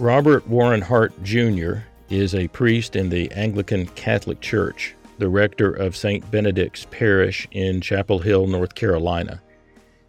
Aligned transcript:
Robert 0.00 0.46
Warren 0.48 0.80
Hart 0.80 1.12
Jr. 1.22 1.74
is 2.10 2.34
a 2.34 2.48
priest 2.48 2.96
in 2.96 3.10
the 3.10 3.30
Anglican 3.30 3.86
Catholic 3.86 4.40
Church, 4.40 4.96
the 5.18 5.28
rector 5.28 5.70
of 5.70 5.96
St. 5.96 6.28
Benedict's 6.32 6.84
Parish 6.90 7.46
in 7.52 7.80
Chapel 7.80 8.18
Hill, 8.18 8.48
North 8.48 8.74
Carolina. 8.74 9.40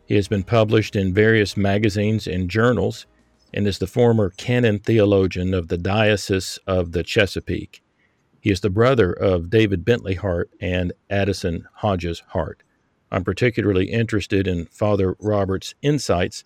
He 0.08 0.16
has 0.16 0.28
been 0.28 0.44
published 0.44 0.96
in 0.96 1.14
various 1.14 1.56
magazines 1.56 2.26
and 2.26 2.50
journals 2.50 3.06
and 3.54 3.68
is 3.68 3.78
the 3.78 3.86
former 3.86 4.32
canon 4.32 4.80
theologian 4.80 5.54
of 5.54 5.68
the 5.68 5.78
Diocese 5.78 6.58
of 6.66 6.92
the 6.92 7.04
Chesapeake. 7.04 7.84
He 8.40 8.50
is 8.50 8.62
the 8.62 8.72
brother 8.72 9.14
of 9.14 9.52
David 9.52 9.86
Bentley 9.86 10.16
Hart 10.16 10.50
and 10.60 10.94
Addison 11.12 11.68
Hodges 11.74 12.24
Hart. 12.30 12.64
I'm 13.12 13.24
particularly 13.24 13.92
interested 13.92 14.48
in 14.48 14.66
Father 14.66 15.16
Robert's 15.20 15.76
insights 15.84 16.44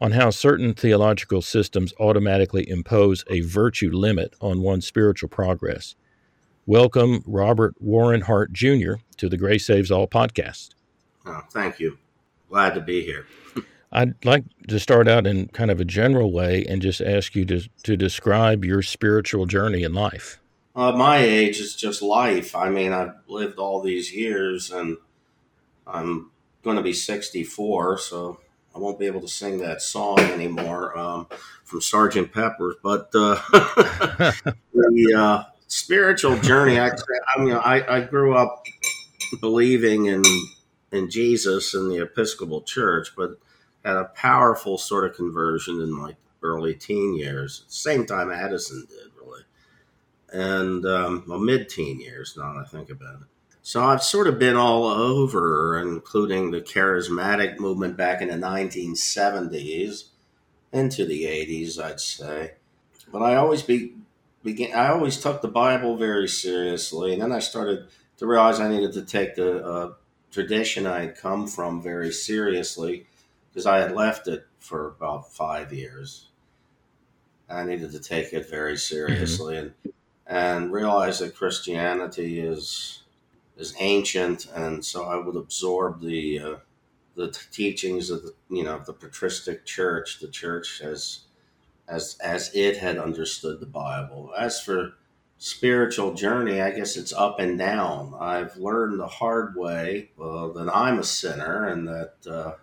on 0.00 0.12
how 0.12 0.30
certain 0.30 0.72
theological 0.72 1.42
systems 1.42 1.92
automatically 2.00 2.68
impose 2.68 3.24
a 3.28 3.40
virtue 3.40 3.90
limit 3.92 4.34
on 4.40 4.62
one's 4.62 4.86
spiritual 4.86 5.28
progress. 5.28 5.94
Welcome, 6.66 7.22
Robert 7.26 7.74
Warren 7.80 8.22
Hart 8.22 8.52
Jr., 8.52 8.94
to 9.18 9.28
the 9.28 9.36
Grace 9.36 9.66
Saves 9.66 9.90
All 9.90 10.08
podcast. 10.08 10.70
Oh, 11.26 11.42
thank 11.50 11.80
you. 11.80 11.98
Glad 12.48 12.74
to 12.74 12.80
be 12.80 13.04
here. 13.04 13.26
I'd 13.92 14.24
like 14.24 14.44
to 14.68 14.78
start 14.78 15.08
out 15.08 15.26
in 15.26 15.48
kind 15.48 15.70
of 15.70 15.80
a 15.80 15.84
general 15.84 16.32
way 16.32 16.64
and 16.64 16.80
just 16.80 17.00
ask 17.00 17.34
you 17.34 17.44
to, 17.46 17.68
to 17.82 17.96
describe 17.96 18.64
your 18.64 18.82
spiritual 18.82 19.46
journey 19.46 19.82
in 19.82 19.92
life. 19.92 20.40
Uh, 20.76 20.92
my 20.92 21.18
age 21.18 21.58
is 21.58 21.74
just 21.74 22.00
life. 22.00 22.54
I 22.54 22.70
mean, 22.70 22.92
I've 22.92 23.14
lived 23.26 23.58
all 23.58 23.82
these 23.82 24.14
years 24.14 24.70
and 24.70 24.96
I'm 25.86 26.30
going 26.62 26.76
to 26.76 26.82
be 26.82 26.92
64, 26.92 27.98
so 27.98 28.38
I 28.74 28.78
won't 28.78 28.98
be 28.98 29.06
able 29.06 29.20
to 29.20 29.28
sing 29.28 29.58
that 29.58 29.82
song 29.82 30.18
anymore 30.20 30.96
um, 30.96 31.26
from 31.64 31.80
Sergeant 31.80 32.32
Pepper's. 32.32 32.76
But 32.82 33.10
uh, 33.14 33.40
the 33.52 35.14
uh, 35.16 35.44
spiritual 35.66 36.38
journey, 36.38 36.78
I, 36.78 36.90
I 37.36 37.40
mean, 37.40 37.54
I, 37.54 37.96
I, 37.96 38.00
grew 38.00 38.36
up 38.36 38.64
believing 39.40 40.06
in 40.06 40.22
in 40.92 41.10
Jesus 41.10 41.74
in 41.74 41.88
the 41.88 42.02
Episcopal 42.02 42.62
Church, 42.62 43.08
but 43.16 43.38
had 43.84 43.96
a 43.96 44.04
powerful 44.04 44.78
sort 44.78 45.04
of 45.04 45.16
conversion 45.16 45.80
in 45.80 45.90
my 45.90 46.16
early 46.42 46.74
teen 46.74 47.14
years. 47.14 47.64
Same 47.68 48.06
time 48.06 48.30
Addison 48.30 48.86
did, 48.88 49.10
really, 49.20 49.42
and 50.32 50.84
um, 50.86 51.24
well, 51.26 51.38
mid 51.38 51.68
teen 51.68 52.00
years. 52.00 52.34
Now 52.36 52.58
I 52.58 52.64
think 52.64 52.90
about 52.90 53.22
it. 53.22 53.26
So 53.70 53.84
I've 53.84 54.02
sort 54.02 54.26
of 54.26 54.36
been 54.36 54.56
all 54.56 54.82
over, 54.84 55.78
including 55.78 56.50
the 56.50 56.60
charismatic 56.60 57.60
movement 57.60 57.96
back 57.96 58.20
in 58.20 58.26
the 58.26 58.34
1970s 58.34 60.06
into 60.72 61.06
the 61.06 61.22
80s, 61.22 61.80
I'd 61.80 62.00
say. 62.00 62.54
But 63.12 63.22
I 63.22 63.36
always 63.36 63.62
be, 63.62 63.94
began. 64.42 64.76
I 64.76 64.88
always 64.88 65.18
took 65.18 65.40
the 65.40 65.46
Bible 65.46 65.96
very 65.96 66.26
seriously, 66.26 67.12
and 67.12 67.22
then 67.22 67.30
I 67.30 67.38
started 67.38 67.86
to 68.16 68.26
realize 68.26 68.58
I 68.58 68.68
needed 68.68 68.92
to 68.94 69.02
take 69.02 69.36
the 69.36 69.64
uh, 69.64 69.92
tradition 70.32 70.84
I 70.84 71.02
had 71.02 71.16
come 71.16 71.46
from 71.46 71.80
very 71.80 72.10
seriously 72.10 73.06
because 73.50 73.66
I 73.66 73.78
had 73.78 73.92
left 73.92 74.26
it 74.26 74.48
for 74.58 74.88
about 74.88 75.32
five 75.32 75.72
years. 75.72 76.26
I 77.48 77.62
needed 77.62 77.92
to 77.92 78.00
take 78.00 78.32
it 78.32 78.50
very 78.50 78.76
seriously 78.76 79.54
mm-hmm. 79.54 79.66
and 79.86 79.94
and 80.26 80.72
realize 80.72 81.20
that 81.20 81.36
Christianity 81.36 82.40
is 82.40 82.99
is 83.60 83.74
ancient, 83.78 84.46
and 84.54 84.84
so 84.84 85.04
I 85.04 85.16
would 85.16 85.36
absorb 85.36 86.00
the 86.00 86.40
uh, 86.40 86.56
the 87.14 87.30
teachings 87.52 88.10
of 88.10 88.22
the 88.22 88.34
you 88.48 88.64
know 88.64 88.78
the 88.78 88.92
patristic 88.92 89.64
church, 89.64 90.18
the 90.20 90.28
church 90.28 90.80
as 90.82 91.20
as 91.86 92.16
as 92.22 92.50
it 92.54 92.78
had 92.78 92.98
understood 92.98 93.60
the 93.60 93.66
Bible. 93.66 94.32
As 94.38 94.60
for 94.60 94.94
spiritual 95.38 96.14
journey, 96.14 96.60
I 96.60 96.70
guess 96.70 96.96
it's 96.96 97.12
up 97.12 97.38
and 97.38 97.58
down. 97.58 98.14
I've 98.18 98.56
learned 98.56 98.98
the 98.98 99.06
hard 99.06 99.56
way 99.56 100.10
uh, 100.20 100.48
that 100.48 100.70
I'm 100.74 100.98
a 100.98 101.04
sinner 101.04 101.66
and 101.68 101.88
that 101.88 102.14
uh, 102.30 102.54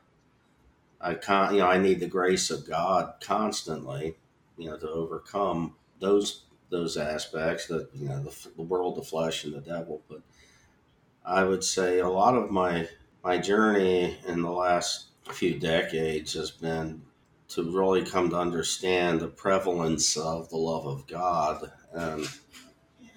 I 1.01 1.15
can't, 1.15 1.53
you 1.53 1.59
know, 1.59 1.67
I 1.67 1.77
need 1.77 1.99
the 1.99 2.07
grace 2.07 2.49
of 2.49 2.67
God 2.67 3.15
constantly, 3.21 4.15
you 4.57 4.69
know, 4.69 4.77
to 4.77 4.89
overcome 4.89 5.75
those 5.99 6.43
those 6.69 6.97
aspects 6.97 7.67
that 7.67 7.89
you 7.93 8.09
know 8.09 8.21
the, 8.23 8.49
the 8.55 8.61
world, 8.61 8.95
the 8.95 9.03
flesh, 9.03 9.43
and 9.43 9.53
the 9.53 9.61
devil. 9.61 10.01
But 10.09 10.21
I 11.27 11.43
would 11.43 11.63
say 11.63 11.99
a 11.99 12.07
lot 12.07 12.35
of 12.35 12.49
my 12.49 12.87
my 13.23 13.37
journey 13.37 14.17
in 14.25 14.41
the 14.41 14.51
last 14.51 15.07
few 15.33 15.59
decades 15.59 16.33
has 16.33 16.51
been 16.51 17.01
to 17.49 17.63
really 17.63 18.05
come 18.05 18.29
to 18.29 18.37
understand 18.37 19.19
the 19.19 19.27
prevalence 19.27 20.15
of 20.15 20.49
the 20.49 20.57
love 20.57 20.85
of 20.85 21.05
God 21.05 21.69
and 21.93 22.25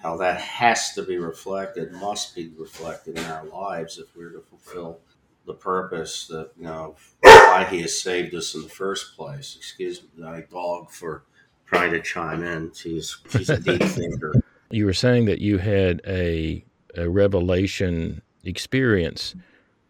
how 0.03 0.17
that 0.17 0.41
has 0.41 0.93
to 0.95 1.03
be 1.03 1.19
reflected, 1.19 1.93
must 1.93 2.35
be 2.35 2.49
reflected 2.59 3.17
in 3.17 3.25
our 3.27 3.45
lives 3.45 3.99
if 3.99 4.17
we're 4.17 4.31
to 4.31 4.41
fulfill 4.41 4.99
the 5.47 5.55
purpose 5.55 6.27
that 6.27 6.51
you 6.57 6.65
know 6.65 6.97
why 7.21 7.65
He 7.71 7.81
has 7.83 8.01
saved 8.01 8.35
us 8.35 8.57
in 8.57 8.63
the 8.63 8.69
first 8.69 9.17
place. 9.17 9.55
Excuse 9.57 10.03
me, 10.03 10.09
my 10.25 10.41
dog 10.51 10.91
for 10.91 11.23
trying 11.67 11.93
to 11.93 12.03
chime 12.03 12.43
in. 12.43 12.73
She's 12.75 13.19
she's 13.31 13.51
a 13.51 13.61
deep 13.61 13.83
thinker. 13.83 14.35
You 14.73 14.87
were 14.87 14.95
saying 14.95 15.25
that 15.25 15.41
you 15.41 15.59
had 15.59 16.01
a 16.07 16.65
a 16.97 17.09
revelation 17.09 18.23
experience 18.45 19.35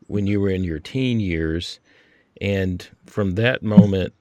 when 0.06 0.26
you 0.26 0.40
were 0.40 0.50
in 0.50 0.64
your 0.64 0.78
teen 0.80 1.20
years. 1.20 1.80
And 2.40 2.86
from 3.06 3.32
that 3.32 3.62
moment, 3.62 4.12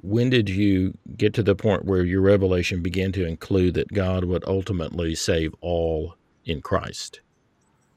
when 0.00 0.30
did 0.30 0.48
you 0.48 0.96
get 1.16 1.34
to 1.34 1.42
the 1.42 1.54
point 1.54 1.84
where 1.84 2.04
your 2.04 2.20
revelation 2.20 2.82
began 2.82 3.12
to 3.12 3.26
include 3.26 3.74
that 3.74 3.92
God 3.92 4.24
would 4.24 4.44
ultimately 4.46 5.14
save 5.14 5.54
all 5.60 6.16
in 6.44 6.60
Christ? 6.60 7.20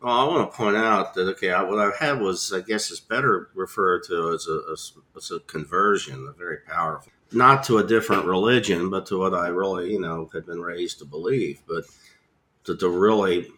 Well, 0.01 0.13
I 0.13 0.23
want 0.25 0.51
to 0.51 0.55
point 0.55 0.77
out 0.77 1.15
that 1.15 1.27
okay, 1.29 1.49
what 1.49 1.79
I 1.79 1.91
had 1.99 2.21
was, 2.21 2.53
I 2.53 2.61
guess, 2.61 2.91
it's 2.91 2.99
better 2.99 3.49
referred 3.55 4.03
to 4.03 4.33
as 4.33 4.47
a, 4.47 4.61
as, 4.71 4.93
as 5.17 5.31
a 5.31 5.39
conversion, 5.39 6.27
a 6.29 6.37
very 6.37 6.57
powerful, 6.57 7.11
not 7.31 7.63
to 7.65 7.79
a 7.79 7.83
different 7.83 8.25
religion, 8.25 8.89
but 8.89 9.07
to 9.07 9.17
what 9.17 9.33
I 9.33 9.47
really, 9.47 9.91
you 9.91 9.99
know, 9.99 10.29
had 10.31 10.45
been 10.45 10.61
raised 10.61 10.99
to 10.99 11.05
believe, 11.05 11.61
but 11.67 11.85
to, 12.65 12.77
to 12.77 12.89
really 12.89 13.49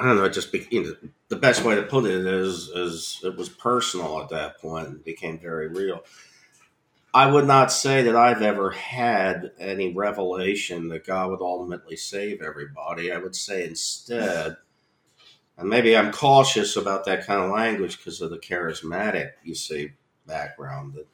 I 0.00 0.04
don't 0.04 0.16
know. 0.16 0.24
It 0.24 0.32
just 0.32 0.50
be, 0.50 0.66
you 0.70 0.82
know, 0.82 0.94
the 1.28 1.36
best 1.36 1.62
way 1.62 1.74
to 1.74 1.82
put 1.82 2.06
it 2.06 2.26
is 2.26 2.68
is 2.68 3.20
it 3.22 3.36
was 3.36 3.50
personal 3.50 4.20
at 4.22 4.30
that 4.30 4.58
point 4.58 4.88
and 4.88 5.04
became 5.04 5.38
very 5.38 5.68
real. 5.68 6.02
I 7.12 7.30
would 7.30 7.46
not 7.46 7.70
say 7.70 8.02
that 8.04 8.16
I've 8.16 8.40
ever 8.40 8.70
had 8.70 9.50
any 9.58 9.92
revelation 9.92 10.88
that 10.88 11.06
God 11.06 11.30
would 11.30 11.42
ultimately 11.42 11.96
save 11.96 12.40
everybody. 12.40 13.12
I 13.12 13.18
would 13.18 13.36
say 13.36 13.66
instead, 13.66 14.56
and 15.58 15.68
maybe 15.68 15.94
I'm 15.94 16.12
cautious 16.12 16.76
about 16.76 17.04
that 17.04 17.26
kind 17.26 17.42
of 17.42 17.50
language 17.50 17.98
because 17.98 18.22
of 18.22 18.30
the 18.30 18.38
charismatic, 18.38 19.32
you 19.44 19.54
see, 19.54 19.90
background 20.26 20.94
that 20.94 21.08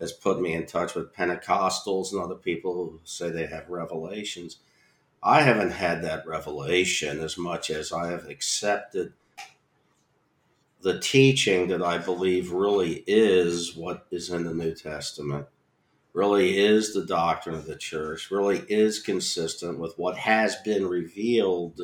has 0.00 0.12
put 0.12 0.40
me 0.40 0.54
in 0.54 0.64
touch 0.64 0.94
with 0.94 1.12
Pentecostals 1.12 2.12
and 2.12 2.22
other 2.22 2.36
people 2.36 2.72
who 2.72 3.00
say 3.04 3.28
they 3.28 3.46
have 3.46 3.68
revelations. 3.68 4.60
I 5.26 5.40
haven't 5.40 5.70
had 5.70 6.02
that 6.02 6.26
revelation 6.26 7.20
as 7.20 7.38
much 7.38 7.70
as 7.70 7.92
I 7.92 8.10
have 8.10 8.26
accepted 8.28 9.14
the 10.82 11.00
teaching 11.00 11.68
that 11.68 11.82
I 11.82 11.96
believe 11.96 12.52
really 12.52 13.02
is 13.06 13.74
what 13.74 14.06
is 14.10 14.28
in 14.28 14.44
the 14.44 14.52
New 14.52 14.74
Testament, 14.74 15.46
really 16.12 16.58
is 16.58 16.92
the 16.92 17.06
doctrine 17.06 17.54
of 17.54 17.64
the 17.64 17.74
church, 17.74 18.30
really 18.30 18.58
is 18.68 18.98
consistent 18.98 19.78
with 19.78 19.94
what 19.96 20.18
has 20.18 20.56
been 20.56 20.86
revealed 20.86 21.80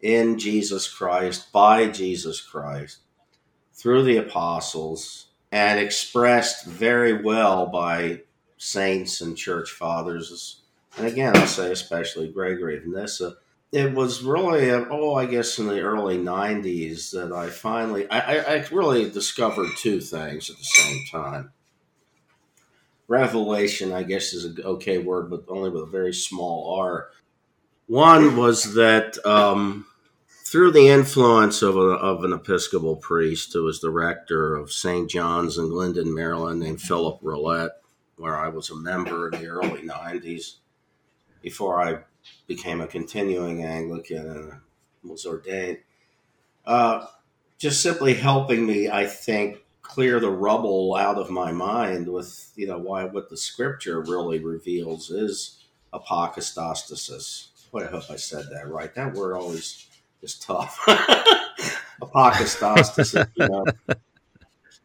in 0.00 0.36
Jesus 0.36 0.92
Christ, 0.92 1.52
by 1.52 1.86
Jesus 1.86 2.40
Christ, 2.40 3.02
through 3.72 4.02
the 4.02 4.16
apostles, 4.16 5.28
and 5.52 5.78
expressed 5.78 6.66
very 6.66 7.22
well 7.22 7.66
by 7.66 8.22
saints 8.56 9.20
and 9.20 9.36
church 9.36 9.70
fathers 9.70 10.61
and 10.96 11.06
again, 11.06 11.36
I'll 11.36 11.46
say 11.46 11.72
especially 11.72 12.28
Gregory 12.28 12.76
of 12.76 12.86
Nyssa. 12.86 13.36
It 13.70 13.94
was 13.94 14.22
really, 14.22 14.70
oh, 14.70 15.14
I 15.14 15.24
guess 15.24 15.58
in 15.58 15.66
the 15.66 15.80
early 15.80 16.18
'90s 16.18 17.12
that 17.12 17.32
I 17.32 17.48
finally, 17.48 18.08
I, 18.10 18.56
I 18.56 18.66
really 18.70 19.08
discovered 19.08 19.70
two 19.78 20.00
things 20.00 20.50
at 20.50 20.58
the 20.58 20.64
same 20.64 21.04
time. 21.10 21.52
revelation, 23.08 23.92
I 23.92 24.02
guess, 24.02 24.34
is 24.34 24.44
an 24.44 24.58
okay 24.62 24.98
word, 24.98 25.30
but 25.30 25.44
only 25.48 25.70
with 25.70 25.82
a 25.82 25.86
very 25.86 26.12
small 26.12 26.78
r. 26.78 27.08
One 27.86 28.36
was 28.36 28.74
that 28.74 29.18
um, 29.26 29.86
through 30.44 30.72
the 30.72 30.88
influence 30.88 31.62
of, 31.62 31.76
a, 31.76 31.80
of 31.80 32.24
an 32.24 32.32
Episcopal 32.34 32.96
priest 32.96 33.54
who 33.54 33.64
was 33.64 33.80
the 33.80 33.90
rector 33.90 34.54
of 34.54 34.70
St. 34.70 35.10
John's 35.10 35.56
in 35.56 35.70
Glyndon, 35.70 36.14
Maryland, 36.14 36.60
named 36.60 36.82
Philip 36.82 37.18
Roulette, 37.22 37.80
where 38.16 38.38
I 38.38 38.48
was 38.48 38.68
a 38.68 38.76
member 38.76 39.30
in 39.30 39.40
the 39.40 39.48
early 39.48 39.82
90s 39.82 40.56
before 41.42 41.82
I 41.82 41.98
became 42.46 42.80
a 42.80 42.86
continuing 42.86 43.64
Anglican 43.64 44.26
and 44.26 44.52
was 45.04 45.26
ordained. 45.26 45.78
Uh, 46.64 47.06
just 47.58 47.82
simply 47.82 48.14
helping 48.14 48.66
me, 48.66 48.88
I 48.88 49.06
think, 49.06 49.58
clear 49.82 50.20
the 50.20 50.30
rubble 50.30 50.94
out 50.96 51.18
of 51.18 51.30
my 51.30 51.52
mind 51.52 52.08
with, 52.08 52.52
you 52.56 52.66
know, 52.66 52.78
why 52.78 53.04
what 53.04 53.28
the 53.28 53.36
scripture 53.36 54.00
really 54.00 54.38
reveals 54.38 55.10
is 55.10 55.64
apocastasis. 55.92 57.48
Boy, 57.70 57.84
I 57.84 57.86
hope 57.86 58.10
I 58.10 58.16
said 58.16 58.46
that 58.52 58.68
right. 58.68 58.94
That 58.94 59.14
word 59.14 59.34
always 59.34 59.86
is 60.22 60.38
tough. 60.38 60.78
apocastasis, 62.02 63.14
you 63.34 63.48
know. 63.48 63.64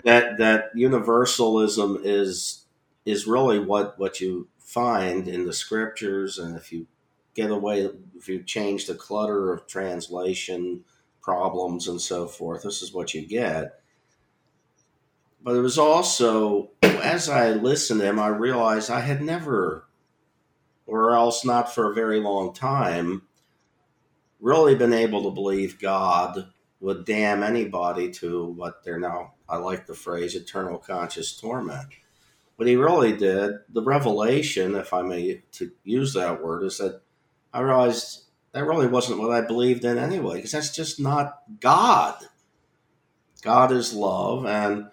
That 0.03 0.37
that 0.37 0.71
universalism 0.75 1.99
is 2.03 2.65
is 3.05 3.27
really 3.27 3.59
what 3.59 3.97
what 3.97 4.21
you 4.21 4.47
find 4.67 5.29
in 5.29 5.45
the 5.45 5.53
scriptures, 5.53 6.37
and 6.37 6.57
if 6.57 6.73
you 6.73 6.85
get 7.33 7.49
away, 7.49 7.89
if 8.17 8.27
you 8.27 8.43
change 8.43 8.85
the 8.85 8.93
clutter 8.93 9.53
of 9.53 9.65
translation 9.65 10.83
problems 11.21 11.87
and 11.87 12.01
so 12.01 12.27
forth, 12.27 12.63
this 12.63 12.81
is 12.81 12.93
what 12.93 13.13
you 13.13 13.25
get. 13.25 13.79
But 15.41 15.55
it 15.55 15.61
was 15.61 15.77
also, 15.77 16.71
as 16.81 17.29
I 17.29 17.51
listened 17.51 18.01
to 18.01 18.07
him, 18.07 18.19
I 18.19 18.27
realized 18.27 18.91
I 18.91 18.99
had 18.99 19.21
never, 19.21 19.87
or 20.85 21.15
else 21.15 21.45
not 21.45 21.73
for 21.73 21.89
a 21.89 21.95
very 21.95 22.19
long 22.19 22.53
time, 22.53 23.21
really 24.41 24.75
been 24.75 24.93
able 24.93 25.23
to 25.23 25.31
believe 25.31 25.79
God 25.79 26.51
would 26.81 27.05
damn 27.05 27.41
anybody 27.41 28.11
to 28.11 28.47
what 28.47 28.83
they're 28.83 28.99
now, 28.99 29.35
I 29.47 29.57
like 29.57 29.87
the 29.87 29.95
phrase, 29.95 30.35
eternal 30.35 30.77
conscious 30.77 31.37
torment. 31.39 31.87
What 32.57 32.67
he 32.67 32.75
really 32.75 33.15
did, 33.15 33.59
the 33.69 33.83
revelation, 33.83 34.75
if 34.75 34.91
I 34.91 35.03
may 35.03 35.43
to 35.53 35.71
use 35.83 36.13
that 36.13 36.43
word, 36.43 36.63
is 36.63 36.79
that 36.79 37.01
I 37.53 37.61
realized 37.61 38.23
that 38.51 38.65
really 38.65 38.87
wasn't 38.87 39.19
what 39.19 39.31
I 39.31 39.41
believed 39.41 39.85
in 39.85 39.99
anyway, 39.99 40.37
because 40.37 40.51
that's 40.51 40.75
just 40.75 40.99
not 40.99 41.43
God. 41.59 42.15
God 43.43 43.71
is 43.71 43.93
love, 43.93 44.47
and 44.47 44.87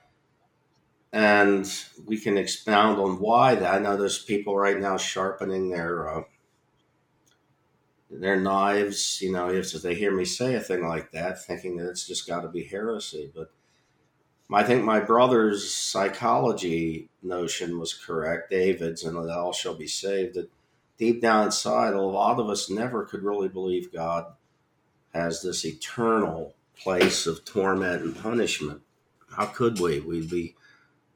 and 1.11 1.72
we 2.05 2.19
can 2.19 2.37
expound 2.37 3.00
on 3.00 3.19
why 3.19 3.55
that. 3.55 3.75
I 3.75 3.78
know 3.78 3.96
there's 3.96 4.22
people 4.22 4.56
right 4.56 4.78
now 4.78 4.99
sharpening 4.99 5.70
their 5.70 6.19
uh, 6.19 6.22
their 8.11 8.38
knives. 8.38 9.22
You 9.22 9.32
know, 9.32 9.49
if 9.49 9.72
they 9.72 9.94
hear 9.94 10.14
me 10.14 10.26
say 10.26 10.55
a 10.55 10.61
thing 10.61 10.87
like 10.87 11.12
that, 11.12 11.43
thinking 11.43 11.78
that 11.78 11.88
it's 11.88 12.06
just 12.06 12.26
got 12.26 12.43
to 12.43 12.49
be 12.49 12.64
heresy. 12.64 13.32
But 13.34 13.50
I 14.52 14.62
think 14.62 14.85
my 14.85 15.00
brother's 15.00 15.73
psychology 15.73 17.08
notion 17.23 17.79
was 17.79 17.94
correct. 17.94 18.50
David's 18.50 19.02
and 19.02 19.17
that 19.17 19.37
all 19.37 19.52
shall 19.52 19.75
be 19.75 19.87
saved. 19.87 20.35
That 20.35 20.50
deep 20.99 21.23
down 21.23 21.46
inside, 21.46 21.94
a 21.94 22.00
lot 22.00 22.38
of 22.38 22.50
us 22.50 22.69
never 22.69 23.05
could 23.05 23.23
really 23.23 23.49
believe 23.49 23.93
God 23.93 24.26
has 25.14 25.43
this 25.43 25.64
eternal 25.64 26.55
place 26.76 27.26
of 27.26 27.44
torment 27.44 28.02
and 28.02 28.17
punishment. 28.17 28.82
How 29.37 29.46
could 29.46 29.81
we? 29.81 30.00
We'd 30.00 30.31
be 30.31 30.55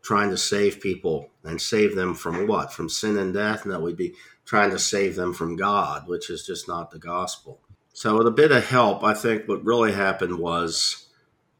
trying 0.03 0.31
to 0.31 0.39
save 0.39 0.81
people 0.81 1.29
and 1.45 1.61
save 1.61 1.95
them 1.95 2.15
from 2.15 2.47
what? 2.47 2.73
From 2.73 2.89
sin 2.89 3.19
and 3.19 3.35
death? 3.35 3.67
No, 3.67 3.81
we'd 3.81 3.97
be 3.97 4.15
trying 4.45 4.71
to 4.71 4.79
save 4.79 5.17
them 5.17 5.35
from 5.35 5.57
God, 5.57 6.09
which 6.09 6.31
is 6.31 6.47
just 6.47 6.67
not 6.67 6.91
the 6.91 6.99
gospel. 6.99 7.61
So, 7.93 8.17
with 8.17 8.27
a 8.27 8.33
bit 8.33 8.53
of 8.53 8.67
help, 8.67 9.03
I 9.03 9.13
think 9.13 9.49
what 9.49 9.65
really 9.65 9.93
happened 9.93 10.39
was 10.39 11.08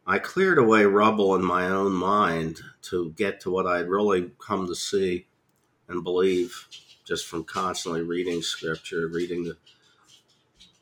I 0.09 0.19
cleared 0.19 0.57
away 0.57 0.87
rubble 0.87 1.35
in 1.35 1.45
my 1.45 1.69
own 1.69 1.93
mind 1.93 2.61
to 2.85 3.13
get 3.13 3.41
to 3.43 3.51
what 3.51 3.67
I'd 3.67 3.91
really 3.91 4.31
come 4.39 4.67
to 4.67 4.75
see 4.75 5.27
and 5.87 6.03
believe 6.03 6.67
just 7.05 7.27
from 7.27 7.45
constantly 7.45 8.01
reading 8.01 8.41
scripture, 8.41 9.07
reading 9.09 9.45
the 9.45 9.59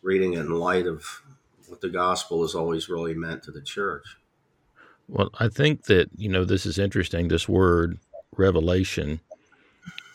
reading 0.01 0.35
it 0.35 0.41
in 0.41 0.51
light 0.51 0.87
of 0.87 1.23
what 1.67 1.81
the 1.81 1.89
gospel 1.89 2.43
has 2.43 2.55
always 2.55 2.89
really 2.89 3.15
meant 3.15 3.43
to 3.43 3.51
the 3.51 3.61
church. 3.61 4.05
Well, 5.09 5.31
I 5.41 5.49
think 5.49 5.87
that, 5.87 6.09
you 6.17 6.29
know, 6.29 6.45
this 6.45 6.65
is 6.65 6.79
interesting. 6.79 7.27
This 7.27 7.49
word 7.49 7.99
revelation 8.37 9.19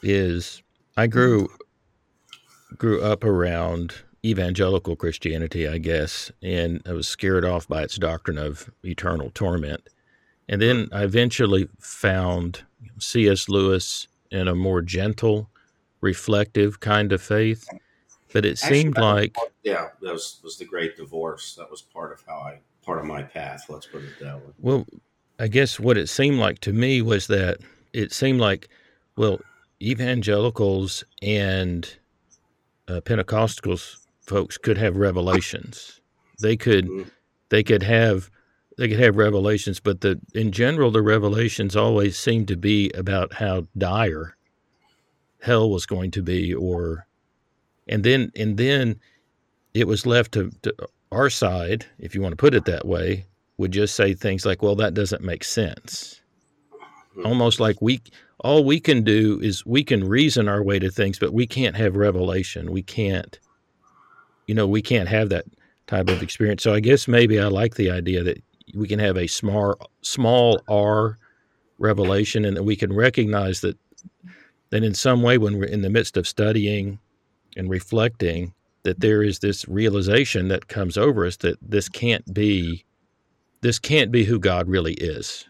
is 0.01 0.63
I 0.95 1.07
grew 1.07 1.49
grew 2.77 3.01
up 3.01 3.25
around 3.25 3.95
evangelical 4.23 4.95
Christianity, 4.95 5.68
I 5.68 5.77
guess, 5.77 6.31
and 6.41 6.81
I 6.85 6.94
was 6.94 7.07
scared 7.07 7.45
off 7.45 7.68
by 7.68 7.81
its 7.83 7.97
doctrine 7.97 8.38
of 8.38 8.69
eternal 8.83 9.31
torment. 9.33 9.89
And 10.47 10.62
then 10.62 10.89
I 10.91 11.03
eventually 11.03 11.69
found 11.79 12.63
C.S. 13.00 13.50
Lewis 13.50 14.07
in 14.31 14.47
a 14.47 14.56
more 14.56 14.81
gentle, 14.81 15.50
reflective 16.01 16.79
kind 16.79 17.12
of 17.12 17.21
faith. 17.21 17.68
But 18.33 18.45
it 18.45 18.62
Actually, 18.63 18.81
seemed 18.81 18.97
like 18.97 19.35
yeah, 19.63 19.89
that 20.01 20.13
was 20.13 20.39
was 20.44 20.57
the 20.57 20.65
great 20.65 20.95
divorce. 20.95 21.56
That 21.56 21.69
was 21.69 21.81
part 21.81 22.13
of 22.13 22.24
how 22.25 22.38
I 22.39 22.59
part 22.83 23.00
of 23.00 23.06
my 23.06 23.24
path. 23.24 23.65
Let's 23.69 23.85
put 23.85 24.03
it 24.03 24.19
that 24.21 24.38
way. 24.38 24.53
Well, 24.59 24.85
I 25.39 25.47
guess 25.47 25.79
what 25.79 25.97
it 25.97 26.07
seemed 26.07 26.38
like 26.38 26.59
to 26.59 26.71
me 26.71 27.01
was 27.01 27.27
that 27.27 27.57
it 27.94 28.13
seemed 28.13 28.39
like, 28.39 28.69
well, 29.17 29.41
evangelicals 29.81 31.03
and 31.21 31.94
uh, 32.88 33.01
Pentecostals 33.01 34.00
folks 34.31 34.57
could 34.57 34.77
have 34.77 34.95
revelations. 34.95 36.01
They 36.41 36.57
could, 36.57 36.85
mm-hmm. 36.87 37.09
they 37.49 37.63
could 37.63 37.83
have, 37.83 38.31
they 38.77 38.87
could 38.87 38.99
have 38.99 39.17
revelations, 39.17 39.79
but 39.79 40.01
the 40.01 40.19
in 40.33 40.51
general 40.51 40.89
the 40.89 41.01
revelations 41.01 41.75
always 41.75 42.17
seemed 42.17 42.47
to 42.47 42.55
be 42.55 42.89
about 42.95 43.33
how 43.33 43.67
dire 43.77 44.35
hell 45.41 45.69
was 45.69 45.85
going 45.85 46.11
to 46.11 46.23
be, 46.23 46.53
or, 46.53 47.05
and 47.87 48.03
then 48.03 48.31
and 48.35 48.57
then 48.57 48.99
it 49.73 49.87
was 49.87 50.05
left 50.05 50.31
to, 50.33 50.51
to 50.61 50.73
our 51.11 51.29
side, 51.29 51.85
if 51.99 52.15
you 52.15 52.21
want 52.21 52.31
to 52.31 52.37
put 52.37 52.53
it 52.53 52.65
that 52.65 52.85
way, 52.85 53.25
would 53.57 53.71
just 53.71 53.95
say 53.95 54.13
things 54.13 54.45
like, 54.45 54.61
well, 54.61 54.75
that 54.75 54.93
doesn't 54.93 55.23
make 55.23 55.43
sense. 55.43 56.21
Hmm. 57.15 57.25
Almost 57.25 57.59
like 57.59 57.81
we, 57.81 58.01
all 58.39 58.63
we 58.63 58.79
can 58.79 59.03
do 59.03 59.39
is 59.41 59.65
we 59.65 59.83
can 59.83 60.07
reason 60.07 60.47
our 60.47 60.63
way 60.63 60.79
to 60.79 60.89
things, 60.89 61.19
but 61.19 61.33
we 61.33 61.45
can't 61.45 61.75
have 61.75 61.95
revelation. 61.95 62.71
We 62.71 62.81
can't, 62.81 63.39
you 64.51 64.55
know, 64.55 64.67
we 64.67 64.81
can't 64.81 65.08
have 65.08 65.29
that 65.29 65.46
type 65.88 66.10
of 66.10 66.22
experience. 66.22 66.62
So 66.62 66.74
I 66.74 66.81
guess 66.81 67.08
maybe 67.08 67.39
I 67.39 67.46
like 67.46 67.75
the 67.75 67.89
idea 67.89 68.22
that 68.22 68.43
we 68.75 68.86
can 68.86 69.00
have 69.00 69.15
a 69.15 69.25
small, 69.25 69.77
small 70.01 70.60
R 70.67 71.17
revelation 71.77 72.43
and 72.43 72.58
that 72.58 72.63
we 72.63 72.75
can 72.75 72.91
recognize 72.91 73.62
that, 73.62 73.77
that 74.72 74.84
in 74.84 74.93
some 74.93 75.22
way 75.22 75.38
when 75.38 75.58
we're 75.58 75.63
in 75.63 75.84
the 75.84 75.89
midst 75.89 76.17
of 76.17 76.27
studying 76.27 77.00
and 77.55 77.70
reflecting, 77.70 78.53
that 78.84 79.00
there 79.00 79.24
is 79.24 79.39
this 79.39 79.65
realization 79.70 80.50
that 80.50 80.67
comes 80.67 80.98
over 80.98 81.25
us 81.25 81.38
that 81.38 81.58
this 81.62 81.88
can't 81.88 82.34
be 82.34 82.84
this 83.62 83.79
can't 83.79 84.12
be 84.12 84.25
who 84.25 84.38
God 84.38 84.67
really 84.67 84.96
is. 84.96 85.48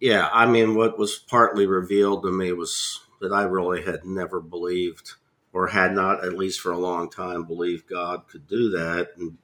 Yeah, 0.00 0.30
I 0.32 0.46
mean 0.46 0.74
what 0.74 0.98
was 0.98 1.18
partly 1.18 1.66
revealed 1.66 2.22
to 2.22 2.32
me 2.32 2.50
was 2.54 2.98
that 3.20 3.30
I 3.30 3.42
really 3.42 3.82
had 3.82 4.06
never 4.06 4.40
believed 4.40 5.16
or 5.54 5.68
had 5.68 5.94
not 5.94 6.24
at 6.24 6.36
least 6.36 6.60
for 6.60 6.72
a 6.72 6.78
long 6.78 7.08
time 7.08 7.44
believed 7.44 7.88
God 7.88 8.28
could 8.28 8.46
do 8.48 8.70
that 8.70 9.12
and 9.16 9.38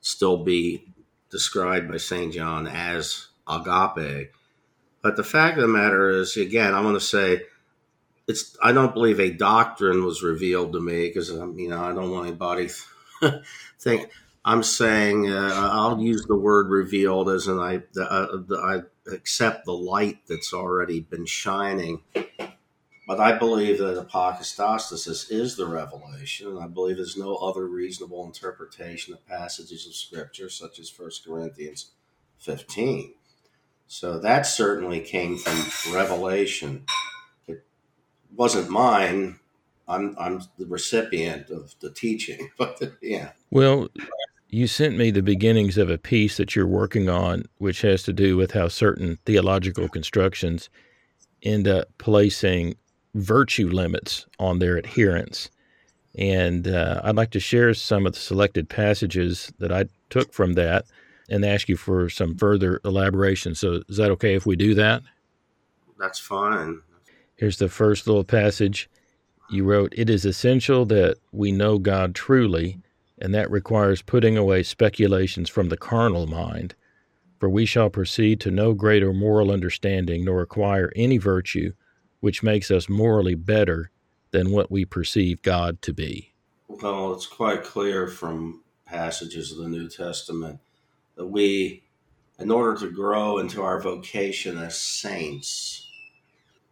still 0.00 0.44
be 0.44 0.92
described 1.30 1.88
by 1.88 1.96
St. 1.96 2.34
John 2.34 2.66
as 2.66 3.28
agape. 3.48 4.32
But 5.02 5.16
the 5.16 5.24
fact 5.24 5.56
of 5.56 5.62
the 5.62 5.68
matter 5.68 6.10
is 6.10 6.36
again, 6.36 6.74
I 6.74 6.80
want 6.80 7.00
to 7.00 7.06
say 7.06 7.42
it's 8.26 8.56
I 8.62 8.72
don't 8.72 8.94
believe 8.94 9.20
a 9.20 9.30
doctrine 9.30 10.04
was 10.04 10.22
revealed 10.22 10.72
to 10.72 10.80
me 10.80 11.08
because 11.08 11.30
you 11.30 11.68
know 11.68 11.82
I 11.82 11.92
don't 11.92 12.10
want 12.10 12.28
anybody 12.28 12.68
think 13.80 14.10
I'm 14.44 14.62
saying 14.62 15.30
uh, 15.30 15.70
I'll 15.72 16.00
use 16.00 16.24
the 16.24 16.36
word 16.36 16.70
revealed 16.70 17.28
as 17.30 17.46
an 17.48 17.58
I 17.58 17.82
uh, 18.00 18.26
I 18.62 18.82
accept 19.12 19.64
the 19.64 19.72
light 19.72 20.18
that's 20.28 20.52
already 20.52 21.00
been 21.00 21.26
shining. 21.26 22.02
But 23.06 23.18
I 23.18 23.36
believe 23.36 23.78
that 23.78 23.98
apocastasis 23.98 25.30
is 25.30 25.56
the 25.56 25.66
revelation, 25.66 26.48
and 26.48 26.60
I 26.60 26.68
believe 26.68 26.96
there's 26.96 27.16
no 27.16 27.34
other 27.36 27.66
reasonable 27.66 28.24
interpretation 28.24 29.12
of 29.12 29.26
passages 29.26 29.86
of 29.86 29.94
Scripture, 29.94 30.48
such 30.48 30.78
as 30.78 30.92
1 30.96 31.10
Corinthians 31.26 31.92
15. 32.38 33.14
So 33.88 34.18
that 34.20 34.46
certainly 34.46 35.00
came 35.00 35.36
from 35.36 35.94
revelation 35.94 36.86
It 37.46 37.64
wasn't 38.34 38.70
mine. 38.70 39.40
I'm 39.88 40.16
I'm 40.18 40.42
the 40.58 40.66
recipient 40.66 41.50
of 41.50 41.74
the 41.80 41.90
teaching, 41.90 42.50
but 42.58 42.80
yeah. 43.02 43.32
Well, 43.50 43.88
you 44.48 44.66
sent 44.66 44.96
me 44.96 45.10
the 45.10 45.22
beginnings 45.22 45.76
of 45.76 45.90
a 45.90 45.98
piece 45.98 46.36
that 46.36 46.54
you're 46.54 46.66
working 46.66 47.08
on, 47.08 47.44
which 47.58 47.82
has 47.82 48.02
to 48.04 48.12
do 48.12 48.36
with 48.36 48.52
how 48.52 48.68
certain 48.68 49.18
theological 49.26 49.88
constructions 49.88 50.70
end 51.42 51.66
up 51.66 51.88
placing 51.98 52.76
virtue 53.14 53.68
limits 53.68 54.26
on 54.38 54.58
their 54.58 54.78
adherents. 54.78 55.50
And 56.14 56.68
uh, 56.68 57.00
I'd 57.04 57.16
like 57.16 57.30
to 57.30 57.40
share 57.40 57.72
some 57.74 58.06
of 58.06 58.12
the 58.12 58.18
selected 58.20 58.68
passages 58.68 59.52
that 59.58 59.72
I 59.72 59.86
took 60.10 60.32
from 60.32 60.54
that 60.54 60.84
and 61.30 61.44
ask 61.44 61.68
you 61.68 61.76
for 61.76 62.10
some 62.10 62.36
further 62.36 62.80
elaboration. 62.84 63.54
So, 63.54 63.82
is 63.88 63.96
that 63.96 64.10
okay 64.12 64.34
if 64.34 64.44
we 64.44 64.56
do 64.56 64.74
that? 64.74 65.02
That's 65.98 66.18
fine. 66.18 66.80
Here's 67.36 67.58
the 67.58 67.68
first 67.68 68.06
little 68.06 68.24
passage. 68.24 68.90
You 69.50 69.64
wrote, 69.64 69.94
It 69.96 70.10
is 70.10 70.24
essential 70.24 70.84
that 70.86 71.16
we 71.32 71.52
know 71.52 71.78
God 71.78 72.14
truly, 72.14 72.78
and 73.18 73.34
that 73.34 73.50
requires 73.50 74.02
putting 74.02 74.36
away 74.36 74.62
speculations 74.62 75.48
from 75.48 75.68
the 75.68 75.76
carnal 75.76 76.26
mind. 76.26 76.74
For 77.38 77.48
we 77.48 77.66
shall 77.66 77.90
proceed 77.90 78.40
to 78.40 78.50
no 78.50 78.74
greater 78.74 79.12
moral 79.12 79.50
understanding, 79.50 80.24
nor 80.24 80.42
acquire 80.42 80.92
any 80.94 81.18
virtue 81.18 81.72
which 82.22 82.40
makes 82.40 82.70
us 82.70 82.88
morally 82.88 83.34
better 83.34 83.90
than 84.30 84.52
what 84.52 84.70
we 84.70 84.84
perceive 84.84 85.42
God 85.42 85.82
to 85.82 85.92
be. 85.92 86.32
Well, 86.68 87.12
it's 87.12 87.26
quite 87.26 87.64
clear 87.64 88.06
from 88.06 88.62
passages 88.86 89.50
of 89.50 89.58
the 89.58 89.68
New 89.68 89.88
Testament 89.88 90.60
that 91.16 91.26
we, 91.26 91.82
in 92.38 92.52
order 92.52 92.78
to 92.78 92.92
grow 92.92 93.38
into 93.38 93.60
our 93.60 93.80
vocation 93.80 94.56
as 94.56 94.80
saints, 94.80 95.90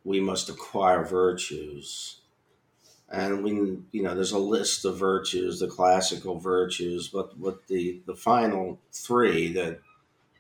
we 0.05 0.21
must 0.21 0.49
acquire 0.49 1.05
virtues. 1.05 2.21
And 3.09 3.43
we, 3.43 3.51
you 3.91 4.05
know, 4.05 4.15
there's 4.15 4.31
a 4.31 4.39
list 4.39 4.85
of 4.85 4.99
virtues, 4.99 5.59
the 5.59 5.67
classical 5.67 6.39
virtues, 6.39 7.09
but 7.09 7.37
what 7.37 7.67
the 7.67 8.01
the 8.07 8.15
final 8.15 8.79
three 8.93 9.53
that 9.55 9.81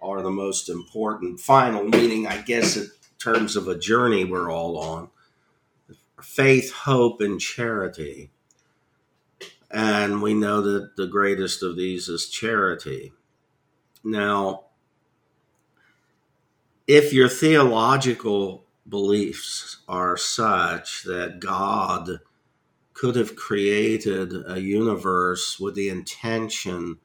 are 0.01 0.23
the 0.23 0.31
most 0.31 0.69
important. 0.69 1.41
Final 1.41 1.83
meaning, 1.83 2.29
I 2.29 2.43
guess, 2.43 2.77
in 2.77 2.89
terms 3.21 3.55
of 3.55 3.69
a 3.69 3.79
journey 3.79 4.25
we're 4.25 4.51
all 4.51 4.79
on: 4.79 5.11
faith, 6.21 6.73
hope, 6.73 7.21
and 7.21 7.41
charity. 7.41 8.31
And 9.71 10.21
we 10.21 10.35
know 10.35 10.61
that 10.63 10.97
the 10.97 11.07
greatest 11.07 11.63
of 11.63 11.77
these 11.77 12.09
is 12.09 12.29
charity. 12.29 13.13
Now, 14.03 14.65
if 16.89 17.13
your 17.13 17.29
theological 17.29 18.65
beliefs 18.89 19.77
are 19.87 20.17
such 20.17 21.05
that 21.05 21.39
God 21.39 22.19
could 22.95 23.15
have 23.15 23.37
created 23.37 24.35
a 24.47 24.61
universe 24.61 25.61
with 25.61 25.77
the 25.77 25.89
intention 25.89 26.99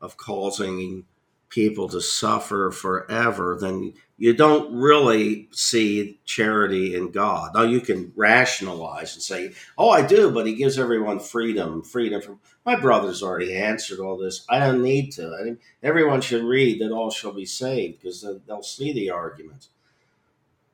of 0.00 0.16
causing 0.16 1.04
people 1.48 1.88
to 1.90 2.00
suffer 2.00 2.72
forever, 2.72 3.56
then 3.60 3.94
you 4.22 4.32
don't 4.32 4.72
really 4.72 5.48
see 5.50 6.20
charity 6.24 6.94
in 6.94 7.10
God. 7.10 7.50
Now 7.56 7.62
you 7.62 7.80
can 7.80 8.12
rationalize 8.14 9.14
and 9.14 9.22
say, 9.22 9.50
"Oh, 9.76 9.90
I 9.90 10.06
do," 10.06 10.30
but 10.30 10.46
He 10.46 10.54
gives 10.54 10.78
everyone 10.78 11.18
freedom. 11.18 11.82
Freedom 11.82 12.22
from 12.22 12.38
my 12.64 12.76
brother's 12.76 13.20
already 13.20 13.52
answered 13.52 13.98
all 13.98 14.16
this. 14.16 14.46
I 14.48 14.60
don't 14.60 14.80
need 14.80 15.10
to. 15.14 15.36
I 15.36 15.42
mean, 15.42 15.58
everyone 15.82 16.20
should 16.20 16.44
read 16.44 16.80
that 16.80 16.92
all 16.92 17.10
shall 17.10 17.32
be 17.32 17.44
saved 17.44 17.98
because 18.00 18.24
they'll 18.46 18.62
see 18.62 18.92
the 18.92 19.10
arguments. 19.10 19.70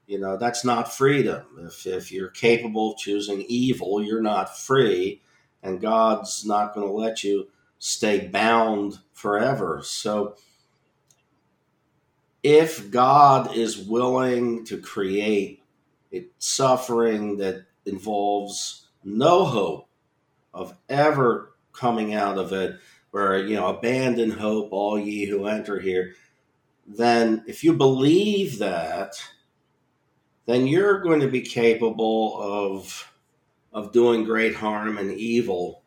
You 0.06 0.18
know, 0.20 0.36
that's 0.36 0.62
not 0.62 0.92
freedom. 0.92 1.46
If, 1.58 1.86
if 1.86 2.12
you're 2.12 2.28
capable 2.28 2.92
of 2.92 2.98
choosing 2.98 3.46
evil, 3.48 4.02
you're 4.02 4.20
not 4.20 4.58
free, 4.58 5.22
and 5.62 5.80
God's 5.80 6.44
not 6.44 6.74
going 6.74 6.86
to 6.86 6.92
let 6.92 7.24
you 7.24 7.48
stay 7.78 8.28
bound 8.28 8.98
forever. 9.14 9.80
So, 9.82 10.36
if 12.42 12.90
God 12.90 13.56
is 13.56 13.78
willing 13.78 14.64
to 14.66 14.78
create 14.80 15.62
suffering 16.38 17.36
that 17.38 17.64
involves 17.84 18.86
no 19.04 19.44
hope 19.44 19.88
of 20.54 20.74
ever 20.88 21.54
coming 21.72 22.14
out 22.14 22.38
of 22.38 22.52
it, 22.52 22.76
where, 23.10 23.38
you 23.38 23.56
know, 23.56 23.68
abandon 23.68 24.30
hope, 24.30 24.72
all 24.72 24.98
ye 24.98 25.26
who 25.26 25.46
enter 25.46 25.80
here, 25.80 26.14
then 26.86 27.44
if 27.46 27.64
you 27.64 27.74
believe 27.74 28.58
that, 28.58 29.14
then 30.46 30.66
you're 30.66 31.00
going 31.00 31.20
to 31.20 31.28
be 31.28 31.42
capable 31.42 32.40
of 32.40 33.12
of 33.72 33.92
doing 33.92 34.24
great 34.24 34.54
harm 34.54 34.96
and 34.96 35.12
evil 35.12 35.82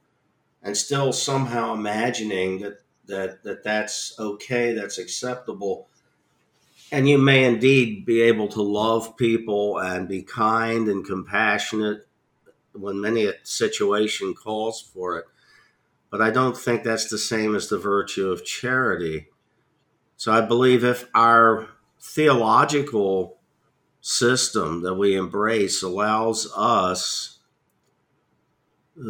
and 0.62 0.78
still 0.78 1.12
somehow 1.12 1.74
imagining 1.74 2.60
that 2.60 2.78
that, 3.08 3.44
that 3.44 3.64
that's 3.64 4.18
okay 4.20 4.74
that's 4.74 5.00
acceptable 5.00 5.90
and 6.92 7.08
you 7.08 7.18
may 7.18 7.46
indeed 7.46 8.06
be 8.06 8.22
able 8.22 8.48
to 8.50 8.62
love 8.62 9.16
people 9.18 9.78
and 9.78 10.08
be 10.08 10.22
kind 10.22 10.88
and 10.88 11.06
compassionate 11.06 12.06
when 12.74 13.00
many 13.00 13.26
a 13.26 13.34
situation 13.44 14.34
calls 14.34 14.82
for 14.82 15.18
it 15.18 15.26
but 16.10 16.22
i 16.22 16.30
don't 16.30 16.58
think 16.58 16.84
that's 16.84 17.10
the 17.10 17.18
same 17.18 17.56
as 17.56 17.70
the 17.70 17.78
virtue 17.78 18.30
of 18.30 18.46
charity 18.46 19.28
so 20.16 20.32
i 20.32 20.42
believe 20.42 20.84
if 20.84 21.08
our 21.14 21.68
theological 22.00 23.38
system 24.02 24.82
that 24.82 24.96
we 24.96 25.16
embrace 25.16 25.84
allows 25.84 26.52
us 26.56 27.40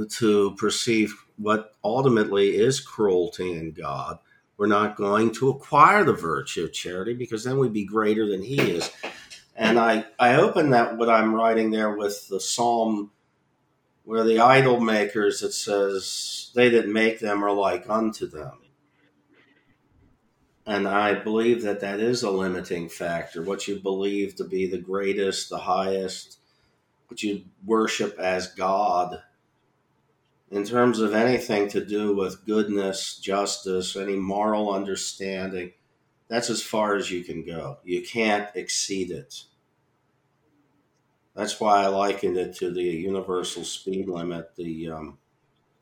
to 0.09 0.55
perceive 0.55 1.13
what 1.37 1.75
ultimately 1.83 2.55
is 2.55 2.79
cruelty 2.79 3.53
in 3.53 3.71
God. 3.71 4.19
We're 4.57 4.67
not 4.67 4.95
going 4.95 5.33
to 5.35 5.49
acquire 5.49 6.03
the 6.03 6.13
virtue 6.13 6.65
of 6.65 6.73
charity 6.73 7.13
because 7.13 7.43
then 7.43 7.57
we'd 7.57 7.73
be 7.73 7.85
greater 7.85 8.27
than 8.27 8.43
He 8.43 8.59
is. 8.59 8.91
And 9.55 9.79
I, 9.79 10.05
I 10.19 10.35
open 10.35 10.71
that 10.71 10.97
what 10.97 11.09
I'm 11.09 11.33
writing 11.33 11.71
there 11.71 11.95
with 11.95 12.27
the 12.27 12.39
psalm 12.39 13.11
where 14.03 14.23
the 14.23 14.39
idol 14.39 14.79
makers, 14.79 15.43
it 15.43 15.53
says, 15.53 16.51
they 16.55 16.69
that 16.69 16.87
make 16.87 17.19
them 17.19 17.43
are 17.43 17.51
like 17.51 17.89
unto 17.89 18.27
them. 18.27 18.57
And 20.65 20.87
I 20.87 21.15
believe 21.15 21.63
that 21.63 21.79
that 21.81 21.99
is 21.99 22.23
a 22.23 22.31
limiting 22.31 22.87
factor. 22.87 23.41
What 23.41 23.67
you 23.67 23.79
believe 23.79 24.35
to 24.35 24.43
be 24.43 24.67
the 24.67 24.77
greatest, 24.77 25.49
the 25.49 25.57
highest, 25.57 26.39
what 27.07 27.23
you 27.23 27.43
worship 27.65 28.17
as 28.19 28.47
God, 28.47 29.21
in 30.51 30.65
terms 30.65 30.99
of 30.99 31.13
anything 31.13 31.69
to 31.69 31.83
do 31.83 32.13
with 32.13 32.45
goodness, 32.45 33.17
justice, 33.17 33.95
any 33.95 34.17
moral 34.17 34.73
understanding, 34.73 35.71
that's 36.27 36.49
as 36.49 36.61
far 36.61 36.95
as 36.95 37.09
you 37.09 37.23
can 37.23 37.45
go. 37.45 37.79
You 37.85 38.03
can't 38.03 38.49
exceed 38.53 39.11
it. 39.11 39.45
That's 41.33 41.59
why 41.59 41.83
I 41.83 41.87
likened 41.87 42.37
it 42.37 42.55
to 42.57 42.69
the 42.71 42.83
universal 42.83 43.63
speed 43.63 44.09
limit, 44.09 44.55
the 44.57 44.89
um, 44.89 45.17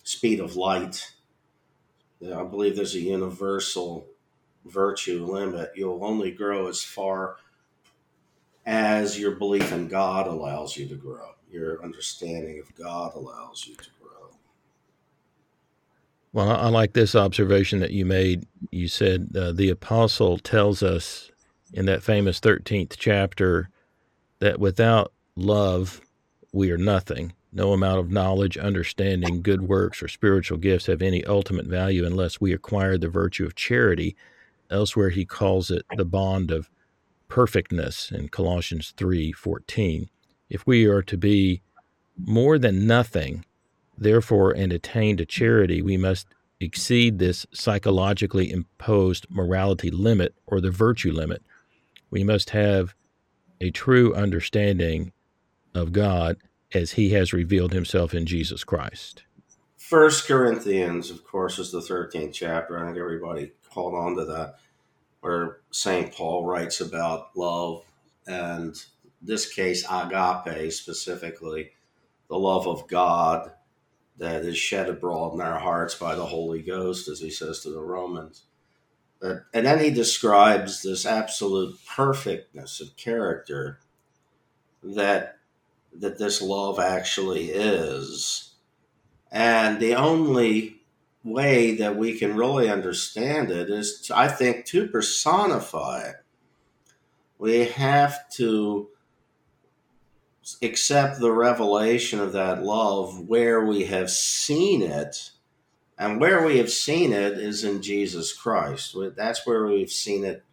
speed 0.03 0.39
of 0.39 0.55
light. 0.55 1.13
I 2.23 2.43
believe 2.43 2.75
there's 2.75 2.95
a 2.95 2.99
universal 2.99 4.07
virtue 4.65 5.25
limit. 5.25 5.71
You'll 5.75 6.05
only 6.05 6.31
grow 6.31 6.67
as 6.67 6.83
far 6.83 7.37
as 8.65 9.19
your 9.19 9.31
belief 9.31 9.71
in 9.71 9.87
God 9.87 10.27
allows 10.27 10.77
you 10.77 10.87
to 10.89 10.95
grow, 10.95 11.31
your 11.49 11.83
understanding 11.83 12.59
of 12.59 12.75
God 12.75 13.15
allows 13.15 13.65
you 13.67 13.75
to 13.75 13.89
grow. 13.98 13.98
Well, 16.31 16.49
I 16.49 16.69
like 16.69 16.93
this 16.93 17.15
observation 17.15 17.79
that 17.79 17.91
you 17.91 18.05
made. 18.05 18.45
You 18.71 18.87
said 18.87 19.29
uh, 19.35 19.51
the 19.51 19.69
apostle 19.69 20.37
tells 20.37 20.83
us 20.83 21.31
in 21.73 21.85
that 21.85 22.03
famous 22.03 22.39
13th 22.39 22.95
chapter 22.97 23.69
that 24.39 24.59
without 24.59 25.11
love, 25.35 26.01
we 26.53 26.71
are 26.71 26.77
nothing. 26.77 27.33
No 27.51 27.73
amount 27.73 27.99
of 27.99 28.11
knowledge, 28.11 28.57
understanding, 28.57 29.41
good 29.41 29.63
works, 29.63 30.03
or 30.03 30.07
spiritual 30.07 30.59
gifts 30.59 30.85
have 30.85 31.01
any 31.01 31.25
ultimate 31.25 31.65
value 31.65 32.05
unless 32.05 32.39
we 32.39 32.53
acquire 32.53 32.97
the 32.97 33.09
virtue 33.09 33.45
of 33.45 33.55
charity 33.55 34.15
Elsewhere, 34.69 35.09
he 35.09 35.25
calls 35.25 35.71
it 35.71 35.83
the 35.97 36.05
bond 36.05 36.51
of 36.51 36.69
perfectness 37.27 38.11
in 38.11 38.29
Colossians 38.29 38.93
3:14. 38.95 40.09
If 40.49 40.65
we 40.67 40.85
are 40.85 41.01
to 41.03 41.17
be 41.17 41.61
more 42.17 42.59
than 42.59 42.85
nothing, 42.85 43.45
therefore, 43.99 44.51
and 44.51 44.71
attain 44.71 45.17
to 45.17 45.25
charity, 45.25 45.81
we 45.81 45.97
must 45.97 46.27
exceed 46.59 47.19
this 47.19 47.45
psychologically 47.53 48.51
imposed 48.51 49.25
morality 49.29 49.89
limit 49.89 50.35
or 50.45 50.59
the 50.59 50.71
virtue 50.71 51.11
limit. 51.11 51.41
We 52.09 52.23
must 52.23 52.49
have 52.51 52.95
a 53.61 53.71
true 53.71 54.13
understanding 54.13 55.11
of 55.73 55.93
God 55.93 56.37
as 56.73 56.93
he 56.93 57.11
has 57.11 57.33
revealed 57.33 57.73
himself 57.73 58.13
in 58.13 58.25
Jesus 58.25 58.63
Christ. 58.63 59.23
First 59.77 60.27
Corinthians, 60.27 61.09
of 61.09 61.23
course, 61.23 61.57
is 61.59 61.71
the 61.71 61.79
13th 61.79 62.33
chapter. 62.33 62.77
I 62.77 62.85
think 62.85 62.97
everybody 62.97 63.53
hold 63.69 63.95
on 63.95 64.15
to 64.17 64.25
that, 64.25 64.55
where 65.21 65.61
St. 65.71 66.13
Paul 66.13 66.45
writes 66.45 66.81
about 66.81 67.35
love 67.35 67.83
and 68.27 68.75
this 69.21 69.51
case, 69.51 69.85
agape 69.89 70.71
specifically, 70.71 71.71
the 72.29 72.37
love 72.37 72.67
of 72.67 72.87
God 72.87 73.51
that 74.19 74.43
is 74.43 74.57
shed 74.57 74.89
abroad 74.89 75.33
in 75.33 75.41
our 75.41 75.59
hearts 75.59 75.95
by 75.95 76.13
the 76.13 76.25
Holy 76.25 76.61
Ghost, 76.61 77.07
as 77.07 77.19
he 77.19 77.31
says 77.31 77.61
to 77.61 77.71
the 77.71 77.81
Romans. 77.81 78.43
But, 79.19 79.43
and 79.53 79.65
then 79.65 79.79
he 79.79 79.89
describes 79.89 80.81
this 80.81 81.05
absolute 81.05 81.77
perfectness 81.85 82.79
of 82.79 82.95
character 82.95 83.79
that 84.83 85.37
that 85.93 86.19
this 86.19 86.41
love 86.41 86.79
actually 86.79 87.49
is. 87.49 88.53
And 89.31 89.79
the 89.79 89.95
only 89.95 90.81
way 91.23 91.75
that 91.75 91.95
we 91.97 92.17
can 92.17 92.35
really 92.35 92.69
understand 92.69 93.51
it 93.51 93.69
is, 93.69 94.01
to, 94.01 94.17
I 94.17 94.27
think, 94.27 94.65
to 94.67 94.87
personify 94.87 96.09
it. 96.09 96.15
We 97.37 97.65
have 97.65 98.29
to 98.33 98.89
accept 100.61 101.19
the 101.19 101.31
revelation 101.31 102.19
of 102.19 102.33
that 102.33 102.63
love 102.63 103.27
where 103.27 103.63
we 103.65 103.85
have 103.85 104.09
seen 104.09 104.81
it. 104.81 105.31
And 105.97 106.21
where 106.21 106.45
we 106.45 106.57
have 106.59 106.71
seen 106.71 107.11
it 107.11 107.33
is 107.33 107.63
in 107.63 107.81
Jesus 107.81 108.31
Christ. 108.31 108.95
That's 109.17 109.45
where 109.45 109.65
we've 109.65 109.91
seen 109.91 110.23
it 110.23 110.43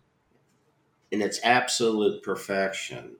in 1.10 1.22
its 1.22 1.38
absolute 1.44 2.22
perfection. 2.22 3.16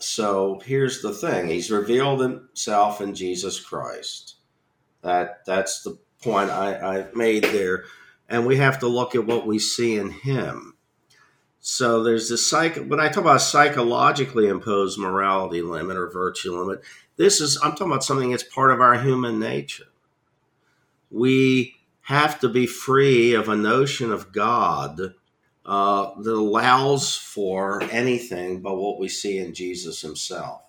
So 0.00 0.60
here's 0.64 1.02
the 1.02 1.12
thing 1.12 1.48
He's 1.48 1.70
revealed 1.70 2.20
himself 2.20 3.00
in 3.00 3.14
Jesus 3.14 3.60
Christ. 3.60 4.36
That, 5.02 5.44
that's 5.46 5.82
the 5.82 5.98
point 6.22 6.50
I, 6.50 6.98
I 6.98 7.06
made 7.14 7.44
there. 7.44 7.84
And 8.28 8.46
we 8.46 8.56
have 8.56 8.78
to 8.80 8.88
look 8.88 9.14
at 9.14 9.26
what 9.26 9.46
we 9.46 9.58
see 9.58 9.96
in 9.96 10.10
Him. 10.10 10.74
So 11.60 12.02
there's 12.02 12.30
this 12.30 12.48
psych. 12.48 12.76
When 12.76 13.00
I 13.00 13.08
talk 13.08 13.18
about 13.18 13.42
psychologically 13.42 14.48
imposed 14.48 14.98
morality 14.98 15.60
limit 15.60 15.96
or 15.96 16.08
virtue 16.08 16.58
limit, 16.58 16.82
this 17.16 17.40
is 17.40 17.58
I'm 17.62 17.72
talking 17.72 17.88
about 17.88 18.04
something 18.04 18.30
that's 18.30 18.42
part 18.42 18.70
of 18.70 18.80
our 18.80 18.98
human 18.98 19.38
nature. 19.38 19.84
We 21.10 21.76
have 22.02 22.40
to 22.40 22.48
be 22.48 22.66
free 22.66 23.34
of 23.34 23.48
a 23.48 23.56
notion 23.56 24.10
of 24.10 24.32
God 24.32 25.14
uh, 25.66 26.10
that 26.18 26.32
allows 26.32 27.14
for 27.16 27.82
anything 27.82 28.62
but 28.62 28.76
what 28.76 28.98
we 28.98 29.08
see 29.08 29.38
in 29.38 29.52
Jesus 29.52 30.00
Himself. 30.00 30.62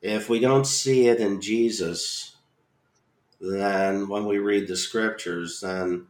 If 0.00 0.30
we 0.30 0.40
don't 0.40 0.66
see 0.66 1.08
it 1.08 1.20
in 1.20 1.42
Jesus, 1.42 2.36
then 3.38 4.08
when 4.08 4.24
we 4.24 4.38
read 4.38 4.68
the 4.68 4.76
scriptures, 4.76 5.60
then 5.60 6.06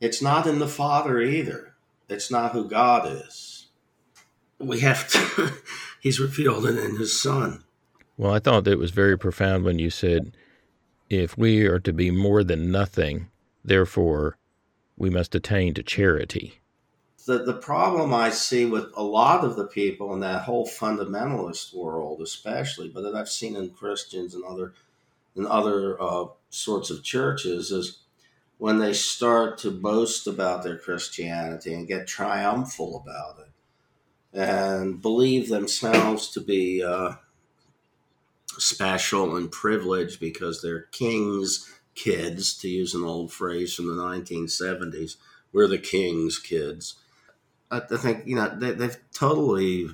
it's 0.00 0.20
not 0.20 0.48
in 0.48 0.58
the 0.58 0.66
Father 0.66 1.20
either 1.20 1.73
it's 2.08 2.30
not 2.30 2.52
who 2.52 2.68
God 2.68 3.06
is. 3.06 3.66
We 4.58 4.80
have 4.80 5.08
to, 5.10 5.52
He's 6.00 6.20
revealed 6.20 6.66
it 6.66 6.78
in 6.78 6.96
His 6.96 7.20
Son. 7.20 7.64
Well, 8.16 8.32
I 8.32 8.38
thought 8.38 8.64
that 8.64 8.78
was 8.78 8.90
very 8.90 9.18
profound 9.18 9.64
when 9.64 9.78
you 9.78 9.90
said, 9.90 10.36
if 11.10 11.36
we 11.36 11.66
are 11.66 11.80
to 11.80 11.92
be 11.92 12.10
more 12.10 12.44
than 12.44 12.70
nothing, 12.70 13.28
therefore 13.64 14.36
we 14.96 15.10
must 15.10 15.34
attain 15.34 15.74
to 15.74 15.82
charity. 15.82 16.60
The, 17.26 17.38
the 17.38 17.54
problem 17.54 18.12
I 18.12 18.30
see 18.30 18.66
with 18.66 18.90
a 18.94 19.02
lot 19.02 19.44
of 19.44 19.56
the 19.56 19.66
people 19.66 20.12
in 20.12 20.20
that 20.20 20.42
whole 20.42 20.66
fundamentalist 20.66 21.74
world, 21.74 22.20
especially, 22.20 22.88
but 22.88 23.02
that 23.02 23.14
I've 23.14 23.30
seen 23.30 23.56
in 23.56 23.70
Christians 23.70 24.34
and 24.34 24.44
other 24.44 24.74
in 25.36 25.46
other 25.46 26.00
uh, 26.00 26.26
sorts 26.50 26.90
of 26.90 27.02
churches, 27.02 27.72
is 27.72 28.03
when 28.58 28.78
they 28.78 28.92
start 28.92 29.58
to 29.58 29.70
boast 29.70 30.26
about 30.26 30.62
their 30.62 30.78
Christianity 30.78 31.74
and 31.74 31.88
get 31.88 32.06
triumphal 32.06 33.02
about 33.04 33.40
it 33.40 33.52
and 34.38 35.00
believe 35.00 35.48
themselves 35.48 36.30
to 36.30 36.40
be 36.40 36.82
uh, 36.82 37.12
special 38.58 39.36
and 39.36 39.50
privileged 39.50 40.20
because 40.20 40.60
they're 40.60 40.82
king's 40.92 41.70
kids, 41.94 42.56
to 42.58 42.68
use 42.68 42.94
an 42.94 43.04
old 43.04 43.32
phrase 43.32 43.74
from 43.74 43.86
the 43.86 44.02
1970s. 44.02 45.16
We're 45.52 45.68
the 45.68 45.78
king's 45.78 46.38
kids. 46.38 46.96
I 47.70 47.80
think, 47.80 48.26
you 48.26 48.36
know, 48.36 48.56
they, 48.56 48.74
have 48.84 48.98
totally 49.12 49.88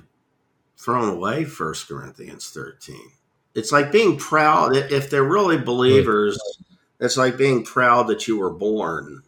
thrown 0.77 1.09
away 1.09 1.45
First 1.45 1.87
Corinthians 1.87 2.49
13. 2.49 2.95
It's 3.55 3.71
like 3.71 3.91
being 3.91 4.17
proud. 4.17 4.75
If 4.75 5.09
they're 5.09 5.23
really 5.23 5.57
believers, 5.57 6.39
it's 7.01 7.17
like 7.17 7.35
being 7.35 7.63
proud 7.63 8.07
that 8.07 8.27
you 8.27 8.37
were 8.37 8.53
born, 8.53 9.23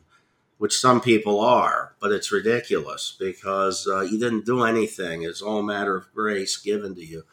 which 0.59 0.77
some 0.77 1.01
people 1.01 1.41
are, 1.41 1.95
but 1.99 2.11
it's 2.11 2.31
ridiculous 2.31 3.17
because 3.19 3.87
uh, 3.87 4.01
you 4.01 4.19
didn't 4.19 4.45
do 4.45 4.63
anything. 4.63 5.23
It's 5.23 5.41
all 5.41 5.59
a 5.59 5.63
matter 5.63 5.97
of 5.97 6.13
grace 6.13 6.55
given 6.55 6.93
to 6.95 7.03
you. 7.03 7.23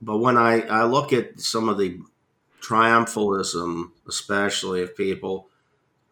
But 0.00 0.18
when 0.18 0.38
I, 0.38 0.62
I 0.62 0.84
look 0.84 1.12
at 1.12 1.40
some 1.40 1.68
of 1.68 1.78
the 1.78 1.98
triumphalism, 2.60 3.90
especially 4.08 4.82
of 4.82 4.96
people 4.96 5.48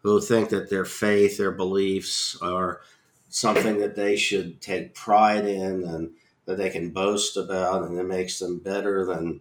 who 0.03 0.19
think 0.19 0.49
that 0.49 0.69
their 0.69 0.85
faith, 0.85 1.37
their 1.37 1.51
beliefs 1.51 2.37
are 2.41 2.81
something 3.29 3.79
that 3.79 3.95
they 3.95 4.17
should 4.17 4.61
take 4.61 4.93
pride 4.93 5.45
in 5.45 5.83
and 5.83 6.11
that 6.45 6.57
they 6.57 6.69
can 6.69 6.89
boast 6.89 7.37
about, 7.37 7.83
and 7.83 7.97
it 7.97 8.03
makes 8.03 8.39
them 8.39 8.59
better 8.59 9.05
than 9.05 9.39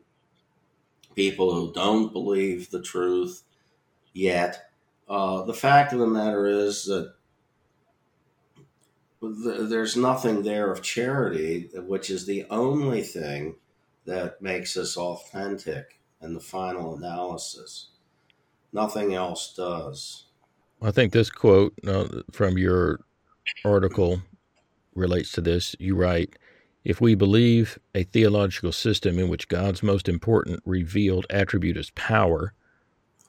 people 1.15 1.55
who 1.55 1.73
don't 1.73 2.13
believe 2.13 2.71
the 2.71 2.83
truth 2.83 3.43
yet. 4.13 4.71
Uh, 5.09 5.43
the 5.43 5.55
fact 5.55 5.93
of 5.93 5.99
the 5.99 6.07
matter 6.07 6.47
is 6.47 6.85
that 6.85 7.15
there's 9.21 9.97
nothing 9.97 10.43
there 10.43 10.71
of 10.71 10.83
charity, 10.83 11.69
which 11.75 12.11
is 12.11 12.27
the 12.27 12.47
only 12.51 13.03
thing 13.03 13.57
that 14.07 14.41
makes 14.41 14.77
us 14.77 14.97
authentic 14.97 16.01
in 16.23 16.35
the 16.35 16.41
final 16.41 16.97
analysis. 16.97 17.91
Nothing 18.73 19.15
else 19.15 19.55
does. 19.55 20.27
I 20.81 20.91
think 20.91 21.13
this 21.13 21.31
quote 21.31 21.75
uh, 21.87 22.23
from 22.31 22.57
your 22.57 23.01
article 23.65 24.23
relates 24.95 25.33
to 25.33 25.41
this. 25.41 25.77
You 25.79 25.97
write, 25.97 26.37
if 26.85 27.01
we 27.01 27.15
believe 27.15 27.79
a 27.95 28.05
theological 28.05 28.73
system 28.73 29.19
in 29.19 29.29
which 29.29 29.49
God's 29.49 29.83
most 29.83 30.09
important 30.09 30.63
revealed 30.65 31.27
attribute 31.29 31.77
is 31.77 31.91
power, 31.91 32.55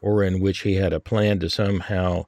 or 0.01 0.23
in 0.23 0.39
which 0.39 0.59
he 0.59 0.75
had 0.75 0.93
a 0.93 0.99
plan 0.99 1.39
to 1.39 1.49
somehow 1.49 2.25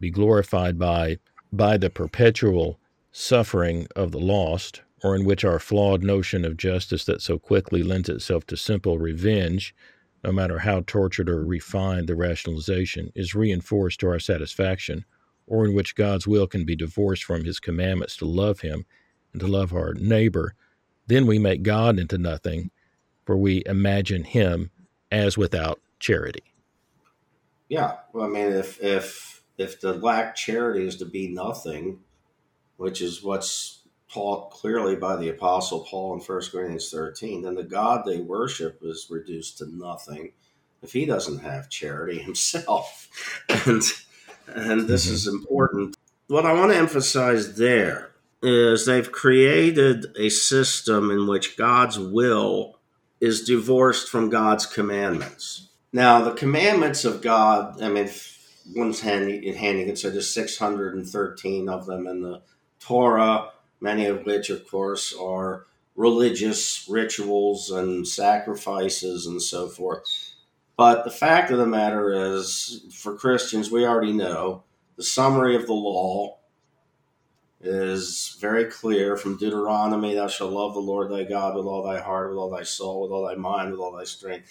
be 0.00 0.10
glorified 0.10 0.78
by 0.78 1.18
by 1.52 1.76
the 1.76 1.90
perpetual 1.90 2.78
suffering 3.10 3.86
of 3.94 4.10
the 4.10 4.20
lost, 4.20 4.80
or 5.02 5.14
in 5.14 5.24
which 5.24 5.44
our 5.44 5.58
flawed 5.58 6.02
notion 6.02 6.44
of 6.44 6.56
justice 6.56 7.04
that 7.04 7.20
so 7.20 7.38
quickly 7.38 7.82
lends 7.82 8.08
itself 8.08 8.46
to 8.46 8.56
simple 8.56 8.98
revenge, 8.98 9.74
no 10.24 10.32
matter 10.32 10.60
how 10.60 10.82
tortured 10.86 11.28
or 11.28 11.44
refined 11.44 12.08
the 12.08 12.14
rationalization, 12.14 13.12
is 13.14 13.34
reinforced 13.34 14.00
to 14.00 14.08
our 14.08 14.18
satisfaction, 14.18 15.04
or 15.46 15.66
in 15.66 15.74
which 15.74 15.94
God's 15.94 16.26
will 16.26 16.46
can 16.46 16.64
be 16.64 16.76
divorced 16.76 17.24
from 17.24 17.44
his 17.44 17.60
commandments 17.60 18.16
to 18.16 18.24
love 18.24 18.60
him 18.60 18.86
and 19.32 19.40
to 19.40 19.46
love 19.46 19.72
our 19.72 19.94
neighbor, 19.94 20.54
then 21.06 21.26
we 21.26 21.38
make 21.38 21.62
God 21.62 21.98
into 21.98 22.18
nothing, 22.18 22.70
for 23.24 23.36
we 23.36 23.62
imagine 23.66 24.24
him 24.24 24.70
as 25.10 25.36
without 25.36 25.80
charity. 25.98 26.54
Yeah, 27.68 27.96
well, 28.12 28.26
I 28.26 28.28
mean, 28.28 28.52
if 28.52 28.82
if 28.82 29.42
if 29.58 29.80
the 29.80 29.94
lack 29.94 30.34
charity 30.34 30.86
is 30.86 30.96
to 30.96 31.06
be 31.06 31.28
nothing, 31.28 32.00
which 32.76 33.00
is 33.00 33.22
what's 33.22 33.80
taught 34.12 34.50
clearly 34.50 34.96
by 34.96 35.16
the 35.16 35.30
apostle 35.30 35.86
Paul 35.88 36.14
in 36.14 36.20
1 36.20 36.42
Corinthians 36.50 36.90
13, 36.90 37.42
then 37.42 37.54
the 37.54 37.62
God 37.62 38.04
they 38.04 38.18
worship 38.18 38.80
is 38.82 39.06
reduced 39.08 39.58
to 39.58 39.66
nothing 39.66 40.32
if 40.82 40.92
he 40.92 41.06
doesn't 41.06 41.38
have 41.38 41.70
charity 41.70 42.18
himself. 42.22 43.08
and 43.66 43.82
and 44.46 44.88
this 44.88 45.06
mm-hmm. 45.06 45.14
is 45.14 45.26
important. 45.26 45.96
What 46.26 46.46
I 46.46 46.52
want 46.52 46.72
to 46.72 46.78
emphasize 46.78 47.56
there 47.56 48.11
is 48.42 48.86
they've 48.86 49.12
created 49.12 50.06
a 50.18 50.28
system 50.28 51.10
in 51.10 51.26
which 51.26 51.56
God's 51.56 51.98
will 51.98 52.78
is 53.20 53.44
divorced 53.44 54.08
from 54.08 54.30
God's 54.30 54.66
commandments. 54.66 55.68
Now, 55.92 56.22
the 56.22 56.32
commandments 56.32 57.04
of 57.04 57.22
God, 57.22 57.80
I 57.80 57.88
mean, 57.88 58.10
one's 58.74 59.00
handy 59.00 59.46
in 59.46 59.54
hand, 59.54 59.78
you 59.78 59.86
can 59.86 59.96
say 59.96 60.10
there's 60.10 60.34
613 60.34 61.68
of 61.68 61.86
them 61.86 62.06
in 62.06 62.22
the 62.22 62.42
Torah, 62.80 63.50
many 63.80 64.06
of 64.06 64.24
which, 64.24 64.50
of 64.50 64.68
course, 64.68 65.14
are 65.14 65.66
religious 65.94 66.86
rituals 66.88 67.70
and 67.70 68.08
sacrifices 68.08 69.26
and 69.26 69.40
so 69.40 69.68
forth. 69.68 70.02
But 70.76 71.04
the 71.04 71.10
fact 71.10 71.50
of 71.50 71.58
the 71.58 71.66
matter 71.66 72.34
is, 72.34 72.86
for 72.94 73.14
Christians, 73.16 73.70
we 73.70 73.86
already 73.86 74.12
know 74.12 74.64
the 74.96 75.02
summary 75.02 75.54
of 75.54 75.66
the 75.66 75.74
law 75.74 76.38
is 77.62 78.36
very 78.40 78.64
clear 78.64 79.16
from 79.16 79.36
Deuteronomy 79.36 80.14
Thou 80.14 80.26
shalt 80.26 80.52
love 80.52 80.74
the 80.74 80.80
Lord 80.80 81.10
thy 81.10 81.22
God 81.24 81.54
with 81.54 81.66
all 81.66 81.82
thy 81.82 82.00
heart, 82.00 82.30
with 82.30 82.38
all 82.38 82.50
thy 82.50 82.64
soul, 82.64 83.02
with 83.02 83.12
all 83.12 83.26
thy 83.26 83.36
mind, 83.36 83.70
with 83.70 83.80
all 83.80 83.92
thy 83.92 84.04
strength. 84.04 84.50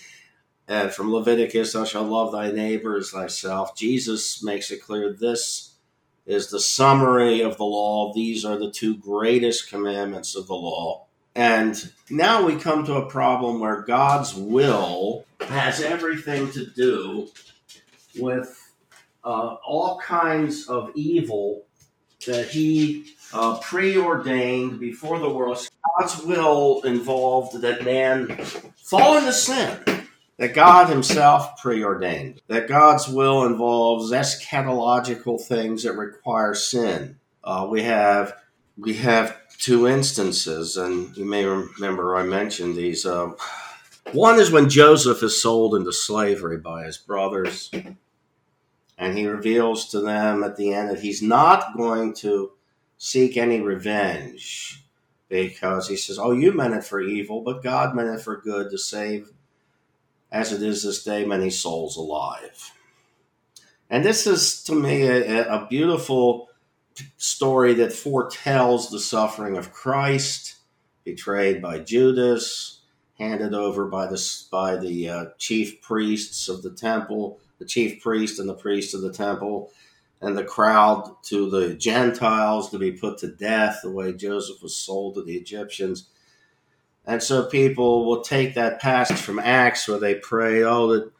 And 0.67 0.91
from 0.91 1.11
Leviticus 1.11 1.73
Thou 1.73 1.83
shalt 1.83 2.07
love 2.07 2.31
thy 2.31 2.51
neighbor 2.51 2.97
as 2.97 3.11
thyself. 3.11 3.75
Jesus 3.75 4.41
makes 4.41 4.71
it 4.71 4.81
clear 4.81 5.11
this 5.11 5.73
is 6.25 6.49
the 6.49 6.59
summary 6.59 7.41
of 7.41 7.57
the 7.57 7.65
law. 7.65 8.13
These 8.13 8.45
are 8.45 8.57
the 8.57 8.71
two 8.71 8.95
greatest 8.95 9.69
commandments 9.69 10.35
of 10.35 10.47
the 10.47 10.55
law. 10.55 11.07
And 11.35 11.91
now 12.09 12.45
we 12.45 12.55
come 12.55 12.85
to 12.85 12.95
a 12.95 13.09
problem 13.09 13.59
where 13.59 13.81
God's 13.81 14.33
will 14.33 15.25
has 15.41 15.81
everything 15.81 16.51
to 16.51 16.65
do 16.65 17.29
with 18.19 18.73
uh, 19.23 19.55
all 19.65 19.99
kinds 19.99 20.67
of 20.67 20.91
evil 20.95 21.65
that 22.25 22.49
he 22.49 23.15
uh, 23.33 23.57
preordained 23.59 24.79
before 24.79 25.19
the 25.19 25.29
world. 25.29 25.67
God's 25.99 26.23
will 26.23 26.81
involved 26.83 27.61
that 27.61 27.83
man 27.83 28.27
fall 28.75 29.17
into 29.17 29.33
sin. 29.33 29.79
That 30.37 30.55
God 30.55 30.89
Himself 30.89 31.61
preordained. 31.61 32.41
That 32.47 32.67
God's 32.67 33.07
will 33.07 33.45
involves 33.45 34.11
eschatological 34.11 35.39
things 35.39 35.83
that 35.83 35.93
require 35.93 36.55
sin. 36.55 37.19
Uh, 37.43 37.67
we 37.69 37.83
have 37.83 38.33
we 38.77 38.95
have 38.95 39.37
two 39.59 39.87
instances, 39.87 40.77
and 40.77 41.15
you 41.15 41.25
may 41.25 41.45
remember 41.45 42.15
I 42.15 42.23
mentioned 42.23 42.75
these. 42.75 43.05
Uh, 43.05 43.33
one 44.13 44.39
is 44.39 44.51
when 44.51 44.67
Joseph 44.67 45.21
is 45.21 45.41
sold 45.41 45.75
into 45.75 45.93
slavery 45.93 46.57
by 46.57 46.85
his 46.85 46.97
brothers, 46.97 47.69
and 49.01 49.17
he 49.17 49.25
reveals 49.25 49.87
to 49.87 49.99
them 49.99 50.43
at 50.43 50.57
the 50.57 50.71
end 50.71 50.91
that 50.91 50.99
he's 50.99 51.23
not 51.23 51.75
going 51.75 52.13
to 52.13 52.51
seek 52.99 53.35
any 53.35 53.59
revenge 53.59 54.85
because 55.27 55.87
he 55.87 55.95
says, 55.95 56.19
Oh, 56.19 56.33
you 56.33 56.53
meant 56.53 56.75
it 56.75 56.83
for 56.83 57.01
evil, 57.01 57.41
but 57.41 57.63
God 57.63 57.95
meant 57.95 58.09
it 58.09 58.21
for 58.21 58.39
good 58.39 58.69
to 58.69 58.77
save, 58.77 59.31
as 60.31 60.53
it 60.53 60.61
is 60.61 60.83
this 60.83 61.03
day, 61.03 61.25
many 61.25 61.49
souls 61.49 61.97
alive. 61.97 62.73
And 63.89 64.05
this 64.05 64.27
is, 64.27 64.63
to 64.65 64.75
me, 64.75 65.01
a, 65.01 65.51
a 65.51 65.67
beautiful 65.67 66.49
story 67.17 67.73
that 67.73 67.91
foretells 67.91 68.91
the 68.91 68.99
suffering 68.99 69.57
of 69.57 69.73
Christ, 69.73 70.57
betrayed 71.03 71.59
by 71.59 71.79
Judas, 71.79 72.81
handed 73.17 73.55
over 73.55 73.87
by 73.87 74.05
the 74.05 74.45
by 74.51 74.75
the 74.75 75.09
uh, 75.09 75.25
chief 75.39 75.81
priests 75.81 76.47
of 76.47 76.61
the 76.61 76.71
temple, 76.71 77.39
the 77.61 77.67
chief 77.67 78.01
priest 78.01 78.39
and 78.39 78.49
the 78.49 78.55
priest 78.55 78.95
of 78.95 79.01
the 79.01 79.13
temple, 79.13 79.71
and 80.19 80.35
the 80.35 80.43
crowd 80.43 81.15
to 81.25 81.47
the 81.47 81.75
Gentiles 81.75 82.71
to 82.71 82.79
be 82.79 82.91
put 82.91 83.19
to 83.19 83.27
death, 83.27 83.81
the 83.83 83.91
way 83.91 84.13
Joseph 84.13 84.63
was 84.63 84.75
sold 84.75 85.13
to 85.13 85.23
the 85.23 85.35
Egyptians. 85.35 86.09
And 87.05 87.21
so 87.21 87.45
people 87.45 88.05
will 88.05 88.21
take 88.21 88.55
that 88.55 88.81
passage 88.81 89.19
from 89.19 89.37
Acts 89.37 89.87
where 89.87 89.99
they 89.99 90.15
pray, 90.15 90.63
oh, 90.63 90.87
that 90.87 91.11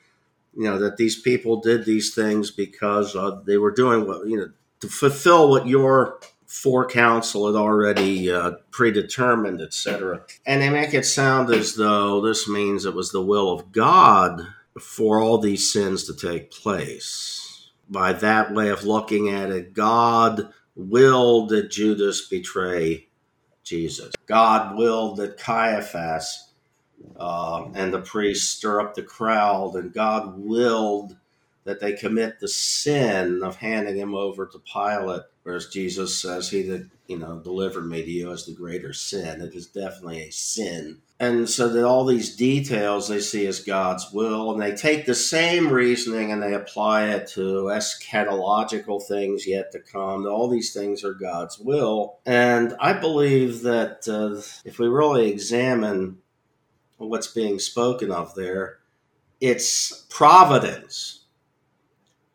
you 0.56 0.64
know 0.64 0.80
that 0.80 0.98
these 0.98 1.22
people 1.22 1.62
did 1.62 1.86
these 1.86 2.14
things 2.14 2.50
because 2.50 3.16
uh, 3.16 3.40
they 3.46 3.58
were 3.58 3.72
doing 3.72 4.08
what 4.08 4.28
you 4.28 4.38
know 4.38 4.50
to 4.80 4.88
fulfill 4.88 5.48
what 5.48 5.68
your 5.68 6.20
four 6.48 6.88
council 6.88 7.46
had 7.46 7.56
already 7.56 8.32
uh, 8.32 8.52
predetermined, 8.72 9.62
etc. 9.62 10.22
And 10.46 10.60
they 10.60 10.70
make 10.70 10.96
it 10.96 11.06
sound 11.06 11.54
as 11.54 11.76
though 11.76 12.20
this 12.20 12.50
means 12.50 12.86
it 12.86 12.96
was 12.96 13.12
the 13.12 13.22
will 13.22 13.52
of 13.52 13.72
God 13.72 14.48
for 14.80 15.20
all 15.20 15.38
these 15.38 15.72
sins 15.72 16.06
to 16.06 16.16
take 16.16 16.52
place. 16.52 17.72
By 17.90 18.14
that 18.14 18.54
way 18.54 18.70
of 18.70 18.86
looking 18.86 19.30
at 19.30 19.50
it, 19.50 19.74
God 19.74 20.54
willed 20.76 21.50
that 21.50 21.72
Judas 21.72 22.28
betray 22.28 23.10
Jesus. 23.64 24.14
God 24.26 24.78
willed 24.78 25.18
that 25.18 25.38
Caiaphas 25.38 26.54
uh, 27.18 27.66
and 27.74 27.94
the 27.94 28.02
priests 28.02 28.50
stir 28.50 28.82
up 28.82 28.96
the 28.96 29.04
crowd, 29.04 29.76
and 29.76 29.94
God 29.94 30.38
willed 30.38 31.18
that 31.64 31.80
they 31.80 31.94
commit 31.94 32.40
the 32.40 32.48
sin 32.48 33.44
of 33.44 33.58
handing 33.58 33.96
him 33.96 34.16
over 34.16 34.48
to 34.48 34.60
Pilate, 34.60 35.24
whereas 35.44 35.68
Jesus 35.68 36.20
says, 36.20 36.50
He 36.50 36.64
that, 36.64 36.90
you 37.08 37.20
know, 37.20 37.40
delivered 37.40 37.88
me 37.88 38.02
to 38.02 38.10
you 38.10 38.32
is 38.32 38.46
the 38.46 38.54
greater 38.54 38.94
sin. 38.94 39.42
It 39.42 39.54
is 39.54 39.68
definitely 39.68 40.22
a 40.22 40.32
sin. 40.32 41.02
And 41.20 41.48
so 41.48 41.70
that 41.70 41.86
all 41.86 42.04
these 42.04 42.36
details 42.36 43.08
they 43.08 43.20
see 43.20 43.46
as 43.46 43.60
God's 43.60 44.12
will, 44.12 44.52
and 44.52 44.60
they 44.60 44.74
take 44.74 45.06
the 45.06 45.14
same 45.14 45.70
reasoning 45.70 46.32
and 46.32 46.42
they 46.42 46.56
apply 46.56 47.10
it 47.10 47.28
to 47.30 47.66
eschatological 47.66 49.06
things 49.08 49.46
yet 49.46 49.72
to 49.74 49.80
come. 49.80 50.26
All 50.26 50.50
these 50.50 50.74
things 50.74 51.04
are 51.04 51.14
God's 51.14 51.60
will. 51.60 52.18
And 52.26 52.76
I 52.80 52.94
believe 52.94 53.62
that 53.62 54.08
uh, 54.08 54.42
if 54.66 54.80
we 54.80 54.88
really 54.88 55.30
examine 55.30 56.18
what's 56.98 57.28
being 57.28 57.60
spoken 57.60 58.12
of 58.12 58.34
there, 58.34 58.80
it's 59.40 60.06
providence 60.10 61.21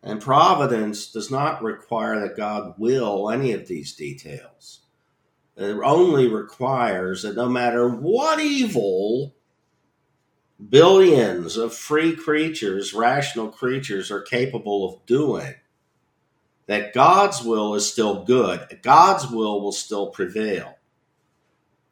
and 0.07 0.23
providence 0.23 1.11
does 1.11 1.33
not 1.33 1.65
require 1.65 2.21
that 2.21 2.37
God 2.37 2.75
will 2.79 3.29
any 3.29 3.53
of 3.53 3.67
these 3.67 3.93
details. 3.93 4.83
It 5.57 5.77
only 5.83 6.29
requires 6.29 7.23
that 7.23 7.35
no 7.35 7.49
matter 7.49 7.89
what 7.89 8.39
evil 8.39 9.35
billions 10.71 11.57
of 11.57 11.75
free 11.75 12.15
creatures, 12.15 12.95
rational 12.95 13.49
creatures, 13.49 14.13
are 14.13 14.23
capable 14.23 14.89
of 14.89 15.05
doing, 15.07 15.55
that 16.67 16.95
God's 16.95 17.43
will 17.43 17.75
is 17.75 17.91
still 17.91 18.23
good. 18.23 18.79
God's 18.83 19.29
will 19.29 19.61
will 19.61 19.73
still 19.73 20.11
prevail. 20.11 20.77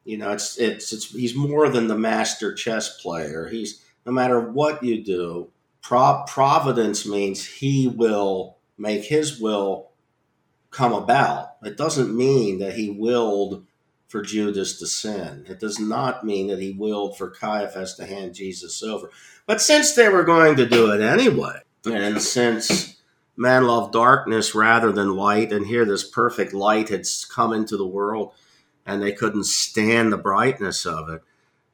You 0.04 0.18
know, 0.18 0.30
it's, 0.30 0.56
it's, 0.58 0.92
it's 0.92 1.10
he's 1.10 1.34
more 1.34 1.68
than 1.68 1.88
the 1.88 1.98
master 1.98 2.54
chess 2.54 3.00
player. 3.00 3.48
He's 3.48 3.82
no 4.06 4.12
matter 4.12 4.38
what 4.38 4.84
you 4.84 5.02
do, 5.02 5.50
Pro- 5.84 6.24
providence 6.26 7.06
means 7.06 7.46
he 7.46 7.86
will 7.86 8.56
make 8.78 9.04
his 9.04 9.38
will 9.38 9.90
come 10.70 10.94
about. 10.94 11.56
It 11.62 11.76
doesn't 11.76 12.16
mean 12.16 12.58
that 12.58 12.74
he 12.74 12.88
willed 12.88 13.66
for 14.08 14.22
Judas 14.22 14.78
to 14.78 14.86
sin. 14.86 15.44
It 15.46 15.60
does 15.60 15.78
not 15.78 16.24
mean 16.24 16.46
that 16.46 16.58
he 16.58 16.72
willed 16.72 17.18
for 17.18 17.28
Caiaphas 17.28 17.94
to 17.96 18.06
hand 18.06 18.34
Jesus 18.34 18.82
over. 18.82 19.10
But 19.44 19.60
since 19.60 19.94
they 19.94 20.08
were 20.08 20.24
going 20.24 20.56
to 20.56 20.66
do 20.66 20.90
it 20.90 21.02
anyway, 21.02 21.60
and 21.84 22.20
since 22.22 22.96
man 23.36 23.66
loved 23.66 23.92
darkness 23.92 24.54
rather 24.54 24.90
than 24.90 25.16
light, 25.16 25.52
and 25.52 25.66
here 25.66 25.84
this 25.84 26.08
perfect 26.08 26.54
light 26.54 26.88
had 26.88 27.04
come 27.28 27.52
into 27.52 27.76
the 27.76 27.86
world, 27.86 28.32
and 28.86 29.02
they 29.02 29.12
couldn't 29.12 29.44
stand 29.44 30.12
the 30.12 30.16
brightness 30.16 30.86
of 30.86 31.10
it, 31.10 31.22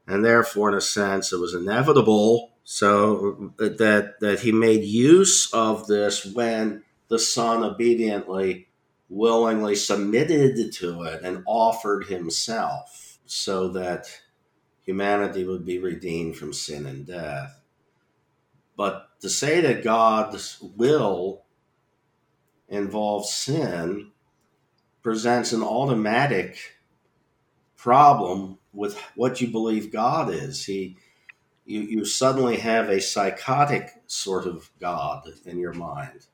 and 0.04 0.24
therefore, 0.24 0.70
in 0.70 0.74
a 0.74 0.80
sense, 0.80 1.32
it 1.32 1.38
was 1.38 1.54
inevitable 1.54 2.50
so 2.64 3.52
that 3.58 4.20
that 4.20 4.40
he 4.40 4.52
made 4.52 4.84
use 4.84 5.52
of 5.52 5.86
this 5.86 6.24
when 6.24 6.82
the 7.08 7.18
son 7.18 7.64
obediently, 7.64 8.68
willingly 9.08 9.74
submitted 9.74 10.72
to 10.72 11.02
it 11.02 11.22
and 11.22 11.42
offered 11.46 12.06
himself, 12.06 13.18
so 13.26 13.68
that 13.68 14.06
humanity 14.82 15.44
would 15.44 15.64
be 15.64 15.78
redeemed 15.78 16.36
from 16.36 16.52
sin 16.52 16.86
and 16.86 17.06
death. 17.06 17.60
But 18.76 19.08
to 19.20 19.28
say 19.28 19.60
that 19.60 19.84
God's 19.84 20.58
will 20.76 21.42
involves 22.68 23.32
sin 23.32 24.12
presents 25.02 25.52
an 25.52 25.62
automatic 25.62 26.56
problem 27.76 28.58
with 28.72 29.00
what 29.16 29.40
you 29.40 29.48
believe 29.48 29.92
God 29.92 30.32
is. 30.32 30.64
He 30.64 30.96
you, 31.70 31.82
you 31.82 32.04
suddenly 32.04 32.56
have 32.56 32.88
a 32.88 33.00
psychotic 33.00 33.90
sort 34.08 34.44
of 34.46 34.70
God 34.80 35.28
in 35.46 35.58
your 35.58 35.72
mind. 35.72 36.26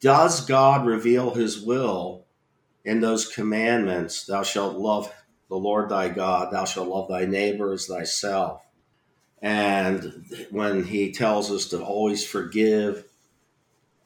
Does 0.00 0.44
God 0.46 0.86
reveal 0.86 1.34
his 1.34 1.60
will 1.60 2.24
in 2.84 3.00
those 3.00 3.28
commandments? 3.28 4.24
Thou 4.24 4.42
shalt 4.42 4.78
love 4.78 5.12
the 5.48 5.56
Lord 5.56 5.90
thy 5.90 6.08
God, 6.08 6.50
thou 6.50 6.64
shalt 6.64 6.88
love 6.88 7.08
thy 7.08 7.26
neighbor 7.26 7.74
as 7.74 7.86
thyself. 7.86 8.62
And 9.42 10.24
when 10.50 10.84
he 10.84 11.12
tells 11.12 11.50
us 11.50 11.66
to 11.68 11.84
always 11.84 12.24
forgive 12.24 13.04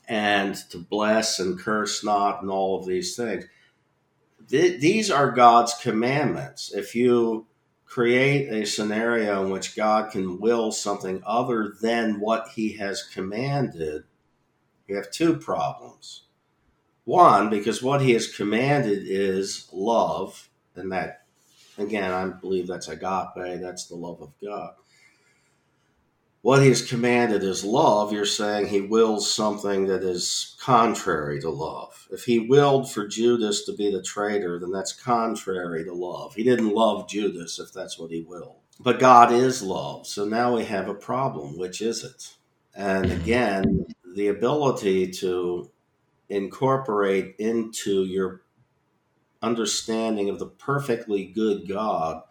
and 0.09 0.57
to 0.71 0.79
bless 0.79 1.39
and 1.39 1.59
curse 1.59 2.03
not, 2.03 2.43
and 2.43 2.51
all 2.51 2.81
of 2.81 2.87
these 2.87 3.15
things, 3.15 3.45
th- 4.49 4.81
these 4.81 5.09
are 5.09 5.31
God's 5.31 5.75
commandments. 5.75 6.73
If 6.75 6.97
you 6.97 7.47
create 7.87 8.49
a 8.53 8.67
scenario 8.67 9.45
in 9.45 9.51
which 9.51 9.77
God 9.77 10.11
can 10.11 10.41
will 10.41 10.73
something 10.73 11.23
other 11.25 11.75
than 11.81 12.21
what 12.21 12.49
he 12.55 12.77
has 12.77 13.03
commanded, 13.03 14.05
you 14.87 14.97
have 14.97 15.11
two 15.11 15.37
problems. 15.37 16.25
One, 17.05 17.49
because 17.49 17.83
what 17.83 18.03
he 18.03 18.13
has 18.13 18.35
commanded 18.35 19.05
is 19.07 19.69
love, 19.73 20.49
and 20.75 20.91
that, 20.93 21.27
again, 21.79 22.11
I 22.11 22.27
believe 22.27 22.67
that's 22.67 22.89
agape, 22.89 23.61
that's 23.61 23.87
the 23.87 23.95
love 23.95 24.21
of 24.21 24.33
God 24.43 24.75
what 26.43 26.63
he's 26.63 26.89
commanded 26.89 27.43
is 27.43 27.65
love, 27.65 28.13
you're 28.13 28.25
saying 28.25 28.67
he 28.67 28.81
wills 28.81 29.33
something 29.33 29.87
that 29.87 30.05
is 30.05 30.57
contrary 30.61 31.41
to 31.41 31.51
love. 31.51 32.07
If 32.11 32.25
he 32.25 32.39
willed 32.39 32.91
for 32.91 33.09
Judas 33.09 33.65
to 33.65 33.73
be 33.73 33.91
the 33.91 34.03
traitor, 34.03 34.59
then 34.59 34.71
that's 34.71 34.93
contrary 34.93 35.85
to 35.85 35.93
love. 35.93 36.35
He 36.35 36.45
didn't 36.45 36.75
love 36.75 37.09
Judas 37.09 37.59
if 37.59 37.73
that's 37.73 37.99
what 37.99 38.11
he 38.11 38.23
willed. 38.23 38.61
But 38.79 39.01
God 39.01 39.33
is 39.33 39.63
love. 39.63 40.07
So 40.07 40.25
now 40.25 40.55
we 40.55 40.65
have 40.65 40.89
a 40.89 40.95
problem. 40.95 41.59
Which 41.59 41.81
is 41.81 42.05
it? 42.05 42.35
And 42.75 43.11
again, 43.11 43.87
the 44.15 44.29
ability 44.29 45.11
to 45.13 45.71
incorporate 46.29 47.37
into 47.39 48.05
your 48.05 48.43
understanding 49.43 50.29
of 50.29 50.39
the 50.39 50.47
perfectly 50.47 51.27
good 51.27 51.69
God 51.69 52.23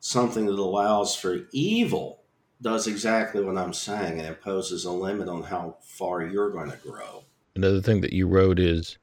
something 0.00 0.46
that 0.46 0.58
allows 0.58 1.14
for 1.14 1.46
evil 1.52 2.19
does 2.62 2.86
exactly 2.86 3.42
what 3.42 3.56
I'm 3.56 3.72
saying 3.72 4.18
and 4.18 4.28
imposes 4.28 4.84
a 4.84 4.92
limit 4.92 5.28
on 5.28 5.44
how 5.44 5.76
far 5.80 6.22
you're 6.22 6.50
going 6.50 6.70
to 6.70 6.76
grow. 6.76 7.24
Another 7.56 7.80
thing 7.80 8.00
that 8.02 8.12
you 8.12 8.26
wrote 8.26 8.58
is 8.58 8.98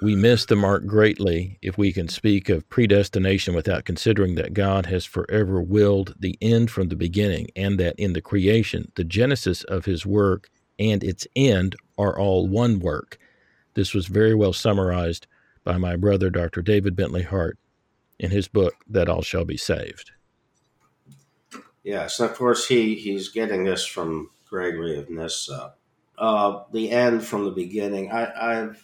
we 0.00 0.14
miss 0.14 0.46
the 0.46 0.56
mark 0.56 0.86
greatly 0.86 1.58
if 1.60 1.76
we 1.76 1.92
can 1.92 2.08
speak 2.08 2.48
of 2.48 2.68
predestination 2.68 3.54
without 3.54 3.84
considering 3.84 4.36
that 4.36 4.54
God 4.54 4.86
has 4.86 5.04
forever 5.04 5.60
willed 5.60 6.14
the 6.18 6.38
end 6.40 6.70
from 6.70 6.88
the 6.88 6.96
beginning, 6.96 7.48
and 7.56 7.78
that 7.80 7.98
in 7.98 8.12
the 8.12 8.20
creation, 8.20 8.92
the 8.94 9.04
genesis 9.04 9.64
of 9.64 9.84
his 9.84 10.06
work 10.06 10.50
and 10.78 11.02
its 11.02 11.26
end 11.34 11.74
are 11.98 12.16
all 12.18 12.46
one 12.46 12.78
work. 12.78 13.18
This 13.74 13.92
was 13.92 14.06
very 14.06 14.34
well 14.34 14.52
summarized 14.52 15.26
by 15.64 15.76
my 15.78 15.96
brother, 15.96 16.30
Dr. 16.30 16.62
David 16.62 16.94
Bentley 16.94 17.24
Hart, 17.24 17.58
in 18.18 18.30
his 18.30 18.48
book, 18.48 18.74
That 18.88 19.08
All 19.08 19.22
Shall 19.22 19.44
Be 19.44 19.56
Saved. 19.56 20.12
Yes, 21.88 22.20
of 22.20 22.34
course, 22.34 22.68
he, 22.68 22.96
he's 22.96 23.30
getting 23.30 23.64
this 23.64 23.86
from 23.86 24.28
Gregory 24.46 24.98
of 24.98 25.08
Nyssa. 25.08 25.72
Uh, 26.18 26.64
the 26.70 26.90
end 26.90 27.24
from 27.24 27.46
the 27.46 27.50
beginning. 27.50 28.12
I, 28.12 28.74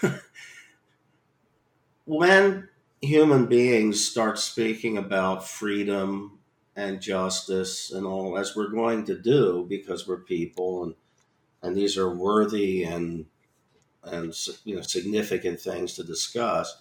I've 0.00 0.02
when 2.06 2.70
human 3.02 3.44
beings 3.44 4.02
start 4.02 4.38
speaking 4.38 4.96
about 4.96 5.46
freedom 5.46 6.38
and 6.74 7.02
justice 7.02 7.92
and 7.92 8.06
all, 8.06 8.38
as 8.38 8.56
we're 8.56 8.70
going 8.70 9.04
to 9.04 9.20
do 9.20 9.66
because 9.68 10.08
we're 10.08 10.20
people 10.22 10.84
and 10.84 10.94
and 11.62 11.76
these 11.76 11.98
are 11.98 12.08
worthy 12.14 12.84
and 12.84 13.26
and 14.04 14.34
you 14.64 14.76
know 14.76 14.80
significant 14.80 15.60
things 15.60 15.92
to 15.92 16.02
discuss, 16.02 16.80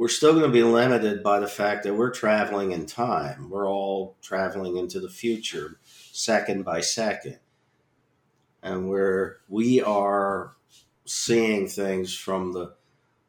we're 0.00 0.08
still 0.08 0.32
going 0.32 0.46
to 0.46 0.48
be 0.48 0.62
limited 0.62 1.22
by 1.22 1.38
the 1.38 1.46
fact 1.46 1.82
that 1.82 1.94
we're 1.94 2.10
traveling 2.10 2.72
in 2.72 2.86
time. 2.86 3.50
We're 3.50 3.68
all 3.68 4.16
traveling 4.22 4.78
into 4.78 4.98
the 4.98 5.10
future, 5.10 5.78
second 5.84 6.64
by 6.64 6.80
second, 6.80 7.38
and 8.62 8.88
we're 8.88 9.40
we 9.46 9.82
are 9.82 10.56
seeing 11.04 11.68
things 11.68 12.14
from 12.14 12.54
the 12.54 12.72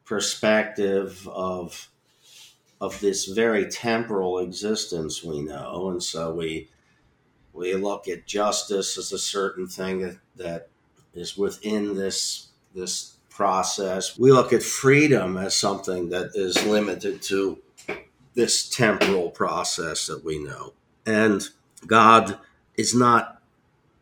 perspective 0.06 1.28
of 1.28 1.90
of 2.80 2.98
this 3.00 3.26
very 3.26 3.68
temporal 3.68 4.38
existence 4.38 5.22
we 5.22 5.42
know 5.42 5.90
and 5.90 6.02
so 6.02 6.32
we 6.32 6.70
we 7.52 7.74
look 7.74 8.08
at 8.08 8.26
justice 8.26 8.96
as 8.96 9.12
a 9.12 9.18
certain 9.18 9.68
thing 9.68 10.00
that, 10.00 10.16
that 10.36 10.68
is 11.12 11.36
within 11.36 11.96
this 11.96 12.48
this 12.74 13.18
process 13.42 14.18
we 14.18 14.30
look 14.32 14.52
at 14.52 14.62
freedom 14.62 15.36
as 15.36 15.54
something 15.54 16.08
that 16.10 16.30
is 16.34 16.64
limited 16.66 17.20
to 17.20 17.58
this 18.34 18.68
temporal 18.68 19.30
process 19.30 20.06
that 20.06 20.24
we 20.24 20.38
know 20.38 20.72
and 21.06 21.48
god 21.86 22.38
is 22.76 22.94
not 22.94 23.42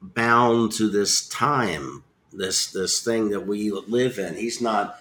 bound 0.03 0.73
to 0.73 0.89
this 0.89 1.29
time 1.29 2.03
this 2.33 2.71
this 2.73 3.03
thing 3.03 3.31
that 3.31 3.47
we 3.47 3.71
live 3.71 4.19
in. 4.19 4.35
He's 4.35 4.61
not 4.61 5.01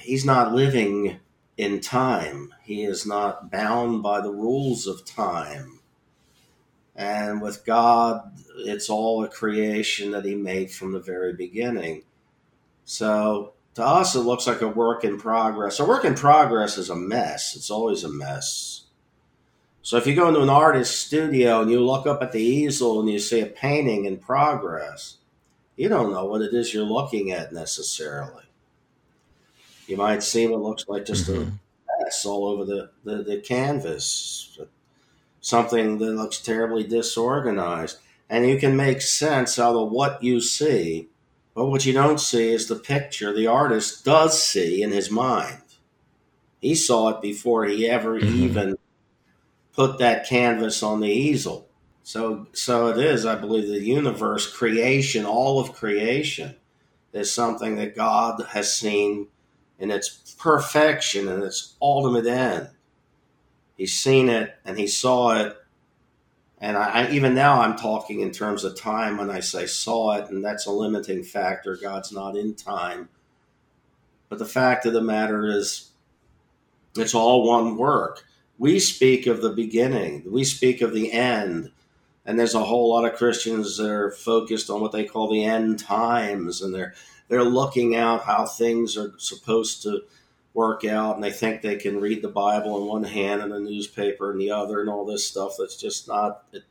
he's 0.00 0.24
not 0.24 0.54
living 0.54 1.20
in 1.56 1.80
time. 1.80 2.54
He 2.62 2.84
is 2.84 3.06
not 3.06 3.50
bound 3.50 4.02
by 4.02 4.20
the 4.20 4.32
rules 4.32 4.86
of 4.86 5.04
time. 5.04 5.80
And 6.94 7.40
with 7.40 7.64
God, 7.64 8.32
it's 8.58 8.90
all 8.90 9.24
a 9.24 9.28
creation 9.28 10.10
that 10.10 10.24
He 10.24 10.34
made 10.34 10.70
from 10.70 10.92
the 10.92 11.00
very 11.00 11.32
beginning. 11.32 12.02
So 12.84 13.52
to 13.74 13.84
us, 13.84 14.14
it 14.14 14.20
looks 14.20 14.46
like 14.46 14.60
a 14.60 14.68
work 14.68 15.04
in 15.04 15.18
progress. 15.18 15.80
A 15.80 15.84
work 15.84 16.04
in 16.04 16.14
progress 16.14 16.76
is 16.76 16.90
a 16.90 16.96
mess. 16.96 17.56
It's 17.56 17.70
always 17.70 18.04
a 18.04 18.10
mess. 18.10 18.84
So 19.82 19.96
if 19.96 20.06
you 20.06 20.14
go 20.14 20.28
into 20.28 20.42
an 20.42 20.50
artist's 20.50 20.96
studio 20.96 21.60
and 21.60 21.70
you 21.70 21.84
look 21.84 22.06
up 22.06 22.22
at 22.22 22.32
the 22.32 22.40
easel 22.40 23.00
and 23.00 23.10
you 23.10 23.18
see 23.18 23.40
a 23.40 23.46
painting 23.46 24.04
in 24.04 24.18
progress, 24.18 25.16
you 25.76 25.88
don't 25.88 26.12
know 26.12 26.26
what 26.26 26.42
it 26.42 26.54
is 26.54 26.72
you're 26.72 26.84
looking 26.84 27.32
at 27.32 27.52
necessarily. 27.52 28.44
You 29.88 29.96
might 29.96 30.22
see 30.22 30.46
what 30.46 30.62
looks 30.62 30.86
like 30.86 31.04
just 31.04 31.28
mm-hmm. 31.28 31.50
a 31.50 32.04
mess 32.04 32.24
all 32.24 32.46
over 32.46 32.64
the, 32.64 32.90
the, 33.04 33.22
the 33.24 33.40
canvas, 33.40 34.58
something 35.40 35.98
that 35.98 36.12
looks 36.12 36.38
terribly 36.38 36.84
disorganized. 36.84 37.98
And 38.30 38.46
you 38.46 38.58
can 38.58 38.76
make 38.76 39.02
sense 39.02 39.58
out 39.58 39.74
of 39.74 39.90
what 39.90 40.22
you 40.22 40.40
see, 40.40 41.08
but 41.54 41.66
what 41.66 41.84
you 41.84 41.92
don't 41.92 42.20
see 42.20 42.52
is 42.52 42.66
the 42.66 42.76
picture 42.76 43.32
the 43.32 43.46
artist 43.46 44.04
does 44.04 44.42
see 44.42 44.82
in 44.82 44.90
his 44.90 45.10
mind. 45.10 45.62
He 46.60 46.74
saw 46.74 47.08
it 47.10 47.20
before 47.22 47.64
he 47.64 47.88
ever 47.88 48.18
mm-hmm. 48.18 48.42
even 48.42 48.76
put 49.72 49.98
that 49.98 50.26
canvas 50.26 50.82
on 50.82 51.00
the 51.00 51.08
easel. 51.08 51.68
So, 52.04 52.46
so 52.52 52.88
it 52.88 52.98
is. 52.98 53.26
I 53.26 53.34
believe 53.34 53.68
the 53.68 53.80
universe, 53.80 54.50
creation, 54.50 55.24
all 55.24 55.60
of 55.60 55.72
creation, 55.72 56.56
is 57.12 57.32
something 57.32 57.76
that 57.76 57.94
God 57.94 58.42
has 58.50 58.72
seen 58.74 59.28
in 59.78 59.90
its 59.90 60.08
perfection 60.38 61.28
and 61.28 61.42
its 61.42 61.74
ultimate 61.80 62.26
end. 62.26 62.70
He's 63.76 63.94
seen 63.94 64.28
it 64.28 64.54
and 64.64 64.78
he 64.78 64.86
saw 64.86 65.36
it. 65.40 65.56
And 66.62 66.78
I, 66.78 67.10
even 67.10 67.34
now, 67.34 67.60
I'm 67.60 67.76
talking 67.76 68.20
in 68.20 68.30
terms 68.30 68.64
of 68.64 68.74
time 68.80 69.18
when 69.18 69.28
I 69.28 69.40
say 69.40 69.66
saw 69.66 70.12
it, 70.12 70.30
and 70.30 70.42
that's 70.42 70.66
a 70.66 70.70
limiting 70.70 71.22
factor. 71.22 71.76
God's 71.76 72.12
not 72.12 72.36
in 72.36 72.54
time. 72.54 73.10
But 74.30 74.38
the 74.38 74.46
fact 74.46 74.86
of 74.86 74.94
the 74.94 75.02
matter 75.02 75.46
is, 75.46 75.90
it's 76.96 77.14
all 77.14 77.46
one 77.46 77.76
work. 77.76 78.24
We 78.58 78.78
speak 78.78 79.26
of 79.26 79.42
the 79.42 79.50
beginning, 79.50 80.24
we 80.26 80.44
speak 80.44 80.80
of 80.80 80.94
the 80.94 81.12
end 81.12 81.70
and 82.24 82.38
there's 82.38 82.54
a 82.54 82.64
whole 82.64 82.90
lot 82.90 83.04
of 83.04 83.16
Christians 83.16 83.76
that 83.76 83.90
are 83.90 84.10
focused 84.10 84.70
on 84.70 84.80
what 84.80 84.92
they 84.92 85.04
call 85.04 85.28
the 85.28 85.44
end 85.44 85.78
times, 85.78 86.62
and 86.62 86.74
they're 86.74 86.94
they're 87.28 87.44
looking 87.44 87.96
out 87.96 88.24
how 88.24 88.46
things 88.46 88.96
are 88.96 89.12
supposed 89.18 89.82
to 89.82 90.02
work 90.54 90.84
out, 90.84 91.14
and 91.14 91.24
they 91.24 91.30
think 91.30 91.62
they 91.62 91.76
can 91.76 92.00
read 92.00 92.22
the 92.22 92.28
Bible 92.28 92.80
in 92.80 92.86
one 92.86 93.04
hand 93.04 93.42
and 93.42 93.52
a 93.52 93.60
newspaper 93.60 94.32
in 94.32 94.38
the 94.38 94.50
other, 94.50 94.80
and 94.80 94.90
all 94.90 95.04
this 95.04 95.26
stuff. 95.26 95.54
That's 95.58 95.76
just 95.76 96.08
not. 96.08 96.44
It, 96.52 96.64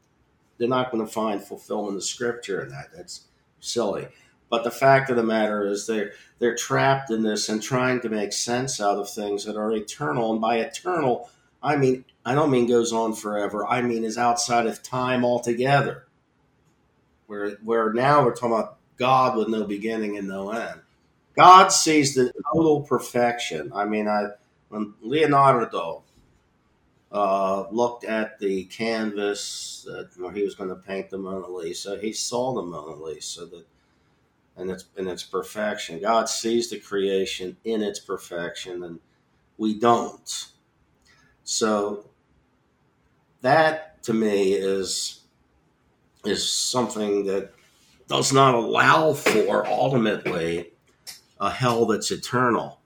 they're 0.57 0.67
not 0.67 0.91
going 0.91 1.05
to 1.05 1.11
find 1.11 1.41
fulfillment 1.41 1.97
of 1.97 2.03
Scripture 2.03 2.61
in 2.61 2.69
that. 2.69 2.89
That's 2.95 3.27
silly. 3.59 4.07
But 4.49 4.63
the 4.63 4.71
fact 4.71 5.09
of 5.09 5.15
the 5.15 5.23
matter 5.23 5.65
is, 5.65 5.87
they're 5.87 6.11
they're 6.39 6.55
trapped 6.55 7.09
in 7.09 7.23
this 7.23 7.49
and 7.49 7.61
trying 7.63 8.01
to 8.01 8.09
make 8.09 8.33
sense 8.33 8.81
out 8.81 8.97
of 8.97 9.09
things 9.09 9.45
that 9.45 9.57
are 9.57 9.71
eternal, 9.71 10.31
and 10.31 10.41
by 10.41 10.57
eternal, 10.57 11.29
I 11.63 11.77
mean 11.77 12.05
I 12.25 12.35
don't 12.35 12.51
mean 12.51 12.67
goes 12.67 12.93
on 12.93 13.13
forever. 13.13 13.65
I 13.65 13.81
mean 13.81 14.03
is 14.03 14.17
outside 14.17 14.67
of 14.67 14.83
time 14.83 15.25
altogether. 15.25 16.05
Where 17.27 17.51
where 17.63 17.93
now 17.93 18.23
we're 18.23 18.35
talking 18.35 18.53
about 18.53 18.77
God 18.97 19.37
with 19.37 19.47
no 19.47 19.63
beginning 19.63 20.17
and 20.17 20.27
no 20.27 20.51
end. 20.51 20.81
God 21.35 21.69
sees 21.69 22.15
the 22.15 22.31
total 22.53 22.81
perfection. 22.81 23.71
I 23.73 23.85
mean, 23.85 24.07
I 24.07 24.27
when 24.69 24.93
Leonardo 25.01 26.03
uh, 27.11 27.65
looked 27.71 28.05
at 28.05 28.39
the 28.39 28.65
canvas 28.65 29.85
that, 29.87 30.09
where 30.17 30.31
he 30.31 30.43
was 30.43 30.55
going 30.55 30.69
to 30.69 30.75
paint 30.75 31.09
the 31.09 31.17
Mona 31.17 31.47
Lisa, 31.47 31.99
he 31.99 32.13
saw 32.13 32.53
the 32.53 32.61
Mona 32.61 33.01
Lisa 33.03 33.47
and 34.57 34.69
its 34.69 34.85
in 34.97 35.07
its 35.07 35.23
perfection. 35.23 35.99
God 35.99 36.29
sees 36.29 36.69
the 36.69 36.79
creation 36.79 37.57
in 37.63 37.81
its 37.81 37.99
perfection, 37.99 38.83
and 38.83 38.99
we 39.57 39.79
don't. 39.79 40.47
So 41.43 42.09
that 43.41 44.03
to 44.03 44.13
me 44.13 44.53
is 44.53 45.21
is 46.23 46.49
something 46.49 47.25
that 47.25 47.51
does 48.07 48.31
not 48.33 48.55
allow 48.55 49.13
for 49.13 49.65
ultimately 49.65 50.70
a 51.41 51.49
hell 51.49 51.87
that's 51.87 52.11
eternal. 52.11 52.79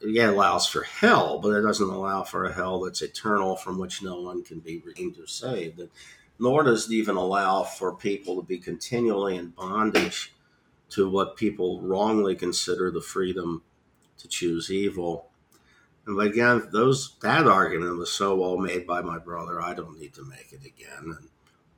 Yeah, 0.00 0.28
it 0.28 0.34
allows 0.34 0.66
for 0.66 0.82
hell, 0.82 1.38
but 1.38 1.50
it 1.50 1.60
doesn't 1.60 1.88
allow 1.88 2.24
for 2.24 2.44
a 2.44 2.52
hell 2.52 2.80
that's 2.80 3.02
eternal 3.02 3.54
from 3.54 3.78
which 3.78 4.02
no 4.02 4.20
one 4.20 4.42
can 4.42 4.58
be 4.58 4.78
redeemed 4.78 5.18
or 5.18 5.26
saved. 5.26 5.80
Nor 6.40 6.64
does 6.64 6.86
it 6.86 6.94
even 6.94 7.14
allow 7.14 7.62
for 7.62 7.94
people 7.94 8.36
to 8.36 8.42
be 8.42 8.58
continually 8.58 9.36
in 9.36 9.50
bondage 9.50 10.32
to 10.88 11.08
what 11.08 11.36
people 11.36 11.80
wrongly 11.82 12.34
consider 12.34 12.90
the 12.90 13.00
freedom 13.00 13.62
to 14.18 14.26
choose 14.26 14.70
evil. 14.70 15.28
And 16.06 16.20
again, 16.20 16.68
those 16.72 17.16
that 17.20 17.46
argument 17.46 17.98
was 17.98 18.10
so 18.10 18.34
well 18.34 18.56
made 18.56 18.86
by 18.86 19.02
my 19.02 19.18
brother. 19.18 19.60
I 19.60 19.74
don't 19.74 20.00
need 20.00 20.14
to 20.14 20.24
make 20.24 20.52
it 20.52 20.64
again, 20.66 21.16
and 21.16 21.28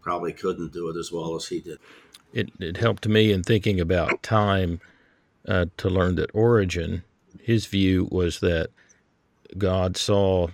probably 0.00 0.32
couldn't 0.32 0.72
do 0.72 0.88
it 0.88 0.96
as 0.96 1.12
well 1.12 1.34
as 1.34 1.48
he 1.48 1.60
did. 1.60 1.78
It 2.32 2.50
it 2.58 2.78
helped 2.78 3.06
me 3.06 3.32
in 3.32 3.42
thinking 3.42 3.80
about 3.80 4.22
time 4.22 4.80
uh, 5.48 5.66
to 5.76 5.88
learn 5.88 6.14
that 6.16 6.30
Origen, 6.34 7.04
his 7.40 7.66
view 7.66 8.08
was 8.10 8.40
that 8.40 8.68
God 9.58 9.96
saw 9.96 10.48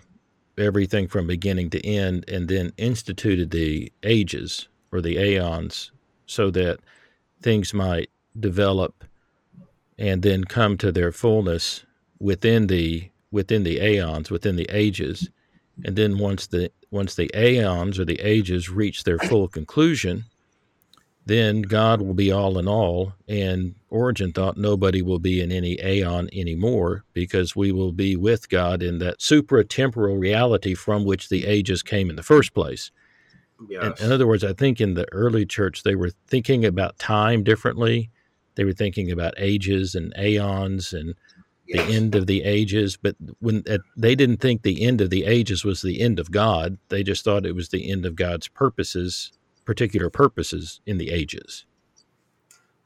everything 0.58 1.08
from 1.08 1.26
beginning 1.26 1.70
to 1.70 1.86
end, 1.86 2.24
and 2.28 2.48
then 2.48 2.72
instituted 2.76 3.50
the 3.50 3.92
ages 4.02 4.68
or 4.92 5.00
the 5.00 5.16
aeons, 5.16 5.90
so 6.26 6.50
that 6.50 6.80
things 7.42 7.72
might 7.72 8.10
develop 8.38 9.04
and 9.98 10.22
then 10.22 10.44
come 10.44 10.76
to 10.78 10.90
their 10.90 11.12
fullness 11.12 11.84
within 12.18 12.66
the 12.66 13.08
within 13.30 13.62
the 13.62 13.80
aeons, 13.80 14.30
within 14.30 14.56
the 14.56 14.68
ages, 14.70 15.28
and 15.84 15.96
then 15.96 16.18
once 16.18 16.46
the 16.48 16.70
once 16.90 17.14
the 17.14 17.30
aeons 17.34 17.98
or 17.98 18.04
the 18.04 18.20
ages 18.20 18.68
reach 18.68 19.04
their 19.04 19.18
full 19.18 19.46
conclusion, 19.46 20.24
then 21.30 21.62
God 21.62 22.02
will 22.02 22.14
be 22.14 22.32
all 22.32 22.58
in 22.58 22.66
all. 22.66 23.12
And 23.28 23.76
Origen 23.88 24.32
thought 24.32 24.56
nobody 24.56 25.00
will 25.00 25.20
be 25.20 25.40
in 25.40 25.52
any 25.52 25.78
aeon 25.80 26.28
anymore 26.32 27.04
because 27.12 27.54
we 27.54 27.70
will 27.70 27.92
be 27.92 28.16
with 28.16 28.48
God 28.48 28.82
in 28.82 28.98
that 28.98 29.22
supra-temporal 29.22 30.16
reality 30.16 30.74
from 30.74 31.04
which 31.04 31.28
the 31.28 31.46
ages 31.46 31.82
came 31.82 32.10
in 32.10 32.16
the 32.16 32.22
first 32.24 32.52
place. 32.52 32.90
Yes. 33.68 34.00
In, 34.00 34.06
in 34.06 34.12
other 34.12 34.26
words, 34.26 34.42
I 34.42 34.54
think 34.54 34.80
in 34.80 34.94
the 34.94 35.06
early 35.12 35.46
church, 35.46 35.84
they 35.84 35.94
were 35.94 36.10
thinking 36.26 36.64
about 36.64 36.98
time 36.98 37.44
differently. 37.44 38.10
They 38.56 38.64
were 38.64 38.72
thinking 38.72 39.12
about 39.12 39.34
ages 39.36 39.94
and 39.94 40.12
aeons 40.18 40.92
and 40.92 41.14
the 41.68 41.82
end 41.82 42.16
of 42.16 42.26
the 42.26 42.42
ages. 42.42 42.96
But 43.00 43.14
when 43.38 43.62
uh, 43.70 43.78
they 43.96 44.16
didn't 44.16 44.38
think 44.38 44.62
the 44.62 44.82
end 44.82 45.00
of 45.00 45.10
the 45.10 45.24
ages 45.24 45.64
was 45.64 45.82
the 45.82 46.00
end 46.00 46.18
of 46.18 46.32
God, 46.32 46.78
they 46.88 47.04
just 47.04 47.24
thought 47.24 47.46
it 47.46 47.54
was 47.54 47.68
the 47.68 47.88
end 47.90 48.04
of 48.04 48.16
God's 48.16 48.48
purposes, 48.48 49.30
particular 49.70 50.10
purposes 50.10 50.80
in 50.84 50.98
the 50.98 51.10
ages. 51.10 51.64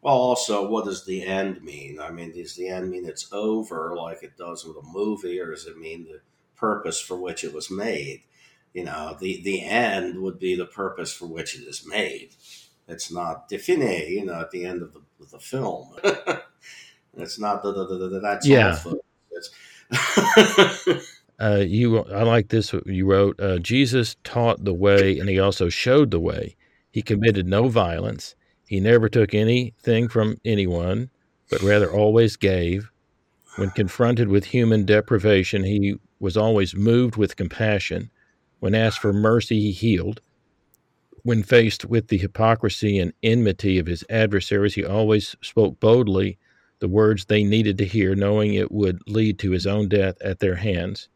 Well, 0.03 0.15
also, 0.17 0.69
what 0.69 0.85
does 0.85 1.07
the 1.07 1.25
end 1.25 1.63
mean? 1.63 1.99
I 1.99 2.11
mean, 2.11 2.31
does 2.33 2.57
the 2.57 2.69
end 2.69 2.91
mean 2.91 3.07
it's 3.07 3.33
over 3.33 3.97
like 3.97 4.23
it 4.23 4.37
does 4.37 4.67
with 4.67 4.77
a 4.77 4.87
movie, 4.87 5.41
or 5.41 5.51
does 5.51 5.65
it 5.67 5.79
mean 5.79 6.05
the 6.05 6.21
purpose 6.57 7.01
for 7.01 7.17
which 7.17 7.43
it 7.43 7.55
was 7.55 7.71
made? 7.71 8.25
You 8.75 8.85
know, 8.85 9.17
the, 9.19 9.41
the 9.43 9.65
end 9.65 10.21
would 10.21 10.39
be 10.39 10.57
the 10.57 10.67
purpose 10.67 11.11
for 11.11 11.25
which 11.25 11.59
it 11.59 11.63
is 11.63 11.87
made. 11.89 12.35
It's 12.87 13.11
not 13.11 13.49
define, 13.49 13.81
you 13.81 14.27
know, 14.27 14.41
at 14.43 14.51
the 14.51 14.67
end 14.67 14.83
of 14.83 14.93
the, 14.93 15.01
of 15.23 15.31
the 15.31 15.39
film. 15.39 15.97
it's 17.17 17.39
not 17.39 17.63
the, 17.63 17.73
the, 17.73 17.87
the, 17.87 18.09
the 18.11 18.21
that's 18.21 18.51
Yeah. 18.51 18.69
all. 18.69 18.75
folks. 18.75 19.01
It's 19.31 19.51
Uh, 21.41 21.63
you, 21.67 21.99
I 22.05 22.23
like 22.23 22.49
this. 22.49 22.73
You 22.87 23.07
wrote, 23.07 23.41
uh, 23.41 23.59
Jesus 23.59 24.17
taught 24.25 24.65
the 24.65 24.75
way, 24.75 25.19
and 25.19 25.29
he 25.29 25.39
also 25.39 25.69
showed 25.69 26.11
the 26.11 26.21
way. 26.21 26.57
He 26.95 27.03
committed 27.03 27.49
no 27.49 27.67
violence. 27.67 28.37
He 28.69 28.79
never 28.79 29.09
took 29.09 29.35
anything 29.35 30.07
from 30.07 30.39
anyone, 30.45 31.11
but 31.51 31.61
rather 31.61 31.91
always 31.91 32.37
gave. 32.37 32.89
When 33.57 33.71
confronted 33.71 34.29
with 34.29 34.45
human 34.45 34.85
deprivation, 34.85 35.65
he 35.65 35.97
was 36.21 36.37
always 36.37 36.73
moved 36.77 37.17
with 37.17 37.35
compassion. 37.35 38.13
When 38.61 38.77
asked 38.77 39.01
for 39.01 39.13
mercy, 39.13 39.59
he 39.59 39.73
healed. 39.73 40.21
When 41.25 41.43
faced 41.43 41.85
with 41.85 42.07
the 42.07 42.17
hypocrisy 42.17 43.01
and 43.01 43.13
enmity 43.25 43.81
of 43.81 43.89
his 43.89 44.05
adversaries, 44.09 44.75
he 44.75 44.85
always 44.85 45.35
spoke 45.43 45.81
boldly 45.81 46.39
the 46.79 46.87
words 46.87 47.25
they 47.25 47.43
needed 47.43 47.77
to 47.79 47.87
hear, 47.87 48.15
knowing 48.15 48.55
it 48.55 48.71
would 48.71 49.01
lead 49.09 49.41
to 49.41 49.51
his 49.51 49.67
own 49.67 49.89
death 49.89 50.23
at 50.23 50.39
their 50.39 50.55
hands. 50.55 51.09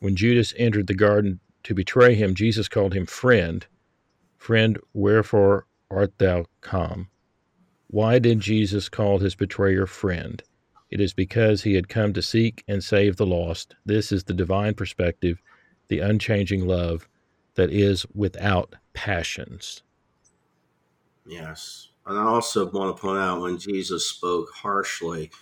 When 0.00 0.16
Judas 0.16 0.52
entered 0.56 0.88
the 0.88 0.94
garden 0.94 1.38
to 1.62 1.74
betray 1.74 2.16
him, 2.16 2.34
Jesus 2.34 2.66
called 2.66 2.92
him 2.92 3.06
friend. 3.06 3.64
Friend, 4.46 4.78
wherefore 4.94 5.66
art 5.90 6.18
thou 6.18 6.44
come? 6.60 7.08
Why 7.88 8.20
did 8.20 8.38
Jesus 8.38 8.88
call 8.88 9.18
his 9.18 9.34
betrayer 9.34 9.86
friend? 9.86 10.40
It 10.88 11.00
is 11.00 11.12
because 11.12 11.64
he 11.64 11.74
had 11.74 11.88
come 11.88 12.12
to 12.12 12.22
seek 12.22 12.62
and 12.68 12.84
save 12.84 13.16
the 13.16 13.26
lost. 13.26 13.74
This 13.84 14.12
is 14.12 14.22
the 14.22 14.32
divine 14.32 14.74
perspective, 14.74 15.42
the 15.88 15.98
unchanging 15.98 16.64
love 16.64 17.08
that 17.56 17.72
is 17.72 18.06
without 18.14 18.76
passions. 18.92 19.82
Yes. 21.26 21.88
And 22.06 22.16
I 22.16 22.22
also 22.22 22.70
want 22.70 22.96
to 22.96 23.02
point 23.02 23.18
out 23.18 23.40
when 23.40 23.58
Jesus 23.58 24.08
spoke 24.08 24.52
harshly, 24.54 25.32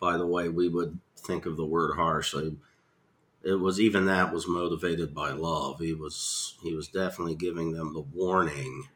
by 0.00 0.18
the 0.18 0.26
way, 0.26 0.50
we 0.50 0.68
would 0.68 0.98
think 1.16 1.46
of 1.46 1.56
the 1.56 1.64
word 1.64 1.94
harshly. 1.96 2.54
It 3.42 3.58
was 3.58 3.80
even 3.80 4.06
that 4.06 4.32
was 4.32 4.46
motivated 4.46 5.14
by 5.14 5.30
love. 5.30 5.80
He 5.80 5.94
was 5.94 6.58
he 6.62 6.74
was 6.74 6.88
definitely 6.88 7.36
giving 7.36 7.72
them 7.72 7.94
the 7.94 8.00
warning. 8.00 8.88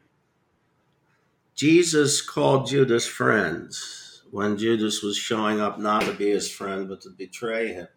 Jesus 1.55 2.21
called 2.21 2.67
Judas 2.67 3.07
friends 3.07 4.23
when 4.29 4.57
Judas 4.57 5.01
was 5.01 5.17
showing 5.17 5.61
up 5.61 5.79
not 5.79 6.03
to 6.03 6.13
be 6.13 6.29
his 6.29 6.51
friend 6.51 6.87
but 6.87 7.01
to 7.01 7.09
betray 7.09 7.73
him. 7.73 7.87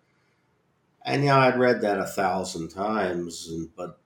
And 1.05 1.25
yeah, 1.25 1.39
I'd 1.39 1.59
read 1.59 1.81
that 1.81 1.99
a 1.99 2.07
thousand 2.07 2.69
times, 2.69 3.49
and 3.49 3.75
but 3.75 3.99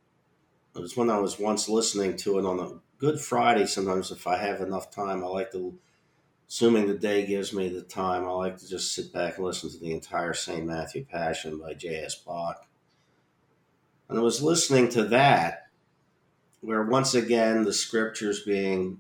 it 0.74 0.81
was 0.81 0.96
when 0.96 1.11
I 1.11 1.18
was 1.18 1.38
once 1.38 1.68
listening 1.68 2.16
to 2.18 2.38
it 2.38 2.46
on 2.46 2.61
a 2.61 2.81
Good 2.98 3.20
Friday. 3.20 3.66
Sometimes, 3.66 4.12
if 4.12 4.26
I 4.26 4.37
have 4.37 4.61
enough 4.61 4.90
time, 4.90 5.24
I 5.24 5.26
like 5.26 5.50
to, 5.52 5.76
assuming 6.52 6.86
the 6.86 6.92
day 6.92 7.24
gives 7.24 7.54
me 7.54 7.70
the 7.70 7.80
time, 7.80 8.26
I 8.26 8.30
like 8.32 8.58
to 8.58 8.68
just 8.68 8.94
sit 8.94 9.10
back 9.10 9.38
and 9.38 9.46
listen 9.46 9.70
to 9.70 9.78
the 9.78 9.90
entire 9.90 10.34
St. 10.34 10.66
Matthew 10.66 11.02
Passion 11.02 11.58
by 11.58 11.72
J.S. 11.72 12.14
Bach. 12.14 12.66
And 14.06 14.18
I 14.18 14.20
was 14.20 14.42
listening 14.42 14.90
to 14.90 15.04
that, 15.04 15.68
where 16.60 16.82
once 16.82 17.14
again 17.14 17.64
the 17.64 17.72
scriptures 17.72 18.42
being 18.42 18.98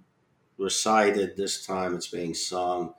recited, 0.56 1.36
this 1.36 1.66
time 1.66 1.94
it's 1.94 2.08
being 2.08 2.32
sung. 2.32 2.94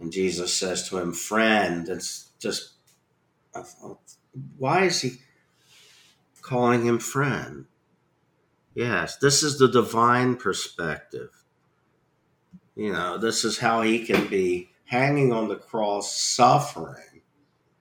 And 0.00 0.10
Jesus 0.10 0.52
says 0.52 0.88
to 0.88 0.98
him, 0.98 1.12
Friend, 1.12 1.88
it's 1.88 2.30
just, 2.40 2.72
I 3.54 3.62
thought, 3.62 4.00
why 4.58 4.86
is 4.86 5.02
he 5.02 5.18
calling 6.42 6.84
him 6.84 6.98
friend? 6.98 7.66
Yes, 8.74 9.18
this 9.18 9.44
is 9.44 9.56
the 9.56 9.68
divine 9.68 10.34
perspective. 10.34 11.43
You 12.76 12.92
know, 12.92 13.18
this 13.18 13.44
is 13.44 13.58
how 13.58 13.82
he 13.82 14.04
can 14.04 14.26
be 14.28 14.70
hanging 14.86 15.32
on 15.32 15.48
the 15.48 15.56
cross, 15.56 16.14
suffering 16.14 17.22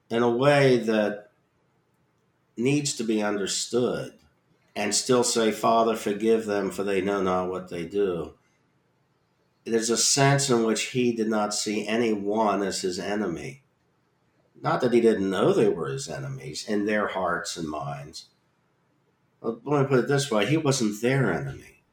in 0.10 0.24
a 0.24 0.30
way 0.30 0.78
that 0.78 1.32
needs 2.56 2.94
to 2.96 3.04
be 3.04 3.22
understood 3.24 4.14
and 4.76 4.94
still 4.94 5.24
say, 5.24 5.52
Father, 5.52 5.96
forgive 5.96 6.46
them, 6.46 6.70
for 6.72 6.84
they 6.84 7.02
know 7.02 7.22
not 7.22 7.50
what 7.50 7.70
they 7.70 7.86
do. 7.86 8.34
There's 9.66 9.90
a 9.90 9.98
sense 9.98 10.50
in 10.50 10.64
which 10.64 10.88
he 10.88 11.14
did 11.14 11.30
not 11.30 11.54
see 11.54 11.88
anyone 11.88 12.62
as 12.62 12.82
his 12.82 13.00
enemy. 13.00 13.64
Not 14.62 14.82
that 14.82 14.94
he 14.94 15.02
didn't 15.02 15.30
know 15.30 15.54
they 15.54 15.70
were 15.70 15.90
his 15.90 16.10
enemies 16.10 16.68
in 16.68 16.86
their 16.86 17.08
hearts 17.08 17.58
and 17.58 17.68
minds 17.68 18.28
well, 19.44 19.60
let 19.66 19.82
me 19.82 19.88
put 19.88 20.00
it 20.00 20.08
this 20.08 20.32
way: 20.32 20.46
he 20.46 20.58
wasn't 20.58 21.02
their 21.02 21.32
enemy. 21.32 21.84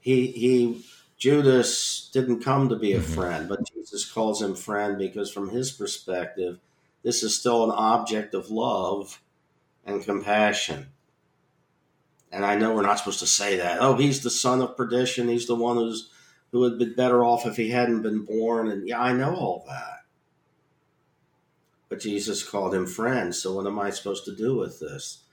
He 0.00 0.28
he 0.28 0.84
Judas 1.16 2.10
didn't 2.12 2.42
come 2.42 2.68
to 2.68 2.76
be 2.76 2.92
a 2.92 3.00
Mhm. 3.00 3.14
friend, 3.14 3.48
but 3.48 3.70
Jesus 3.72 4.04
calls 4.10 4.42
him 4.42 4.54
friend 4.54 4.98
because, 4.98 5.30
from 5.30 5.50
his 5.50 5.72
perspective, 5.72 6.58
this 7.02 7.22
is 7.22 7.38
still 7.38 7.64
an 7.64 7.70
object 7.70 8.34
of 8.34 8.50
love 8.50 9.22
and 9.84 10.04
compassion. 10.04 10.88
And 12.30 12.44
I 12.44 12.56
know 12.56 12.74
we're 12.74 12.82
not 12.82 12.98
supposed 12.98 13.20
to 13.20 13.26
say 13.26 13.56
that. 13.56 13.80
Oh, 13.80 13.94
he's 13.94 14.22
the 14.22 14.30
son 14.30 14.60
of 14.60 14.76
perdition. 14.76 15.28
He's 15.28 15.46
the 15.46 15.54
one 15.54 15.76
who's 15.76 16.10
who 16.52 16.60
would 16.60 16.78
been 16.78 16.94
better 16.94 17.24
off 17.24 17.46
if 17.46 17.56
he 17.56 17.70
hadn't 17.70 18.02
been 18.02 18.24
born. 18.24 18.68
And 18.68 18.86
yeah, 18.86 19.00
I 19.00 19.12
know 19.12 19.34
all 19.34 19.64
that. 19.68 20.04
But 21.88 22.00
Jesus 22.00 22.42
called 22.42 22.74
him 22.74 22.86
friend. 22.86 23.34
So 23.34 23.54
what 23.54 23.66
am 23.66 23.78
I 23.78 23.90
supposed 23.90 24.24
to 24.26 24.34
do 24.34 24.56
with 24.56 24.80
this? 24.80 25.24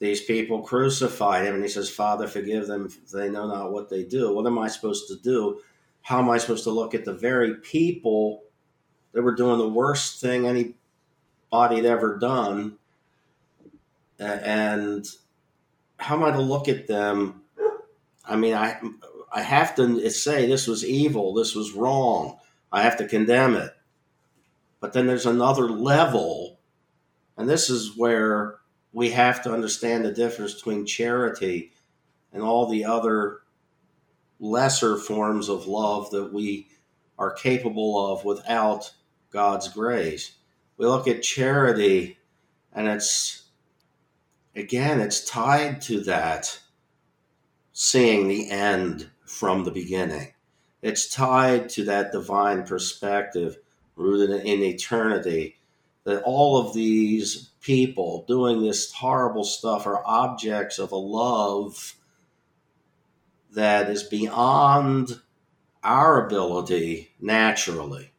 These 0.00 0.22
people 0.22 0.62
crucified 0.62 1.44
him 1.44 1.54
and 1.54 1.62
he 1.62 1.68
says 1.68 1.90
father 1.90 2.26
forgive 2.26 2.66
them 2.66 2.88
they 3.12 3.28
know 3.28 3.46
not 3.46 3.70
what 3.70 3.88
they 3.90 4.02
do. 4.02 4.34
What 4.34 4.46
am 4.46 4.58
i 4.58 4.66
supposed 4.66 5.06
to 5.08 5.16
do? 5.16 5.60
How 6.02 6.18
am 6.18 6.30
i 6.30 6.38
supposed 6.38 6.64
to 6.64 6.70
look 6.70 6.94
at 6.94 7.04
the 7.04 7.14
very 7.14 7.56
people 7.56 8.42
that 9.12 9.22
were 9.22 9.34
doing 9.34 9.58
the 9.58 9.68
worst 9.68 10.20
thing 10.20 10.46
anybody 10.46 11.76
had 11.76 11.84
ever 11.84 12.18
done? 12.18 12.78
And 14.18 15.06
how 15.98 16.16
am 16.16 16.24
i 16.24 16.30
to 16.30 16.40
look 16.40 16.66
at 16.66 16.88
them? 16.88 17.42
I 18.24 18.36
mean 18.36 18.54
i 18.54 18.80
i 19.32 19.42
have 19.42 19.74
to 19.76 20.10
say 20.10 20.46
this 20.46 20.66
was 20.66 20.84
evil 20.84 21.34
this 21.34 21.54
was 21.54 21.72
wrong. 21.72 22.38
I 22.72 22.82
have 22.82 22.96
to 22.98 23.08
condemn 23.08 23.54
it. 23.54 23.72
But 24.80 24.94
then 24.94 25.06
there's 25.06 25.26
another 25.26 25.68
level 25.68 26.58
and 27.36 27.50
this 27.50 27.68
is 27.68 27.98
where 27.98 28.59
we 28.92 29.10
have 29.10 29.42
to 29.42 29.52
understand 29.52 30.04
the 30.04 30.12
difference 30.12 30.54
between 30.54 30.86
charity 30.86 31.72
and 32.32 32.42
all 32.42 32.66
the 32.66 32.84
other 32.84 33.40
lesser 34.38 34.96
forms 34.96 35.48
of 35.48 35.66
love 35.66 36.10
that 36.10 36.32
we 36.32 36.68
are 37.18 37.32
capable 37.32 38.12
of 38.12 38.24
without 38.24 38.92
God's 39.30 39.68
grace. 39.68 40.32
We 40.76 40.86
look 40.86 41.06
at 41.06 41.22
charity 41.22 42.18
and 42.72 42.88
it's 42.88 43.44
again 44.56 45.00
it's 45.00 45.24
tied 45.24 45.80
to 45.82 46.00
that 46.04 46.60
seeing 47.72 48.28
the 48.28 48.50
end 48.50 49.10
from 49.24 49.64
the 49.64 49.70
beginning. 49.70 50.32
It's 50.82 51.08
tied 51.08 51.68
to 51.70 51.84
that 51.84 52.12
divine 52.12 52.64
perspective 52.64 53.58
rooted 53.94 54.30
in 54.30 54.62
eternity 54.62 55.59
that 56.10 56.22
all 56.24 56.58
of 56.58 56.74
these 56.74 57.50
people 57.60 58.24
doing 58.26 58.62
this 58.62 58.92
horrible 58.92 59.44
stuff 59.44 59.86
are 59.86 60.02
objects 60.04 60.78
of 60.78 60.92
a 60.92 60.96
love 60.96 61.94
that 63.52 63.88
is 63.88 64.02
beyond 64.02 65.20
our 65.82 66.26
ability 66.26 67.12
naturally. 67.20 68.10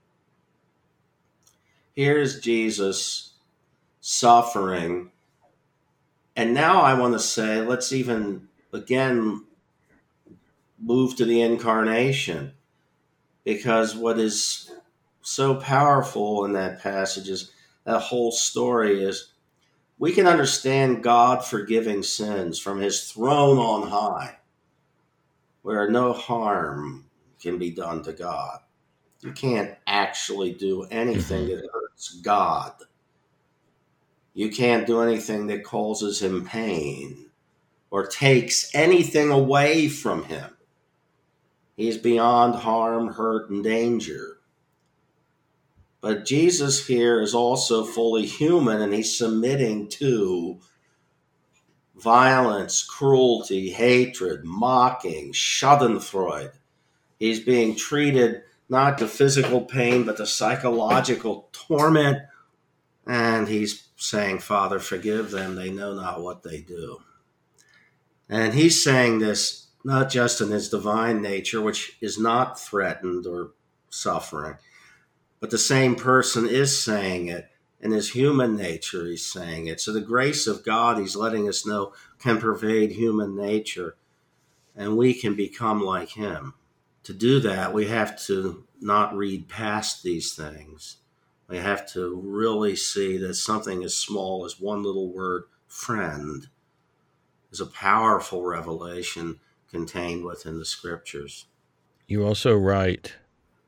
Here's 1.94 2.40
Jesus 2.40 3.34
suffering. 4.00 5.12
And 6.36 6.54
now 6.54 6.82
I 6.82 6.94
want 6.94 7.14
to 7.14 7.20
say, 7.20 7.62
let's 7.62 7.92
even 7.92 8.48
again 8.72 9.46
move 10.80 11.16
to 11.18 11.26
the 11.26 11.42
incarnation 11.42 12.54
because 13.44 13.96
what 13.96 14.18
is 14.18 14.72
so 15.22 15.56
powerful 15.56 16.46
in 16.46 16.54
that 16.54 16.82
passage 16.82 17.30
is 17.30 17.51
that 17.84 18.00
whole 18.00 18.32
story 18.32 19.04
is 19.04 19.34
we 19.98 20.12
can 20.12 20.28
understand 20.28 21.04
God 21.04 21.46
forgiving 21.46 22.04
sins 22.04 22.60
from 22.60 22.80
his 22.80 23.12
throne 23.12 23.58
on 23.58 23.88
high, 23.88 24.38
where 25.62 25.90
no 25.90 26.14
harm 26.14 27.06
can 27.40 27.58
be 27.58 27.72
done 27.72 28.04
to 28.04 28.14
God. 28.14 28.60
You 29.22 29.32
can't 29.32 29.76
actually 29.86 30.54
do 30.54 30.84
anything 30.86 31.46
mm-hmm. 31.46 31.56
that 31.58 31.70
hurts 31.72 32.20
God. 32.22 32.74
You 34.34 34.50
can't 34.50 34.88
do 34.88 35.02
anything 35.02 35.48
that 35.48 35.64
causes 35.64 36.22
him 36.22 36.46
pain 36.46 37.30
or 37.92 38.08
takes 38.08 38.74
anything 38.74 39.30
away 39.30 39.88
from 39.90 40.24
him. 40.24 40.58
He's 41.76 41.98
beyond 41.98 42.56
harm, 42.56 43.14
hurt, 43.14 43.50
and 43.50 43.64
danger. 43.64 44.41
But 46.02 46.26
Jesus 46.26 46.88
here 46.88 47.22
is 47.22 47.36
also 47.36 47.86
fully 47.86 48.26
human 48.26 48.82
and 48.82 48.94
he's 48.94 49.16
submitting 49.16 49.88
to 49.90 50.60
violence, 51.96 52.84
cruelty, 52.84 53.70
hatred, 53.70 54.44
mocking, 54.44 55.32
schadenfreude. 55.32 56.54
He's 57.20 57.40
being 57.40 57.76
treated 57.76 58.42
not 58.68 58.98
to 58.98 59.08
physical 59.08 59.62
pain, 59.62 60.04
but 60.04 60.18
to 60.18 60.26
psychological 60.26 61.50
torment. 61.52 62.18
And 63.06 63.48
he's 63.48 63.90
saying, 63.96 64.40
Father, 64.40 64.80
forgive 64.80 65.30
them. 65.30 65.56
They 65.56 65.70
know 65.70 65.94
not 65.94 66.22
what 66.22 66.42
they 66.42 66.62
do. 66.62 67.02
And 68.28 68.56
he's 68.56 68.84
saying 68.84 69.20
this 69.20 69.68
not 69.84 70.10
just 70.10 70.42
in 70.42 70.50
his 70.50 70.70
divine 70.70 71.22
nature, 71.22 71.62
which 71.62 71.98
is 72.02 72.18
not 72.18 72.60
threatened 72.60 73.28
or 73.28 73.52
suffering, 73.90 74.56
but 75.42 75.50
the 75.50 75.58
same 75.58 75.96
person 75.96 76.48
is 76.48 76.82
saying 76.82 77.28
it 77.28 77.50
in 77.82 77.92
his 77.92 78.12
human 78.12 78.56
nature, 78.56 79.08
he's 79.08 79.26
saying 79.26 79.66
it. 79.66 79.82
So 79.82 79.92
the 79.92 80.02
grace 80.02 80.46
of 80.46 80.64
God, 80.64 81.00
he's 81.00 81.16
letting 81.16 81.50
us 81.50 81.66
know, 81.66 81.94
can 82.20 82.40
pervade 82.40 82.92
human 82.92 83.36
nature, 83.36 83.96
and 84.76 84.96
we 84.96 85.16
can 85.16 85.36
become 85.36 85.84
like 85.84 86.10
him. 86.10 86.54
To 87.06 87.14
do 87.14 87.40
that, 87.40 87.74
we 87.74 87.88
have 87.88 88.22
to 88.28 88.66
not 88.80 89.18
read 89.18 89.50
past 89.50 90.04
these 90.04 90.34
things. 90.36 90.98
We 91.48 91.58
have 91.58 91.92
to 91.94 92.22
really 92.24 92.76
see 92.76 93.18
that 93.18 93.34
something 93.34 93.84
as 93.84 93.98
small 93.98 94.46
as 94.46 94.60
one 94.60 94.84
little 94.84 95.12
word, 95.12 95.46
friend, 95.68 96.48
is 97.52 97.60
a 97.60 97.66
powerful 97.66 98.44
revelation 98.44 99.40
contained 99.70 100.24
within 100.24 100.60
the 100.60 100.66
scriptures. 100.66 101.48
You 102.08 102.26
also 102.26 102.56
write 102.56 103.16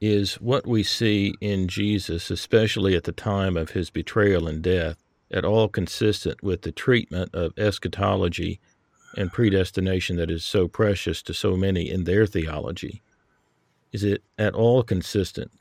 is 0.03 0.33
what 0.41 0.67
we 0.67 0.83
see 0.83 1.33
in 1.39 1.65
Jesus, 1.69 2.29
especially 2.29 2.93
at 2.93 3.05
the 3.05 3.13
time 3.13 3.55
of 3.55 3.71
his 3.71 3.89
betrayal 3.89 4.49
and 4.49 4.61
death, 4.61 4.97
at 5.31 5.45
all 5.45 5.69
consistent 5.69 6.43
with 6.43 6.63
the 6.63 6.73
treatment 6.73 7.33
of 7.33 7.57
eschatology 7.57 8.59
and 9.15 9.31
predestination 9.31 10.17
that 10.17 10.29
is 10.29 10.43
so 10.43 10.67
precious 10.67 11.21
to 11.21 11.33
so 11.33 11.55
many 11.55 11.89
in 11.89 12.03
their 12.03 12.25
theology? 12.25 13.01
Is 13.93 14.03
it 14.03 14.21
at 14.37 14.53
all 14.53 14.83
consistent 14.83 15.51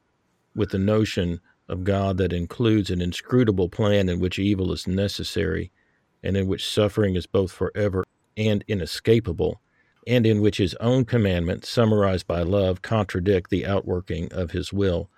with 0.57 0.70
the 0.70 0.78
notion 0.78 1.40
of 1.68 1.84
God 1.84 2.16
that 2.16 2.32
includes 2.32 2.90
an 2.90 3.01
inscrutable 3.01 3.68
plan 3.68 4.09
in 4.09 4.18
which 4.18 4.40
evil 4.40 4.72
is 4.72 4.88
necessary 4.88 5.70
and 6.24 6.36
in 6.36 6.49
which 6.49 6.68
suffering 6.68 7.14
is 7.14 7.26
both 7.26 7.53
forever 7.53 8.03
and 8.36 8.64
inescapable? 8.66 9.61
And 10.07 10.26
in 10.26 10.40
which 10.40 10.59
his 10.59 10.74
own 10.76 11.05
commandments, 11.05 11.68
summarized 11.68 12.26
by 12.26 12.42
love, 12.42 12.82
contradict 12.82 13.50
the 13.50 13.66
outworking 13.66 14.32
of 14.32 14.50
his 14.50 14.72
will. 14.72 15.09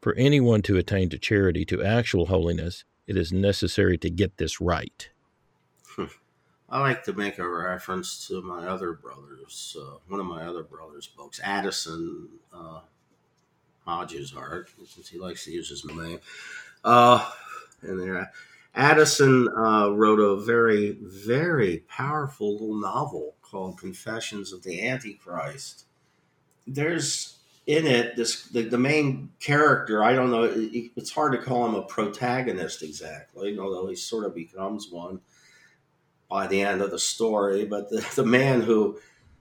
For 0.00 0.14
anyone 0.14 0.62
to 0.62 0.76
attain 0.76 1.10
to 1.10 1.18
charity, 1.18 1.64
to 1.66 1.82
actual 1.82 2.26
holiness, 2.26 2.84
it 3.06 3.16
is 3.16 3.32
necessary 3.32 3.96
to 3.98 4.10
get 4.10 4.36
this 4.36 4.60
right. 4.60 5.08
I 6.68 6.80
like 6.80 7.04
to 7.04 7.12
make 7.12 7.38
a 7.38 7.46
reference 7.46 8.26
to 8.28 8.40
my 8.42 8.66
other 8.66 8.94
brothers, 8.94 9.76
uh, 9.78 9.98
one 10.08 10.20
of 10.20 10.26
my 10.26 10.44
other 10.44 10.62
brothers' 10.62 11.06
books, 11.06 11.40
Addison 11.44 12.28
uh, 12.52 12.80
Hodges 13.84 14.30
Hart, 14.30 14.70
since 14.86 15.08
he 15.08 15.18
likes 15.18 15.44
to 15.44 15.52
use 15.52 15.68
his 15.68 15.84
name. 15.84 16.18
Uh, 16.82 17.30
and 17.82 18.00
there, 18.00 18.32
Addison 18.74 19.48
uh, 19.48 19.90
wrote 19.90 20.18
a 20.18 20.36
very, 20.40 20.96
very 21.02 21.84
powerful 21.88 22.52
little 22.52 22.80
novel 22.80 23.34
called 23.52 23.78
Confessions 23.78 24.52
of 24.52 24.64
the 24.64 24.84
Antichrist. 24.88 25.84
There's 26.66 27.36
in 27.66 27.86
it 27.86 28.16
this 28.16 28.46
the, 28.46 28.62
the 28.62 28.78
main 28.78 29.30
character. 29.38 30.02
I 30.02 30.14
don't 30.14 30.30
know. 30.30 30.44
It, 30.44 30.90
it's 30.96 31.12
hard 31.12 31.32
to 31.32 31.38
call 31.38 31.68
him 31.68 31.74
a 31.74 31.82
protagonist 31.82 32.82
exactly, 32.82 33.58
although 33.58 33.86
he 33.86 33.94
sort 33.94 34.24
of 34.24 34.34
becomes 34.34 34.88
one 34.90 35.20
by 36.28 36.46
the 36.46 36.62
end 36.62 36.80
of 36.80 36.90
the 36.90 36.98
story. 36.98 37.64
But 37.64 37.90
the, 37.90 38.04
the 38.16 38.24
man 38.24 38.62
who, 38.62 38.98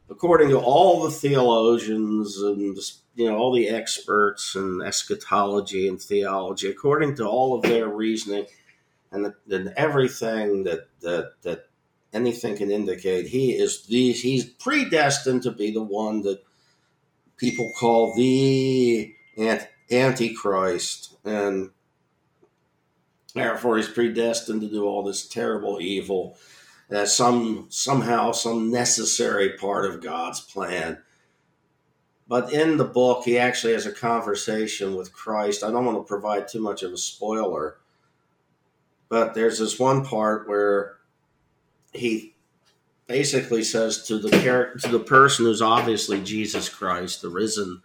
according 0.10 0.50
to 0.50 0.60
all 0.60 1.02
the 1.02 1.12
theologians 1.12 2.38
and 2.38 2.78
you 3.16 3.32
know 3.32 3.38
all 3.38 3.54
the 3.54 3.70
experts 3.70 4.56
in 4.56 4.82
eschatology 4.86 5.88
and 5.88 6.00
theology, 6.00 6.70
according 6.70 7.16
to 7.16 7.26
all 7.26 7.56
of 7.56 7.64
their 7.64 7.88
reasoning 7.88 8.46
and, 9.12 9.26
the, 9.26 9.56
and 9.56 9.74
everything 9.78 10.64
that 10.66 10.90
that 11.02 11.42
that 11.42 11.71
anything 12.14 12.58
can 12.58 12.72
indicate 12.72 13.28
he 13.28 13.52
is 13.54 13.86
the 13.86 14.12
he's 14.12 14.46
predestined 14.46 15.44
to 15.44 15.52
be 15.52 15.72
the 15.72 15.82
one 15.82 16.22
that 16.22 16.44
people 17.38 17.72
call 17.78 18.14
the 18.16 19.16
antichrist. 19.90 21.18
And 21.26 21.72
therefore 23.34 23.78
he's 23.78 23.90
predestined 23.90 24.62
to 24.62 24.70
do 24.70 24.86
all 24.86 25.04
this 25.04 25.28
terrible 25.28 25.80
evil 25.82 26.38
as 26.90 27.16
some 27.16 27.66
somehow 27.70 28.32
some 28.32 28.70
necessary 28.70 29.58
part 29.58 29.86
of 29.86 30.02
god's 30.02 30.42
plan. 30.42 31.00
But 32.28 32.54
in 32.54 32.78
the 32.78 32.86
book 32.86 33.26
he 33.26 33.38
actually 33.38 33.74
has 33.74 33.86
a 33.86 33.92
conversation 33.92 34.96
with 34.96 35.14
christ. 35.14 35.64
I 35.64 35.72
don't 35.72 35.86
want 35.86 35.98
to 35.98 36.04
provide 36.04 36.48
too 36.48 36.62
much 36.62 36.84
of 36.84 36.94
a 36.94 36.98
spoiler 36.98 37.78
but 39.10 39.34
there's 39.34 39.60
this 39.60 39.78
one 39.78 40.06
part 40.06 40.48
where 40.48 40.96
he 41.94 42.36
basically 43.08 43.64
says 43.64 44.08
to 44.08 44.18
the 44.18 44.30
character 44.30 44.80
to 44.80 44.98
the 44.98 45.04
person 45.04 45.46
who's 45.46 45.62
obviously 45.62 46.22
Jesus 46.22 46.70
Christ, 46.70 47.22
the 47.22 47.30
risen 47.30 47.82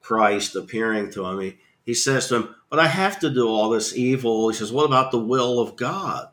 Christ 0.00 0.54
appearing 0.54 1.10
to 1.12 1.24
him, 1.24 1.40
he, 1.40 1.58
he 1.82 1.94
says 1.94 2.28
to 2.28 2.36
him, 2.36 2.54
But 2.68 2.78
I 2.78 2.88
have 2.88 3.18
to 3.20 3.30
do 3.30 3.48
all 3.48 3.70
this 3.70 3.96
evil. 3.96 4.48
He 4.48 4.56
says, 4.56 4.72
What 4.72 4.84
about 4.84 5.10
the 5.10 5.18
will 5.18 5.60
of 5.60 5.76
God? 5.76 6.28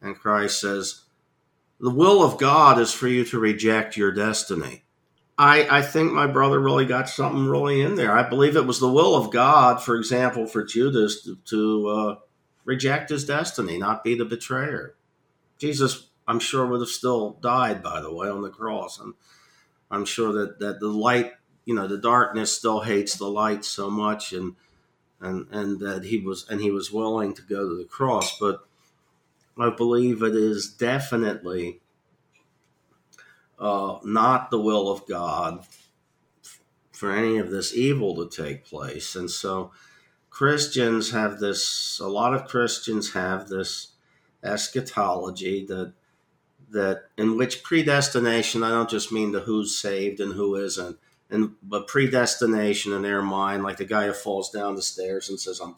And 0.00 0.18
Christ 0.18 0.60
says, 0.60 1.02
The 1.80 1.90
will 1.90 2.22
of 2.22 2.38
God 2.38 2.78
is 2.78 2.92
for 2.92 3.08
you 3.08 3.24
to 3.26 3.38
reject 3.38 3.96
your 3.96 4.12
destiny. 4.12 4.84
I, 5.38 5.78
I 5.78 5.82
think 5.82 6.12
my 6.12 6.26
brother 6.26 6.58
really 6.58 6.86
got 6.86 7.10
something 7.10 7.46
really 7.46 7.82
in 7.82 7.94
there. 7.94 8.16
I 8.16 8.26
believe 8.26 8.56
it 8.56 8.66
was 8.66 8.80
the 8.80 8.92
will 8.92 9.14
of 9.14 9.30
God, 9.30 9.82
for 9.82 9.96
example, 9.96 10.46
for 10.46 10.64
Judas 10.64 11.24
to, 11.24 11.36
to 11.46 11.88
uh, 11.88 12.16
reject 12.64 13.10
his 13.10 13.26
destiny, 13.26 13.76
not 13.76 14.02
be 14.02 14.14
the 14.14 14.24
betrayer. 14.24 14.95
Jesus, 15.58 16.08
I'm 16.26 16.40
sure, 16.40 16.66
would 16.66 16.80
have 16.80 16.88
still 16.88 17.38
died, 17.40 17.82
by 17.82 18.00
the 18.00 18.12
way, 18.12 18.28
on 18.28 18.42
the 18.42 18.50
cross. 18.50 18.98
And 19.00 19.14
I'm 19.90 20.04
sure 20.04 20.32
that, 20.32 20.58
that 20.60 20.80
the 20.80 20.88
light, 20.88 21.32
you 21.64 21.74
know, 21.74 21.86
the 21.86 21.98
darkness 21.98 22.56
still 22.56 22.80
hates 22.80 23.16
the 23.16 23.28
light 23.28 23.64
so 23.64 23.90
much 23.90 24.32
and 24.32 24.54
and 25.18 25.46
and 25.50 25.80
that 25.80 26.04
he 26.04 26.18
was 26.18 26.46
and 26.50 26.60
he 26.60 26.70
was 26.70 26.92
willing 26.92 27.32
to 27.34 27.42
go 27.42 27.68
to 27.68 27.76
the 27.78 27.88
cross. 27.88 28.38
But 28.38 28.66
I 29.58 29.70
believe 29.70 30.22
it 30.22 30.34
is 30.34 30.68
definitely 30.68 31.80
uh, 33.58 33.98
not 34.04 34.50
the 34.50 34.60
will 34.60 34.90
of 34.90 35.06
God 35.06 35.64
for 36.92 37.12
any 37.12 37.38
of 37.38 37.50
this 37.50 37.74
evil 37.74 38.14
to 38.16 38.44
take 38.44 38.64
place. 38.64 39.16
And 39.16 39.30
so 39.30 39.70
Christians 40.30 41.12
have 41.12 41.38
this, 41.38 41.98
a 41.98 42.08
lot 42.08 42.34
of 42.34 42.46
Christians 42.46 43.12
have 43.12 43.48
this 43.48 43.92
eschatology 44.46 45.66
that 45.66 45.92
that 46.70 47.04
in 47.16 47.36
which 47.36 47.62
predestination 47.62 48.62
I 48.62 48.70
don't 48.70 48.90
just 48.90 49.12
mean 49.12 49.32
the 49.32 49.40
who's 49.40 49.78
saved 49.78 50.20
and 50.20 50.34
who 50.34 50.56
isn't, 50.56 50.98
and 51.30 51.54
but 51.62 51.86
predestination 51.86 52.92
in 52.92 53.02
their 53.02 53.22
mind, 53.22 53.62
like 53.62 53.76
the 53.76 53.84
guy 53.84 54.06
who 54.06 54.12
falls 54.12 54.50
down 54.50 54.74
the 54.74 54.82
stairs 54.82 55.28
and 55.28 55.38
says, 55.38 55.60
"I'm, 55.60 55.76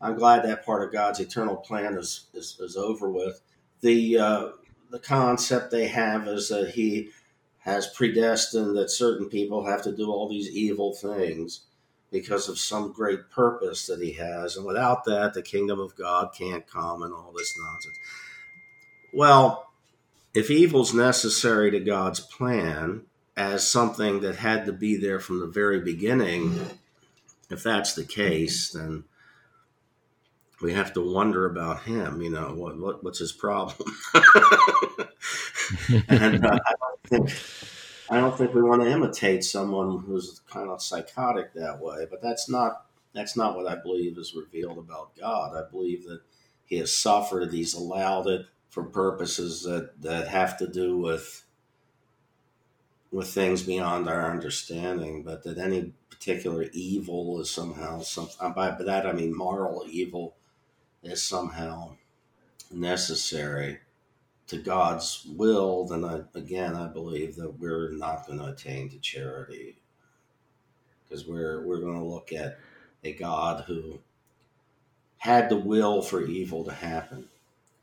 I'm 0.00 0.16
glad 0.16 0.44
that 0.44 0.64
part 0.64 0.82
of 0.82 0.92
God's 0.92 1.20
eternal 1.20 1.56
plan 1.56 1.94
is 1.94 2.26
is, 2.32 2.56
is 2.60 2.76
over 2.76 3.10
with." 3.10 3.40
The 3.80 4.18
uh, 4.18 4.48
the 4.90 4.98
concept 4.98 5.70
they 5.70 5.88
have 5.88 6.26
is 6.28 6.48
that 6.48 6.70
He 6.70 7.10
has 7.58 7.86
predestined 7.86 8.76
that 8.76 8.90
certain 8.90 9.28
people 9.28 9.64
have 9.64 9.82
to 9.82 9.96
do 9.96 10.10
all 10.10 10.28
these 10.28 10.50
evil 10.50 10.94
things 10.94 11.62
because 12.14 12.48
of 12.48 12.60
some 12.60 12.92
great 12.92 13.28
purpose 13.28 13.86
that 13.88 14.00
he 14.00 14.12
has. 14.12 14.56
And 14.56 14.64
without 14.64 15.04
that, 15.04 15.34
the 15.34 15.42
kingdom 15.42 15.80
of 15.80 15.96
God 15.96 16.32
can't 16.32 16.64
come 16.64 17.02
and 17.02 17.12
all 17.12 17.34
this 17.36 17.58
nonsense. 17.58 17.98
Well, 19.12 19.72
if 20.32 20.48
evil's 20.48 20.94
necessary 20.94 21.72
to 21.72 21.80
God's 21.80 22.20
plan, 22.20 23.02
as 23.36 23.68
something 23.68 24.20
that 24.20 24.36
had 24.36 24.64
to 24.66 24.72
be 24.72 24.96
there 24.96 25.18
from 25.18 25.40
the 25.40 25.48
very 25.48 25.80
beginning, 25.80 26.60
if 27.50 27.64
that's 27.64 27.94
the 27.94 28.04
case, 28.04 28.70
then 28.70 29.02
we 30.62 30.72
have 30.72 30.92
to 30.92 31.00
wonder 31.00 31.46
about 31.46 31.82
him. 31.82 32.22
You 32.22 32.30
know, 32.30 32.54
what, 32.54 32.78
what 32.78 33.02
what's 33.02 33.18
his 33.18 33.32
problem? 33.32 33.92
and 36.08 36.46
uh, 36.46 36.60
I 36.64 36.74
don't 36.78 37.02
think 37.08 37.30
I 38.10 38.18
don't 38.18 38.36
think 38.36 38.54
we 38.54 38.62
want 38.62 38.82
to 38.82 38.90
imitate 38.90 39.44
someone 39.44 40.00
who's 40.00 40.40
kind 40.50 40.68
of 40.68 40.82
psychotic 40.82 41.54
that 41.54 41.80
way. 41.80 42.06
But 42.10 42.22
that's 42.22 42.48
not 42.48 42.86
that's 43.14 43.36
not 43.36 43.56
what 43.56 43.66
I 43.66 43.76
believe 43.76 44.18
is 44.18 44.34
revealed 44.34 44.78
about 44.78 45.16
God. 45.16 45.56
I 45.56 45.70
believe 45.70 46.04
that 46.04 46.20
He 46.64 46.78
has 46.78 46.96
suffered. 46.96 47.52
He's 47.52 47.74
allowed 47.74 48.26
it 48.26 48.46
for 48.68 48.84
purposes 48.84 49.62
that 49.62 50.02
that 50.02 50.28
have 50.28 50.58
to 50.58 50.66
do 50.66 50.98
with 50.98 51.44
with 53.10 53.28
things 53.28 53.62
beyond 53.62 54.08
our 54.08 54.30
understanding, 54.30 55.22
but 55.22 55.44
that 55.44 55.56
any 55.56 55.92
particular 56.10 56.66
evil 56.72 57.40
is 57.40 57.48
somehow 57.50 58.00
some 58.00 58.28
uh, 58.40 58.50
by 58.50 58.70
that 58.70 59.06
I 59.06 59.12
mean 59.12 59.36
moral 59.36 59.84
evil 59.88 60.34
is 61.02 61.22
somehow 61.22 61.96
necessary 62.70 63.78
to 64.46 64.58
God's 64.58 65.26
will, 65.36 65.86
then 65.86 66.04
I, 66.04 66.20
again 66.34 66.74
I 66.74 66.86
believe 66.86 67.36
that 67.36 67.58
we're 67.58 67.90
not 67.92 68.26
going 68.26 68.38
to 68.38 68.46
attain 68.46 68.88
to 68.90 68.98
charity 68.98 69.78
because 71.04 71.26
we're 71.26 71.66
we're 71.66 71.80
going 71.80 71.98
to 71.98 72.04
look 72.04 72.32
at 72.32 72.58
a 73.02 73.12
God 73.12 73.64
who 73.66 73.98
had 75.18 75.48
the 75.48 75.56
will 75.56 76.02
for 76.02 76.22
evil 76.22 76.64
to 76.64 76.72
happen. 76.72 77.26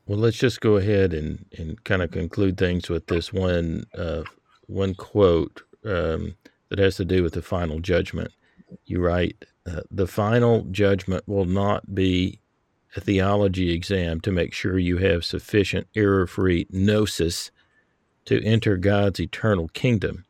Well, 0.06 0.18
let's 0.18 0.36
just 0.36 0.60
go 0.60 0.76
ahead 0.76 1.14
and, 1.14 1.46
and 1.56 1.82
kind 1.84 2.02
of 2.02 2.10
conclude 2.10 2.58
things 2.58 2.88
with 2.88 3.06
this 3.06 3.32
one 3.32 3.84
uh, 3.96 4.22
one 4.66 4.94
quote 4.94 5.62
um, 5.84 6.36
that 6.68 6.78
has 6.78 6.96
to 6.96 7.04
do 7.04 7.22
with 7.22 7.34
the 7.34 7.42
final 7.42 7.80
judgment. 7.80 8.32
You 8.84 9.00
write, 9.00 9.44
uh, 9.66 9.80
"The 9.90 10.06
final 10.06 10.62
judgment 10.70 11.26
will 11.26 11.44
not 11.44 11.94
be 11.94 12.40
a 12.94 13.00
theology 13.00 13.70
exam 13.72 14.20
to 14.20 14.30
make 14.30 14.52
sure 14.52 14.78
you 14.78 14.98
have 14.98 15.24
sufficient 15.24 15.86
error-free 15.94 16.66
gnosis 16.70 17.50
to 18.24 18.42
enter 18.44 18.76
God's 18.76 19.20
eternal 19.20 19.68
kingdom. 19.68 20.24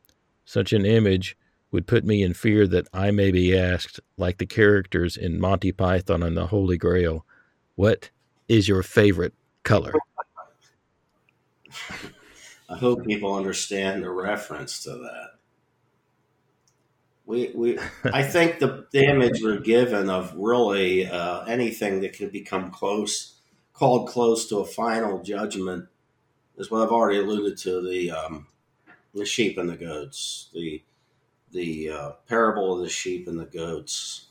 Such 0.45 0.73
an 0.73 0.85
image 0.85 1.37
would 1.71 1.87
put 1.87 2.05
me 2.05 2.23
in 2.23 2.33
fear 2.33 2.67
that 2.67 2.87
I 2.93 3.11
may 3.11 3.31
be 3.31 3.57
asked, 3.57 3.99
like 4.17 4.37
the 4.37 4.45
characters 4.45 5.17
in 5.17 5.39
Monty 5.39 5.71
Python 5.71 6.23
and 6.23 6.37
the 6.37 6.47
Holy 6.47 6.77
Grail, 6.77 7.25
what 7.75 8.11
is 8.47 8.67
your 8.67 8.83
favorite 8.83 9.33
color?" 9.63 9.93
I 12.69 12.77
hope 12.77 13.05
people 13.05 13.35
understand 13.35 14.03
the 14.03 14.09
reference 14.09 14.83
to 14.83 14.91
that. 14.91 15.32
We, 17.25 17.51
we, 17.55 17.79
I 18.05 18.23
think 18.35 18.59
the, 18.59 18.87
the 18.91 19.05
image 19.05 19.41
we're 19.41 19.59
given 19.59 20.09
of 20.09 20.33
really 20.35 21.05
uh, 21.05 21.43
anything 21.45 22.01
that 22.01 22.13
can 22.13 22.29
become 22.29 22.71
close, 22.71 23.39
called 23.73 24.09
close 24.09 24.47
to 24.49 24.57
a 24.57 24.65
final 24.65 25.21
judgment, 25.23 25.87
is 26.57 26.69
what 26.69 26.83
I've 26.83 26.91
already 26.91 27.19
alluded 27.19 27.57
to 27.59 27.81
the 27.81 28.11
um, 28.11 28.47
the 29.13 29.25
sheep 29.25 29.57
and 29.57 29.69
the 29.69 29.75
goats, 29.75 30.49
the 30.53 30.83
the 31.51 31.89
uh, 31.89 32.11
parable 32.27 32.73
of 32.73 32.81
the 32.83 32.89
sheep 32.89 33.27
and 33.27 33.39
the 33.39 33.45
goats, 33.45 34.27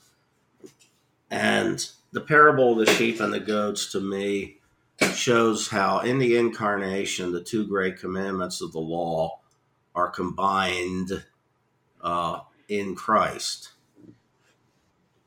and 1.30 1.88
the 2.12 2.20
parable 2.20 2.72
of 2.72 2.86
the 2.86 2.92
sheep 2.92 3.20
and 3.20 3.32
the 3.32 3.40
goats 3.40 3.90
to 3.92 4.00
me 4.00 4.58
shows 5.14 5.68
how 5.68 6.00
in 6.00 6.18
the 6.18 6.36
incarnation 6.36 7.32
the 7.32 7.42
two 7.42 7.66
great 7.66 7.98
commandments 7.98 8.60
of 8.60 8.72
the 8.72 8.78
law 8.78 9.40
are 9.94 10.10
combined 10.10 11.24
uh, 12.02 12.40
in 12.78 12.94
Christ. 12.94 13.72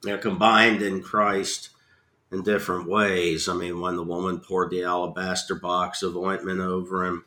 They're 0.02 0.18
combined 0.18 0.82
in 0.82 1.02
Christ 1.02 1.70
in 2.32 2.44
different 2.44 2.90
ways. 2.90 3.48
I 3.48 3.54
mean, 3.54 3.80
when 3.80 3.96
the 3.96 4.04
woman 4.04 4.40
poured 4.40 4.72
the 4.72 4.84
alabaster 4.84 5.56
box 5.56 6.02
of 6.04 6.18
ointment 6.18 6.60
over 6.60 7.06
him, 7.06 7.26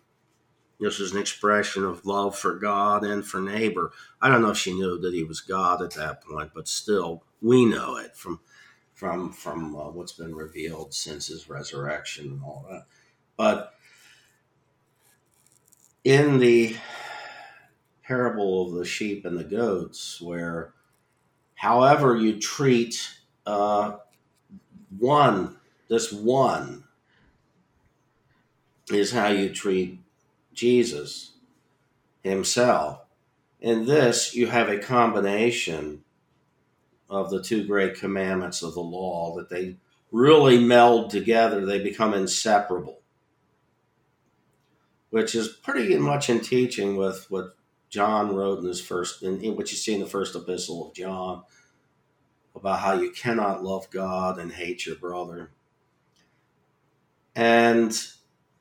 this 0.81 1.01
is 1.01 1.12
an 1.12 1.19
expression 1.19 1.85
of 1.85 2.07
love 2.07 2.39
for 2.39 2.55
God 2.57 3.05
and 3.05 3.27
for 3.27 3.41
neighbor. 3.41 3.91
I 4.21 4.29
don't 4.29 4.43
know 4.43 4.51
if 4.51 4.59
she 4.59 4.73
knew 4.73 4.99
that 4.99 5.14
he 5.14 5.25
was 5.25 5.41
God 5.41 5.83
at 5.83 5.95
that 5.95 6.23
point, 6.23 6.51
but 6.55 6.69
still, 6.69 7.25
we 7.43 7.64
know 7.64 7.97
it 7.97 8.16
from 8.16 8.41
from 8.95 9.33
from 9.33 9.77
uh, 9.77 9.91
what's 9.91 10.12
been 10.12 10.35
revealed 10.35 10.95
since 10.95 11.29
his 11.29 11.49
resurrection 11.49 12.27
and 12.27 12.43
all 12.43 12.66
that. 12.71 12.87
But 13.37 13.75
in 16.05 16.39
the 16.39 16.77
parable 18.09 18.66
of 18.66 18.72
the 18.72 18.86
sheep 18.86 19.26
and 19.26 19.38
the 19.38 19.44
goats, 19.44 20.18
where 20.20 20.72
however 21.54 22.16
you 22.16 22.40
treat 22.40 23.11
uh, 23.46 23.96
one, 24.98 25.56
this 25.88 26.11
one, 26.11 26.84
is 28.90 29.12
how 29.12 29.28
you 29.28 29.50
treat 29.50 30.00
Jesus 30.54 31.32
himself. 32.24 33.00
In 33.61 33.84
this, 33.84 34.34
you 34.34 34.46
have 34.46 34.70
a 34.70 34.78
combination 34.78 36.02
of 37.11 37.28
the 37.28 37.42
two 37.42 37.66
great 37.66 37.94
commandments 37.94 38.62
of 38.62 38.72
the 38.72 38.80
law 38.80 39.36
that 39.36 39.50
they 39.50 39.76
really 40.11 40.59
meld 40.59 41.11
together, 41.11 41.66
they 41.66 41.82
become 41.82 42.14
inseparable, 42.14 43.00
which 45.11 45.34
is 45.34 45.48
pretty 45.48 45.94
much 45.98 46.30
in 46.30 46.40
teaching 46.40 46.96
with 46.96 47.26
what 47.30 47.57
John 47.89 48.34
wrote 48.34 48.61
in 48.61 48.66
his 48.66 48.80
first, 48.80 49.22
in, 49.22 49.41
in 49.41 49.57
what 49.57 49.70
you 49.70 49.76
see 49.76 49.95
in 49.95 50.01
the 50.01 50.07
first 50.07 50.36
epistle 50.36 50.89
of 50.89 50.95
John, 50.95 51.43
about 52.55 52.80
how 52.80 52.95
you 52.95 53.11
cannot 53.11 53.62
love 53.62 53.91
God 53.91 54.39
and 54.39 54.53
hate 54.53 54.86
your 54.86 54.97
brother. 54.97 55.51
And 57.34 57.97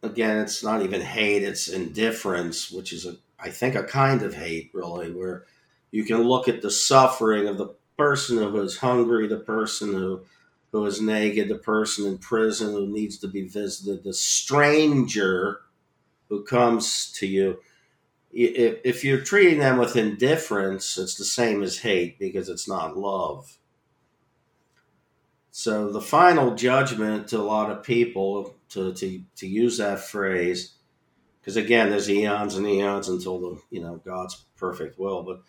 again, 0.03 0.37
it's 0.39 0.63
not 0.63 0.83
even 0.83 1.01
hate, 1.01 1.43
it's 1.43 1.67
indifference, 1.67 2.71
which 2.71 2.93
is, 2.93 3.05
a, 3.05 3.15
I 3.39 3.49
think, 3.49 3.75
a 3.75 3.83
kind 3.83 4.21
of 4.21 4.35
hate, 4.35 4.71
really, 4.73 5.11
where 5.11 5.45
you 5.91 6.03
can 6.03 6.21
look 6.21 6.47
at 6.47 6.61
the 6.61 6.71
suffering 6.71 7.47
of 7.47 7.57
the 7.57 7.75
person 7.97 8.37
who 8.37 8.61
is 8.61 8.77
hungry, 8.77 9.27
the 9.27 9.37
person 9.37 9.93
who 9.93 10.21
who 10.71 10.85
is 10.85 11.01
naked, 11.01 11.47
the 11.47 11.55
person 11.55 12.05
in 12.05 12.17
prison 12.17 12.71
who 12.71 12.87
needs 12.87 13.17
to 13.17 13.27
be 13.27 13.47
visited, 13.47 14.03
the 14.03 14.13
stranger 14.13 15.61
who 16.29 16.43
comes 16.43 17.11
to 17.13 17.25
you. 17.25 17.59
If, 18.39 18.81
if 18.83 19.03
you're 19.03 19.21
treating 19.21 19.59
them 19.59 19.77
with 19.77 19.95
indifference, 19.95 20.97
it's 20.97 21.15
the 21.15 21.25
same 21.25 21.63
as 21.63 21.79
hate 21.79 22.19
because 22.19 22.49
it's 22.49 22.67
not 22.67 22.95
love. 22.95 23.57
So 25.49 25.91
the 25.91 26.01
final 26.01 26.53
judgment 26.53 27.29
to 27.29 27.39
a 27.39 27.41
lot 27.41 27.71
of 27.71 27.81
people, 27.81 28.55
to, 28.69 28.93
to, 28.93 29.23
to 29.37 29.47
use 29.47 29.79
that 29.79 30.01
phrase, 30.01 30.75
because 31.39 31.57
again, 31.57 31.89
there's 31.89 32.11
eons 32.11 32.55
and 32.55 32.67
eons 32.67 33.09
until 33.09 33.39
the 33.39 33.61
you 33.71 33.81
know 33.81 33.99
God's 34.05 34.45
perfect 34.55 34.99
will, 34.99 35.23
but 35.23 35.41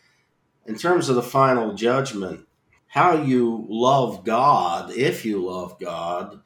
in 0.65 0.79
terms 0.79 1.11
of 1.11 1.17
the 1.17 1.23
final 1.23 1.75
judgment, 1.75 2.47
how 2.87 3.21
you 3.23 3.67
love 3.69 4.25
God, 4.25 4.93
if 4.93 5.27
you 5.27 5.45
love 5.45 5.79
God, 5.79 6.41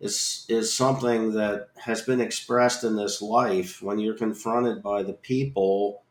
is 0.00 0.44
is 0.48 0.74
something 0.74 1.32
that 1.32 1.68
has 1.76 2.02
been 2.02 2.20
expressed 2.20 2.84
in 2.84 2.96
this 2.96 3.22
life 3.22 3.80
when 3.82 3.98
you're 3.98 4.14
confronted 4.14 4.82
by 4.82 5.02
the 5.02 5.12
people 5.12 6.02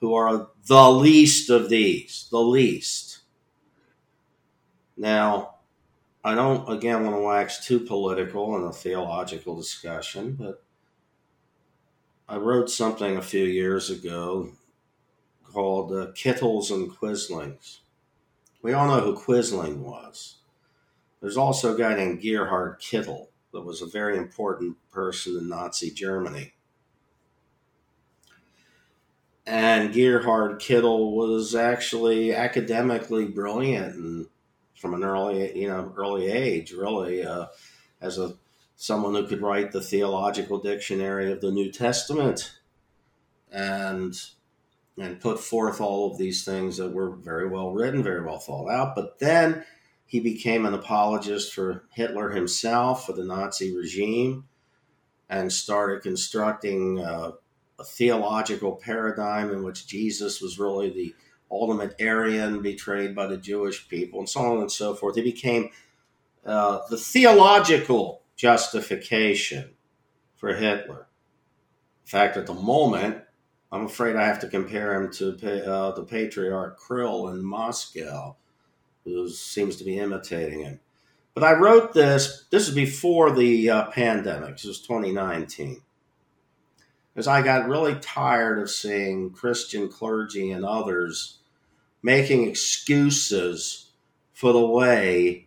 who 0.00 0.14
are 0.14 0.48
the 0.66 0.90
least 0.90 1.50
of 1.50 1.68
these, 1.68 2.28
the 2.30 2.40
least. 2.40 3.20
Now, 4.96 5.56
I 6.24 6.34
don't 6.34 6.68
again 6.68 7.04
want 7.04 7.16
to 7.16 7.22
wax 7.22 7.64
too 7.66 7.80
political 7.80 8.56
in 8.56 8.64
a 8.64 8.72
theological 8.72 9.56
discussion, 9.56 10.36
but 10.38 10.62
I 12.28 12.36
wrote 12.36 12.70
something 12.70 13.16
a 13.16 13.22
few 13.22 13.44
years 13.44 13.90
ago 13.90 14.52
called 15.44 15.92
uh, 15.92 16.12
Kittles 16.14 16.70
and 16.70 16.90
Quislings. 16.90 17.80
We 18.62 18.72
all 18.72 18.86
know 18.86 19.00
who 19.00 19.16
Quisling 19.16 19.78
was. 19.78 20.36
There's 21.22 21.36
also 21.36 21.74
a 21.74 21.78
guy 21.78 21.94
named 21.94 22.20
Gerhard 22.20 22.80
Kittel 22.80 23.28
that 23.52 23.62
was 23.62 23.80
a 23.80 23.86
very 23.86 24.18
important 24.18 24.76
person 24.90 25.38
in 25.38 25.48
Nazi 25.48 25.90
Germany. 25.90 26.52
And 29.46 29.94
Gerhard 29.94 30.60
Kittel 30.60 31.12
was 31.12 31.54
actually 31.54 32.34
academically 32.34 33.24
brilliant 33.24 33.94
and 33.94 34.26
from 34.74 34.94
an 34.94 35.04
early, 35.04 35.56
you 35.56 35.68
know, 35.68 35.92
early 35.96 36.26
age, 36.26 36.72
really, 36.72 37.24
uh, 37.24 37.46
as 38.00 38.18
a 38.18 38.34
someone 38.74 39.14
who 39.14 39.26
could 39.28 39.40
write 39.40 39.70
the 39.70 39.80
theological 39.80 40.58
dictionary 40.58 41.30
of 41.30 41.40
the 41.40 41.52
New 41.52 41.70
Testament 41.70 42.58
and 43.52 44.20
and 44.98 45.20
put 45.20 45.38
forth 45.38 45.80
all 45.80 46.10
of 46.10 46.18
these 46.18 46.44
things 46.44 46.78
that 46.78 46.92
were 46.92 47.10
very 47.10 47.48
well 47.48 47.70
written, 47.70 48.02
very 48.02 48.24
well 48.24 48.40
thought 48.40 48.68
out. 48.68 48.96
But 48.96 49.20
then 49.20 49.64
he 50.06 50.20
became 50.20 50.66
an 50.66 50.74
apologist 50.74 51.54
for 51.54 51.84
Hitler 51.92 52.30
himself, 52.30 53.06
for 53.06 53.12
the 53.12 53.24
Nazi 53.24 53.74
regime, 53.74 54.44
and 55.28 55.52
started 55.52 56.02
constructing 56.02 57.00
uh, 57.00 57.32
a 57.78 57.84
theological 57.84 58.76
paradigm 58.76 59.50
in 59.50 59.62
which 59.62 59.86
Jesus 59.86 60.40
was 60.40 60.58
really 60.58 60.90
the 60.90 61.14
ultimate 61.50 61.94
Aryan 62.00 62.62
betrayed 62.62 63.14
by 63.14 63.26
the 63.26 63.36
Jewish 63.36 63.88
people, 63.88 64.20
and 64.20 64.28
so 64.28 64.40
on 64.40 64.58
and 64.58 64.72
so 64.72 64.94
forth. 64.94 65.16
He 65.16 65.22
became 65.22 65.70
uh, 66.44 66.80
the 66.90 66.96
theological 66.96 68.22
justification 68.36 69.70
for 70.36 70.54
Hitler. 70.54 71.06
In 72.04 72.06
fact, 72.06 72.36
at 72.36 72.46
the 72.46 72.54
moment, 72.54 73.22
I'm 73.70 73.86
afraid 73.86 74.16
I 74.16 74.26
have 74.26 74.40
to 74.40 74.48
compare 74.48 75.00
him 75.00 75.10
to 75.12 75.70
uh, 75.70 75.92
the 75.92 76.04
patriarch 76.04 76.78
Kirill 76.86 77.28
in 77.28 77.42
Moscow, 77.42 78.36
who 79.04 79.28
seems 79.28 79.76
to 79.76 79.84
be 79.84 79.98
imitating 79.98 80.60
him. 80.60 80.80
But 81.34 81.44
I 81.44 81.52
wrote 81.52 81.94
this, 81.94 82.44
this 82.50 82.68
is 82.68 82.74
before 82.74 83.30
the 83.30 83.70
uh, 83.70 83.90
pandemic, 83.90 84.56
this 84.56 84.64
was 84.64 84.80
2019. 84.80 85.80
Because 87.14 87.26
I 87.26 87.42
got 87.42 87.68
really 87.68 87.94
tired 87.96 88.58
of 88.58 88.70
seeing 88.70 89.30
Christian 89.30 89.88
clergy 89.88 90.50
and 90.50 90.64
others 90.64 91.38
making 92.02 92.48
excuses 92.48 93.90
for 94.32 94.52
the 94.52 94.66
way 94.66 95.46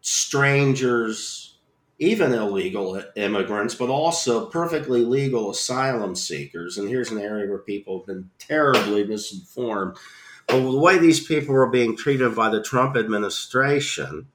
strangers, 0.00 1.56
even 1.98 2.32
illegal 2.32 3.00
immigrants, 3.14 3.74
but 3.74 3.88
also 3.88 4.46
perfectly 4.46 5.04
legal 5.04 5.50
asylum 5.50 6.16
seekers. 6.16 6.78
And 6.78 6.88
here's 6.88 7.10
an 7.10 7.20
area 7.20 7.48
where 7.48 7.58
people 7.58 7.98
have 7.98 8.06
been 8.06 8.30
terribly 8.38 9.04
misinformed. 9.04 9.96
But 10.52 10.70
the 10.70 10.78
way 10.78 10.98
these 10.98 11.26
people 11.26 11.54
are 11.56 11.66
being 11.66 11.96
treated 11.96 12.36
by 12.36 12.50
the 12.50 12.62
Trump 12.62 12.94
administration, 12.94 14.26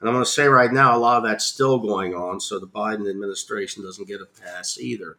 and 0.00 0.08
I'm 0.08 0.12
going 0.12 0.24
to 0.24 0.30
say 0.30 0.48
right 0.48 0.72
now, 0.72 0.96
a 0.96 0.98
lot 0.98 1.18
of 1.18 1.22
that's 1.22 1.46
still 1.46 1.78
going 1.78 2.12
on, 2.12 2.40
so 2.40 2.58
the 2.58 2.66
Biden 2.66 3.08
administration 3.08 3.84
doesn't 3.84 4.08
get 4.08 4.20
a 4.20 4.26
pass 4.26 4.76
either. 4.80 5.16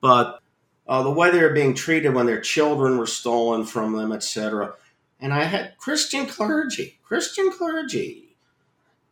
But 0.00 0.40
uh, 0.88 1.04
the 1.04 1.12
way 1.12 1.30
they 1.30 1.40
were 1.40 1.50
being 1.50 1.74
treated 1.74 2.12
when 2.12 2.26
their 2.26 2.40
children 2.40 2.98
were 2.98 3.06
stolen 3.06 3.64
from 3.64 3.92
them, 3.92 4.10
etc. 4.10 4.74
And 5.20 5.32
I 5.32 5.44
had 5.44 5.78
Christian 5.78 6.26
clergy, 6.26 6.98
Christian 7.04 7.52
clergy 7.52 8.34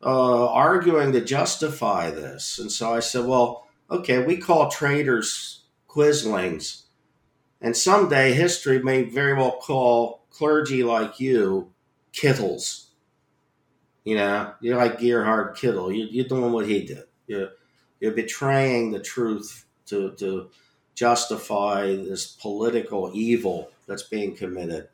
uh, 0.03 0.48
arguing 0.48 1.12
to 1.12 1.20
justify 1.20 2.11
this. 2.11 2.59
And 2.59 2.72
so 2.72 2.92
I 2.92 2.98
said, 2.98 3.24
well, 3.24 3.68
okay, 3.88 4.24
we 4.24 4.36
call 4.36 4.68
traitors 4.68 5.62
quislings. 5.86 6.86
And 7.61 7.76
someday 7.76 8.32
history 8.32 8.82
may 8.82 9.05
very 9.05 9.34
well 9.34 9.53
call 9.53 10.20
clergy 10.31 10.83
like 10.83 11.20
you 11.20 11.72
kittles. 12.12 12.91
You 14.05 14.16
know, 14.16 14.55
you're 14.61 14.76
like 14.76 15.01
Gerhard 15.01 15.57
Kittel. 15.57 15.95
You, 15.95 16.07
you're 16.11 16.28
doing 16.28 16.53
what 16.53 16.66
he 16.66 16.85
did. 16.85 17.05
You're, 17.26 17.51
you're 18.01 18.12
betraying 18.12 18.91
the 18.91 19.01
truth 19.01 19.66
to, 19.87 20.12
to 20.12 20.51
justify 20.95 21.95
this 21.95 22.26
political 22.26 23.11
evil 23.14 23.70
that's 23.87 24.03
being 24.03 24.35
committed. 24.35 24.89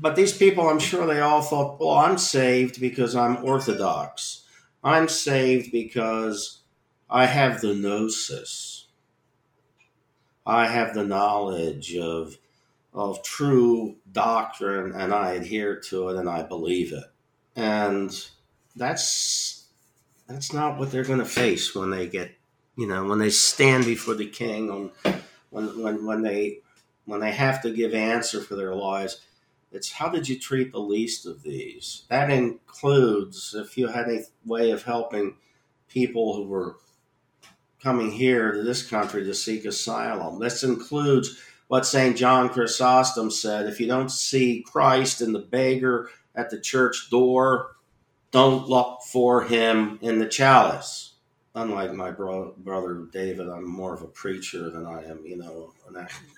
But 0.00 0.16
these 0.16 0.36
people, 0.36 0.68
I'm 0.68 0.78
sure 0.78 1.06
they 1.06 1.20
all 1.20 1.42
thought, 1.42 1.78
well, 1.78 1.90
I'm 1.90 2.18
saved 2.18 2.80
because 2.80 3.14
I'm 3.14 3.44
Orthodox. 3.44 4.44
I'm 4.82 5.08
saved 5.08 5.70
because 5.70 6.62
I 7.10 7.26
have 7.26 7.60
the 7.60 7.74
gnosis. 7.74 8.86
I 10.46 10.66
have 10.66 10.94
the 10.94 11.04
knowledge 11.04 11.94
of 11.94 12.38
of 12.92 13.22
true 13.22 13.96
doctrine 14.10 14.92
and 14.92 15.14
I 15.14 15.32
adhere 15.32 15.80
to 15.88 16.10
it 16.10 16.16
and 16.16 16.28
I 16.28 16.42
believe 16.42 16.92
it. 16.92 17.04
And 17.56 18.12
that's 18.76 19.66
that's 20.28 20.52
not 20.52 20.78
what 20.78 20.90
they're 20.90 21.04
going 21.04 21.18
to 21.18 21.24
face 21.24 21.74
when 21.74 21.90
they 21.90 22.06
get, 22.06 22.32
you 22.76 22.86
know, 22.86 23.04
when 23.04 23.18
they 23.18 23.30
stand 23.30 23.84
before 23.84 24.14
the 24.14 24.28
king 24.28 24.70
on 24.70 24.90
when 25.50 25.82
when 25.82 26.06
when 26.06 26.22
they 26.22 26.58
when 27.04 27.20
they 27.20 27.32
have 27.32 27.62
to 27.62 27.72
give 27.72 27.94
answer 27.94 28.40
for 28.40 28.56
their 28.56 28.74
lives 28.74 29.20
it's 29.72 29.90
how 29.90 30.08
did 30.08 30.28
you 30.28 30.38
treat 30.38 30.70
the 30.70 30.78
least 30.78 31.26
of 31.26 31.42
these? 31.42 32.04
That 32.08 32.30
includes 32.30 33.54
if 33.54 33.78
you 33.78 33.88
had 33.88 34.08
a 34.08 34.24
way 34.44 34.70
of 34.70 34.82
helping 34.82 35.36
people 35.88 36.36
who 36.36 36.46
were 36.46 36.76
coming 37.82 38.12
here 38.12 38.52
to 38.52 38.62
this 38.62 38.86
country 38.86 39.24
to 39.24 39.34
seek 39.34 39.64
asylum. 39.64 40.38
This 40.38 40.62
includes 40.62 41.40
what 41.72 41.86
St. 41.86 42.14
John 42.14 42.50
Chrysostom 42.50 43.30
said 43.30 43.66
if 43.66 43.80
you 43.80 43.86
don't 43.86 44.10
see 44.10 44.62
Christ 44.62 45.22
in 45.22 45.32
the 45.32 45.38
beggar 45.38 46.10
at 46.34 46.50
the 46.50 46.60
church 46.60 47.08
door, 47.10 47.76
don't 48.30 48.68
look 48.68 49.00
for 49.10 49.44
him 49.44 49.98
in 50.02 50.18
the 50.18 50.28
chalice 50.28 51.14
unlike 51.54 51.94
my 51.94 52.10
bro- 52.10 52.52
brother 52.58 53.06
David, 53.10 53.48
I'm 53.48 53.66
more 53.66 53.94
of 53.94 54.02
a 54.02 54.06
preacher 54.06 54.68
than 54.68 54.84
I 54.84 55.04
am, 55.04 55.24
you 55.24 55.38
know. 55.38 55.72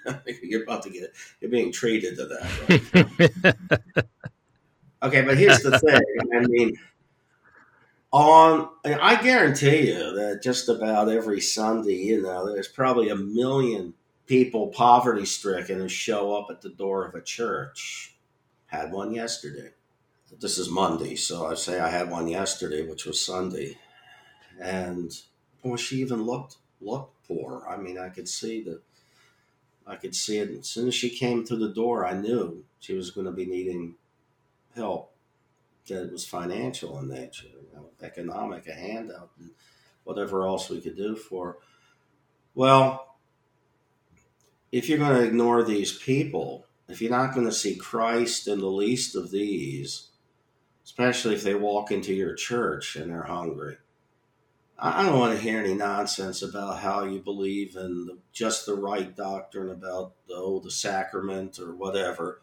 I, 0.07 0.21
you're 0.41 0.63
about 0.63 0.85
to 0.85 0.91
get, 0.91 1.03
it, 1.03 1.15
you're 1.41 1.51
being 1.51 1.73
treated 1.73 2.17
to 2.17 2.27
that. 2.27 3.55
Right? 3.83 4.05
okay, 5.03 5.23
but 5.23 5.37
here's 5.37 5.63
the 5.63 5.81
thing. 5.81 6.01
I 6.33 6.47
mean, 6.47 6.77
on, 8.13 8.69
I 8.85 9.21
guarantee 9.21 9.89
you 9.89 10.15
that 10.15 10.43
just 10.45 10.69
about 10.69 11.09
every 11.09 11.41
Sunday, 11.41 11.97
you 11.97 12.23
know, 12.23 12.47
there's 12.47 12.69
probably 12.69 13.09
a 13.09 13.17
million 13.17 13.95
people 14.27 14.69
poverty 14.69 15.27
stricken 15.27 15.79
who 15.79 15.89
show 15.89 16.35
up 16.35 16.49
at 16.51 16.63
the 16.63 16.71
door 16.71 17.07
of 17.07 17.15
a 17.15 17.23
church. 17.23 18.17
Had 18.67 18.93
one 18.93 19.13
yesterday. 19.13 19.71
This 20.41 20.59
is 20.59 20.69
Monday, 20.69 21.15
so 21.15 21.47
I 21.47 21.55
say 21.55 21.79
I 21.79 21.89
had 21.89 22.11
one 22.11 22.27
yesterday, 22.27 22.87
which 22.87 23.07
was 23.07 23.25
Sunday 23.25 23.79
and 24.61 25.13
well, 25.63 25.77
she 25.77 25.97
even 25.97 26.25
looked 26.25 26.57
looked 26.81 27.27
poor. 27.27 27.67
I 27.69 27.77
mean, 27.77 27.99
I 27.99 28.09
could 28.09 28.29
see 28.29 28.63
that. 28.65 28.81
I 29.87 29.97
could 29.97 30.15
see 30.15 30.39
it 30.39 30.51
as 30.51 30.67
soon 30.67 30.89
as 30.89 30.95
she 30.95 31.11
came 31.11 31.45
through 31.45 31.59
the 31.59 31.75
door. 31.75 32.07
I 32.07 32.15
knew 32.15 32.65
she 32.81 32.95
was 32.95 33.11
going 33.11 33.27
to 33.27 33.33
be 33.33 33.45
needing 33.45 33.97
help. 34.75 35.13
That 35.89 36.05
it 36.05 36.13
was 36.13 36.25
financial 36.25 36.99
in 36.99 37.09
nature, 37.09 37.49
you 37.49 37.69
know, 37.75 37.91
economic, 38.03 38.67
a 38.67 38.73
handout, 38.73 39.31
and 39.39 39.51
whatever 40.05 40.47
else 40.47 40.71
we 40.71 40.81
could 40.81 40.97
do 40.97 41.15
for. 41.15 41.47
Her. 41.47 41.57
Well, 42.55 43.14
if 44.75 44.89
you're 44.89 44.99
going 44.99 45.15
to 45.15 45.23
ignore 45.23 45.63
these 45.63 45.93
people, 45.93 46.67
if 46.89 47.01
you're 47.01 47.09
not 47.09 47.33
going 47.33 47.47
to 47.47 47.53
see 47.53 47.77
Christ 47.77 48.49
in 48.49 48.59
the 48.59 48.67
least 48.67 49.15
of 49.15 49.31
these, 49.31 50.09
especially 50.85 51.37
if 51.37 51.45
they 51.45 51.55
walk 51.55 51.93
into 51.93 52.13
your 52.13 52.35
church 52.35 52.97
and 52.97 53.09
they're 53.09 53.23
hungry, 53.23 53.77
I 54.77 55.05
don't 55.05 55.21
want 55.21 55.33
to 55.33 55.41
hear 55.41 55.61
any 55.61 55.75
nonsense 55.75 56.43
about 56.43 56.81
how 56.81 57.05
you 57.05 57.21
believe 57.21 57.77
in 57.77 58.07
the, 58.07 58.19
just 58.33 58.67
the 58.67 58.75
right 58.75 59.15
doctrine 59.15 59.71
about 59.71 60.15
the, 60.27 60.35
oh, 60.35 60.59
the 60.59 60.73
sacrament 60.73 61.61
or 61.61 61.77
whatever. 61.77 62.43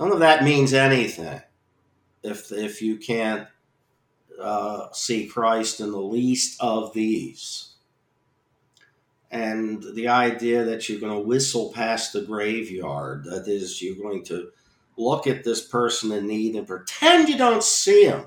None 0.00 0.10
of 0.10 0.18
that 0.18 0.42
means 0.42 0.74
anything 0.74 1.40
if 2.24 2.50
if 2.50 2.82
you 2.82 2.96
can't 2.96 3.46
uh, 4.40 4.88
see 4.92 5.28
Christ 5.28 5.78
in 5.78 5.92
the 5.92 5.98
least 6.00 6.60
of 6.60 6.92
these. 6.94 7.73
And 9.34 9.82
the 9.94 10.06
idea 10.06 10.62
that 10.62 10.88
you're 10.88 11.00
going 11.00 11.12
to 11.12 11.26
whistle 11.26 11.72
past 11.72 12.12
the 12.12 12.22
graveyard, 12.22 13.24
that 13.24 13.48
is, 13.48 13.82
you're 13.82 14.00
going 14.00 14.24
to 14.26 14.50
look 14.96 15.26
at 15.26 15.42
this 15.42 15.60
person 15.60 16.12
in 16.12 16.28
need 16.28 16.54
and 16.54 16.68
pretend 16.68 17.28
you 17.28 17.36
don't 17.36 17.64
see 17.64 18.04
him 18.04 18.26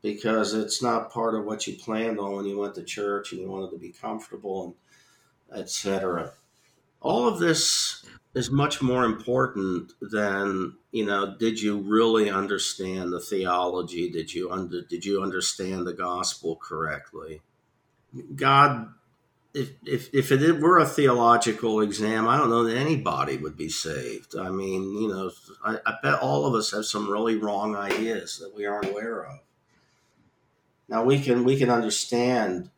because 0.00 0.54
it's 0.54 0.82
not 0.82 1.12
part 1.12 1.34
of 1.34 1.44
what 1.44 1.66
you 1.66 1.76
planned 1.76 2.18
on 2.18 2.36
when 2.36 2.46
you 2.46 2.58
went 2.58 2.74
to 2.76 2.82
church 2.82 3.32
and 3.32 3.40
you 3.42 3.50
wanted 3.50 3.70
to 3.72 3.78
be 3.78 3.90
comfortable 3.90 4.74
and 5.50 5.60
etc. 5.60 6.32
All 7.02 7.28
of 7.28 7.38
this 7.38 8.02
is 8.32 8.50
much 8.50 8.80
more 8.80 9.04
important 9.04 9.92
than 10.00 10.74
you 10.90 11.04
know. 11.04 11.36
Did 11.38 11.60
you 11.60 11.80
really 11.80 12.30
understand 12.30 13.12
the 13.12 13.20
theology? 13.20 14.10
Did 14.10 14.32
you 14.32 14.50
under 14.50 14.80
Did 14.80 15.04
you 15.04 15.22
understand 15.22 15.86
the 15.86 15.92
gospel 15.92 16.56
correctly? 16.56 17.42
God, 18.34 18.88
if 19.54 19.70
if 19.86 20.12
if 20.12 20.32
it 20.32 20.60
were 20.60 20.78
a 20.78 20.86
theological 20.86 21.80
exam, 21.80 22.26
I 22.26 22.36
don't 22.36 22.50
know 22.50 22.64
that 22.64 22.76
anybody 22.76 23.36
would 23.36 23.56
be 23.56 23.68
saved. 23.68 24.36
I 24.36 24.50
mean, 24.50 24.82
you 25.00 25.08
know, 25.08 25.30
I, 25.64 25.78
I 25.86 25.94
bet 26.02 26.20
all 26.20 26.44
of 26.44 26.54
us 26.54 26.72
have 26.72 26.84
some 26.84 27.08
really 27.08 27.36
wrong 27.36 27.76
ideas 27.76 28.38
that 28.38 28.54
we 28.54 28.66
aren't 28.66 28.90
aware 28.90 29.24
of. 29.24 29.38
Now 30.88 31.04
we 31.04 31.20
can 31.20 31.44
we 31.44 31.56
can 31.56 31.70
understand 31.70 32.70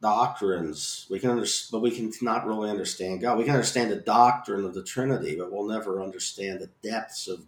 doctrines. 0.00 1.06
We 1.10 1.18
can 1.18 1.30
understand, 1.30 1.72
but 1.72 1.82
we 1.82 1.90
can 1.90 2.12
not 2.22 2.46
really 2.46 2.70
understand 2.70 3.20
God. 3.20 3.38
We 3.38 3.44
can 3.44 3.54
understand 3.54 3.90
the 3.90 3.96
doctrine 3.96 4.64
of 4.64 4.74
the 4.74 4.82
Trinity, 4.82 5.36
but 5.36 5.52
we'll 5.52 5.66
never 5.66 6.02
understand 6.02 6.60
the 6.60 6.70
depths 6.82 7.28
of 7.28 7.44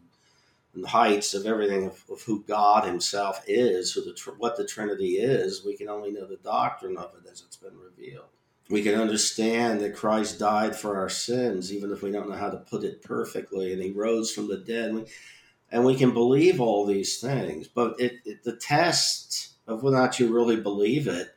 and 0.77 0.85
the 0.85 0.89
heights 0.89 1.35
of 1.35 1.45
everything 1.45 1.87
of, 1.87 2.05
of 2.09 2.23
who 2.23 2.45
God 2.45 2.85
Himself 2.85 3.43
is, 3.49 3.93
who 3.93 4.03
the 4.03 4.15
what 4.39 4.57
the 4.57 4.65
Trinity 4.65 5.17
is. 5.17 5.65
We 5.65 5.77
can 5.77 5.89
only 5.89 6.13
know 6.13 6.27
the 6.27 6.37
doctrine 6.37 6.97
of 6.97 7.11
it 7.17 7.29
as 7.29 7.43
it's 7.43 7.57
been 7.57 7.77
revealed. 7.77 8.27
We 8.71 8.83
can 8.83 8.95
understand 8.95 9.81
that 9.81 9.97
Christ 9.97 10.39
died 10.39 10.77
for 10.77 10.97
our 10.97 11.09
sins, 11.09 11.73
even 11.73 11.91
if 11.91 12.03
we 12.03 12.13
don't 12.13 12.29
know 12.29 12.37
how 12.37 12.51
to 12.51 12.59
put 12.59 12.85
it 12.85 13.03
perfectly, 13.03 13.73
and 13.73 13.83
He 13.83 13.91
rose 13.91 14.33
from 14.33 14.47
the 14.47 14.59
dead. 14.59 14.91
And 14.91 14.97
we, 14.97 15.07
and 15.73 15.85
we 15.85 15.97
can 15.97 16.13
believe 16.13 16.61
all 16.61 16.87
these 16.87 17.19
things, 17.21 17.67
but 17.67 17.99
it, 17.99 18.21
it 18.25 18.45
the 18.45 18.57
test 18.57 19.55
of 19.67 19.83
whether 19.83 19.97
or 19.97 20.01
not 20.01 20.21
you 20.21 20.33
really 20.33 20.61
believe 20.61 21.09
it 21.09 21.37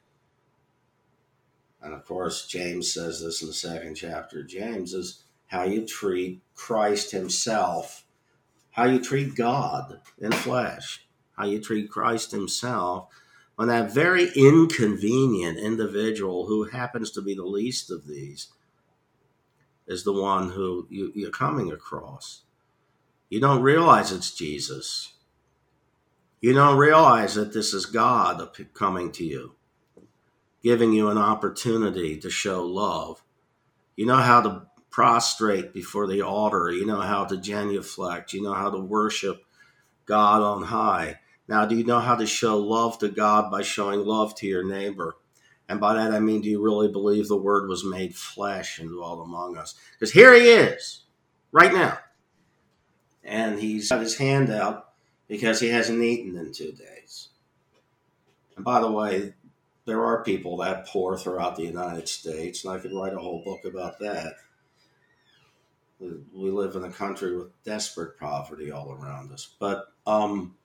and 1.81 1.93
of 1.93 2.05
course, 2.05 2.45
James 2.45 2.93
says 2.93 3.21
this 3.21 3.41
in 3.41 3.47
the 3.47 3.53
second 3.53 3.95
chapter. 3.95 4.43
James 4.43 4.93
is 4.93 5.23
how 5.47 5.63
you 5.63 5.85
treat 5.85 6.41
Christ 6.53 7.11
Himself, 7.11 8.05
how 8.79 8.85
you 8.85 8.97
treat 8.97 9.35
God 9.35 9.99
in 10.21 10.31
flesh, 10.31 11.05
how 11.35 11.45
you 11.45 11.59
treat 11.59 11.91
Christ 11.91 12.31
Himself 12.31 13.09
on 13.57 13.67
that 13.67 13.91
very 13.91 14.29
inconvenient 14.37 15.57
individual 15.57 16.45
who 16.45 16.63
happens 16.63 17.11
to 17.11 17.21
be 17.21 17.35
the 17.35 17.43
least 17.43 17.91
of 17.91 18.07
these 18.07 18.47
is 19.85 20.05
the 20.05 20.13
one 20.13 20.51
who 20.51 20.87
you, 20.89 21.11
you're 21.13 21.29
coming 21.29 21.73
across. 21.73 22.43
You 23.27 23.41
don't 23.41 23.61
realize 23.61 24.13
it's 24.13 24.31
Jesus. 24.31 25.11
You 26.39 26.53
don't 26.53 26.77
realize 26.77 27.35
that 27.35 27.51
this 27.51 27.73
is 27.73 27.85
God 27.85 28.49
coming 28.73 29.11
to 29.11 29.25
you, 29.25 29.55
giving 30.63 30.93
you 30.93 31.09
an 31.09 31.17
opportunity 31.17 32.17
to 32.17 32.29
show 32.29 32.65
love. 32.65 33.21
You 33.97 34.05
know 34.05 34.15
how 34.15 34.39
to 34.39 34.67
prostrate 34.89 35.73
before 35.73 36.07
the 36.07 36.21
altar. 36.21 36.71
You 36.71 36.85
know 36.85 37.01
how 37.01 37.25
to 37.25 37.37
genuflect. 37.37 38.33
You 38.33 38.41
know 38.41 38.53
how 38.53 38.69
to 38.69 38.79
worship 38.79 39.43
God 40.05 40.41
on 40.41 40.63
high. 40.63 41.19
Now, 41.47 41.65
do 41.65 41.75
you 41.75 41.83
know 41.83 41.99
how 41.99 42.15
to 42.15 42.25
show 42.25 42.57
love 42.57 42.99
to 42.99 43.09
God 43.09 43.51
by 43.51 43.61
showing 43.61 44.05
love 44.05 44.35
to 44.35 44.47
your 44.47 44.63
neighbor? 44.63 45.15
And 45.67 45.79
by 45.79 45.93
that 45.93 46.11
I 46.11 46.19
mean, 46.19 46.41
do 46.41 46.49
you 46.49 46.61
really 46.63 46.87
believe 46.87 47.27
the 47.27 47.37
Word 47.37 47.69
was 47.69 47.85
made 47.85 48.15
flesh 48.15 48.79
and 48.79 48.89
dwelt 48.89 49.23
among 49.23 49.57
us? 49.57 49.75
Because 49.93 50.11
here 50.11 50.33
he 50.33 50.47
is, 50.49 51.03
right 51.51 51.71
now. 51.71 51.99
And 53.23 53.59
he's 53.59 53.89
got 53.89 54.01
his 54.01 54.17
hand 54.17 54.49
out 54.49 54.89
because 55.27 55.59
he 55.59 55.69
hasn't 55.69 56.01
eaten 56.01 56.35
in 56.37 56.51
two 56.51 56.71
days. 56.71 57.29
And 58.55 58.65
by 58.65 58.81
the 58.81 58.91
way, 58.91 59.35
there 59.85 60.03
are 60.03 60.23
people 60.23 60.57
that 60.57 60.87
poor 60.87 61.17
throughout 61.17 61.55
the 61.55 61.63
United 61.63 62.07
States, 62.09 62.63
and 62.63 62.73
I 62.73 62.79
could 62.79 62.93
write 62.93 63.13
a 63.13 63.19
whole 63.19 63.43
book 63.43 63.65
about 63.65 63.99
that. 63.99 64.35
We 65.99 66.51
live 66.51 66.75
in 66.75 66.83
a 66.83 66.91
country 66.91 67.35
with 67.35 67.63
desperate 67.63 68.17
poverty 68.17 68.71
all 68.71 68.91
around 68.91 69.31
us. 69.31 69.55
But 69.59 69.87
um, 70.07 70.55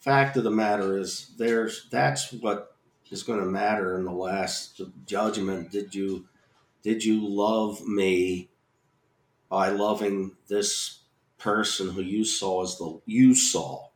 fact 0.00 0.36
of 0.36 0.44
the 0.44 0.50
matter 0.50 0.98
is, 0.98 1.32
there's 1.38 1.88
that's 1.90 2.32
what 2.32 2.76
is 3.10 3.22
going 3.22 3.40
to 3.40 3.46
matter 3.46 3.96
in 3.96 4.04
the 4.04 4.12
last 4.12 4.80
judgment. 5.06 5.70
Did 5.70 5.94
you 5.94 6.26
did 6.82 7.04
you 7.04 7.26
love 7.26 7.86
me 7.86 8.50
by 9.48 9.68
loving 9.68 10.32
this 10.48 11.04
person 11.44 11.90
who 11.90 12.00
you 12.00 12.24
saw 12.24 12.62
as 12.62 12.78
the 12.78 13.00
you 13.06 13.34
saw. 13.34 13.88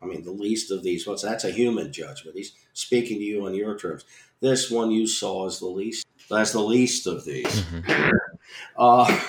I 0.00 0.06
mean, 0.06 0.22
the 0.22 0.30
least 0.30 0.70
of 0.70 0.82
these. 0.82 1.06
What's 1.06 1.22
that's 1.22 1.44
a 1.44 1.50
human 1.50 1.92
judgment. 1.92 2.36
He's 2.36 2.52
speaking 2.72 3.18
to 3.18 3.24
you 3.24 3.46
on 3.46 3.54
your 3.54 3.76
terms. 3.76 4.04
This 4.40 4.70
one 4.70 4.90
you 4.90 5.06
saw 5.06 5.46
as 5.46 5.58
the 5.58 5.66
least. 5.66 6.06
That's 6.30 6.52
the 6.52 6.60
least 6.60 7.06
of 7.06 7.24
these. 7.24 7.46
Mm-hmm. 7.46 8.10
Uh, 8.76 9.20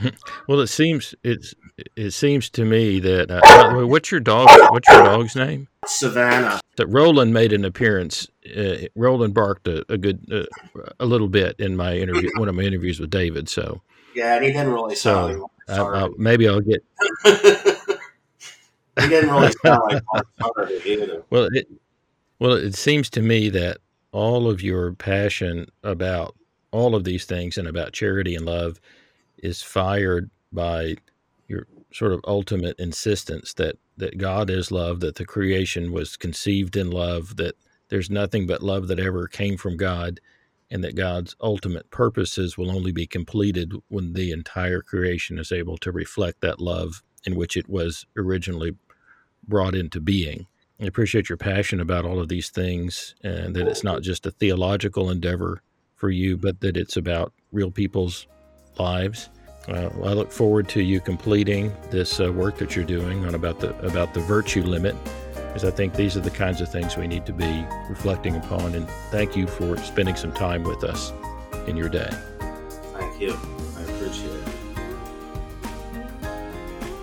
well, 0.48 0.60
it 0.60 0.68
seems 0.68 1.14
it's 1.22 1.54
it 1.96 2.10
seems 2.10 2.50
to 2.50 2.64
me 2.64 3.00
that 3.00 3.30
uh, 3.30 3.86
what's 3.86 4.10
your 4.10 4.20
dog? 4.20 4.48
What's 4.70 4.88
your 4.88 5.04
dog's 5.04 5.36
name? 5.36 5.68
Savannah. 5.86 6.60
That 6.76 6.86
Roland 6.86 7.32
made 7.32 7.52
an 7.52 7.64
appearance. 7.64 8.28
Uh, 8.56 8.86
Roland 8.94 9.34
barked 9.34 9.68
a, 9.68 9.84
a 9.92 9.98
good 9.98 10.26
uh, 10.32 10.82
a 11.00 11.06
little 11.06 11.28
bit 11.28 11.56
in 11.58 11.76
my 11.76 11.96
interview, 11.96 12.30
one 12.36 12.48
of 12.48 12.54
my 12.54 12.62
interviews 12.62 13.00
with 13.00 13.10
David. 13.10 13.48
So 13.48 13.82
yeah, 14.14 14.36
and 14.36 14.44
he 14.44 14.52
didn't 14.52 14.72
really 14.72 14.94
so. 14.94 15.50
Uh, 15.68 16.08
maybe 16.16 16.48
I'll 16.48 16.60
get. 16.60 16.82
he 17.24 17.32
didn't 19.08 19.30
really 19.30 19.52
sound 19.64 19.82
like 19.90 20.02
either. 20.86 21.22
Well, 21.30 21.48
it 21.52 21.68
well 22.38 22.52
it 22.52 22.74
seems 22.74 23.10
to 23.10 23.22
me 23.22 23.48
that 23.50 23.78
all 24.12 24.48
of 24.48 24.62
your 24.62 24.92
passion 24.92 25.70
about 25.82 26.34
all 26.78 26.94
of 26.94 27.04
these 27.04 27.24
things 27.24 27.58
and 27.58 27.68
about 27.68 27.92
charity 27.92 28.34
and 28.34 28.46
love 28.46 28.80
is 29.38 29.62
fired 29.62 30.30
by 30.52 30.96
your 31.48 31.66
sort 31.92 32.12
of 32.12 32.20
ultimate 32.26 32.78
insistence 32.78 33.54
that 33.54 33.76
that 33.96 34.16
God 34.16 34.48
is 34.48 34.70
love, 34.70 35.00
that 35.00 35.16
the 35.16 35.24
creation 35.24 35.90
was 35.92 36.16
conceived 36.16 36.76
in 36.76 36.90
love, 36.90 37.36
that 37.36 37.56
there's 37.88 38.08
nothing 38.08 38.46
but 38.46 38.62
love 38.62 38.86
that 38.88 39.00
ever 39.00 39.26
came 39.26 39.56
from 39.56 39.76
God, 39.76 40.20
and 40.70 40.84
that 40.84 40.94
God's 40.94 41.34
ultimate 41.40 41.90
purposes 41.90 42.56
will 42.56 42.70
only 42.70 42.92
be 42.92 43.06
completed 43.06 43.72
when 43.88 44.12
the 44.12 44.30
entire 44.30 44.82
creation 44.82 45.38
is 45.38 45.50
able 45.50 45.76
to 45.78 45.90
reflect 45.90 46.40
that 46.42 46.60
love 46.60 47.02
in 47.24 47.34
which 47.34 47.56
it 47.56 47.68
was 47.68 48.06
originally 48.16 48.76
brought 49.46 49.74
into 49.74 50.00
being. 50.00 50.46
I 50.80 50.84
appreciate 50.84 51.28
your 51.28 51.38
passion 51.38 51.80
about 51.80 52.04
all 52.04 52.20
of 52.20 52.28
these 52.28 52.50
things 52.50 53.16
and 53.24 53.56
that 53.56 53.66
it's 53.66 53.82
not 53.82 54.02
just 54.02 54.26
a 54.26 54.30
theological 54.30 55.10
endeavor 55.10 55.62
for 55.98 56.10
you, 56.10 56.36
but 56.36 56.60
that 56.60 56.76
it's 56.76 56.96
about 56.96 57.32
real 57.52 57.70
people's 57.70 58.26
lives. 58.78 59.28
Uh, 59.68 59.90
I 60.02 60.14
look 60.14 60.32
forward 60.32 60.68
to 60.70 60.82
you 60.82 61.00
completing 61.00 61.74
this 61.90 62.20
uh, 62.20 62.32
work 62.32 62.56
that 62.56 62.74
you're 62.74 62.86
doing 62.86 63.26
on 63.26 63.34
about 63.34 63.60
the 63.60 63.76
about 63.80 64.14
the 64.14 64.20
virtue 64.20 64.62
limit 64.62 64.96
because 65.34 65.64
I 65.64 65.70
think 65.70 65.94
these 65.94 66.16
are 66.16 66.20
the 66.20 66.30
kinds 66.30 66.60
of 66.60 66.70
things 66.70 66.96
we 66.96 67.06
need 67.06 67.26
to 67.26 67.32
be 67.32 67.66
reflecting 67.88 68.36
upon. 68.36 68.74
And 68.74 68.88
thank 69.10 69.36
you 69.36 69.46
for 69.46 69.76
spending 69.78 70.16
some 70.16 70.32
time 70.32 70.62
with 70.62 70.84
us 70.84 71.12
in 71.66 71.76
your 71.76 71.88
day. 71.88 72.08
Thank 72.94 73.20
you. 73.20 73.36
I 73.76 73.82
appreciate 73.82 74.32
it. 74.32 74.48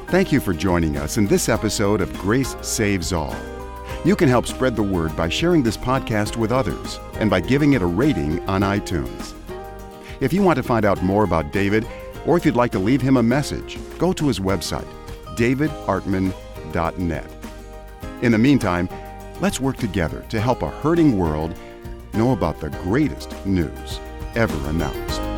Thank 0.08 0.32
you 0.32 0.40
for 0.40 0.54
joining 0.54 0.98
us 0.98 1.18
in 1.18 1.28
this 1.28 1.50
episode 1.50 2.02
of 2.02 2.12
Grace 2.18 2.56
Saves 2.62 3.12
All. 3.12 3.36
You 4.06 4.16
can 4.16 4.30
help 4.30 4.46
spread 4.46 4.76
the 4.76 4.84
word 4.84 5.16
by 5.16 5.30
sharing 5.30 5.64
this 5.64 5.78
podcast 5.78 6.38
with 6.38 6.52
others 6.52 7.00
and 7.16 7.28
by 7.28 7.40
giving 7.40 7.74
it 7.74 7.82
a 7.82 7.88
rating 7.88 8.40
on 8.48 8.62
iTunes. 8.62 9.34
If 10.20 10.32
you 10.32 10.44
want 10.44 10.58
to 10.58 10.64
find 10.64 10.86
out 10.86 11.02
more 11.02 11.24
about 11.24 11.52
David, 11.52 11.88
or 12.28 12.38
if 12.38 12.46
you'd 12.46 12.56
like 12.56 12.72
to 12.74 12.80
leave 12.80 13.02
him 13.02 13.18
a 13.18 13.24
message, 13.24 13.80
go 13.98 14.14
to 14.14 14.28
his 14.28 14.40
website, 14.40 14.86
davidartman.net. 15.36 17.32
In 18.22 18.32
the 18.32 18.38
meantime, 18.38 18.88
let's 19.42 19.60
work 19.60 19.78
together 19.78 20.24
to 20.30 20.40
help 20.40 20.62
a 20.62 20.70
hurting 20.70 21.18
world 21.18 21.58
know 22.14 22.32
about 22.32 22.62
the 22.62 22.70
greatest 22.70 23.44
news 23.44 24.00
ever 24.36 24.70
announced. 24.70 25.35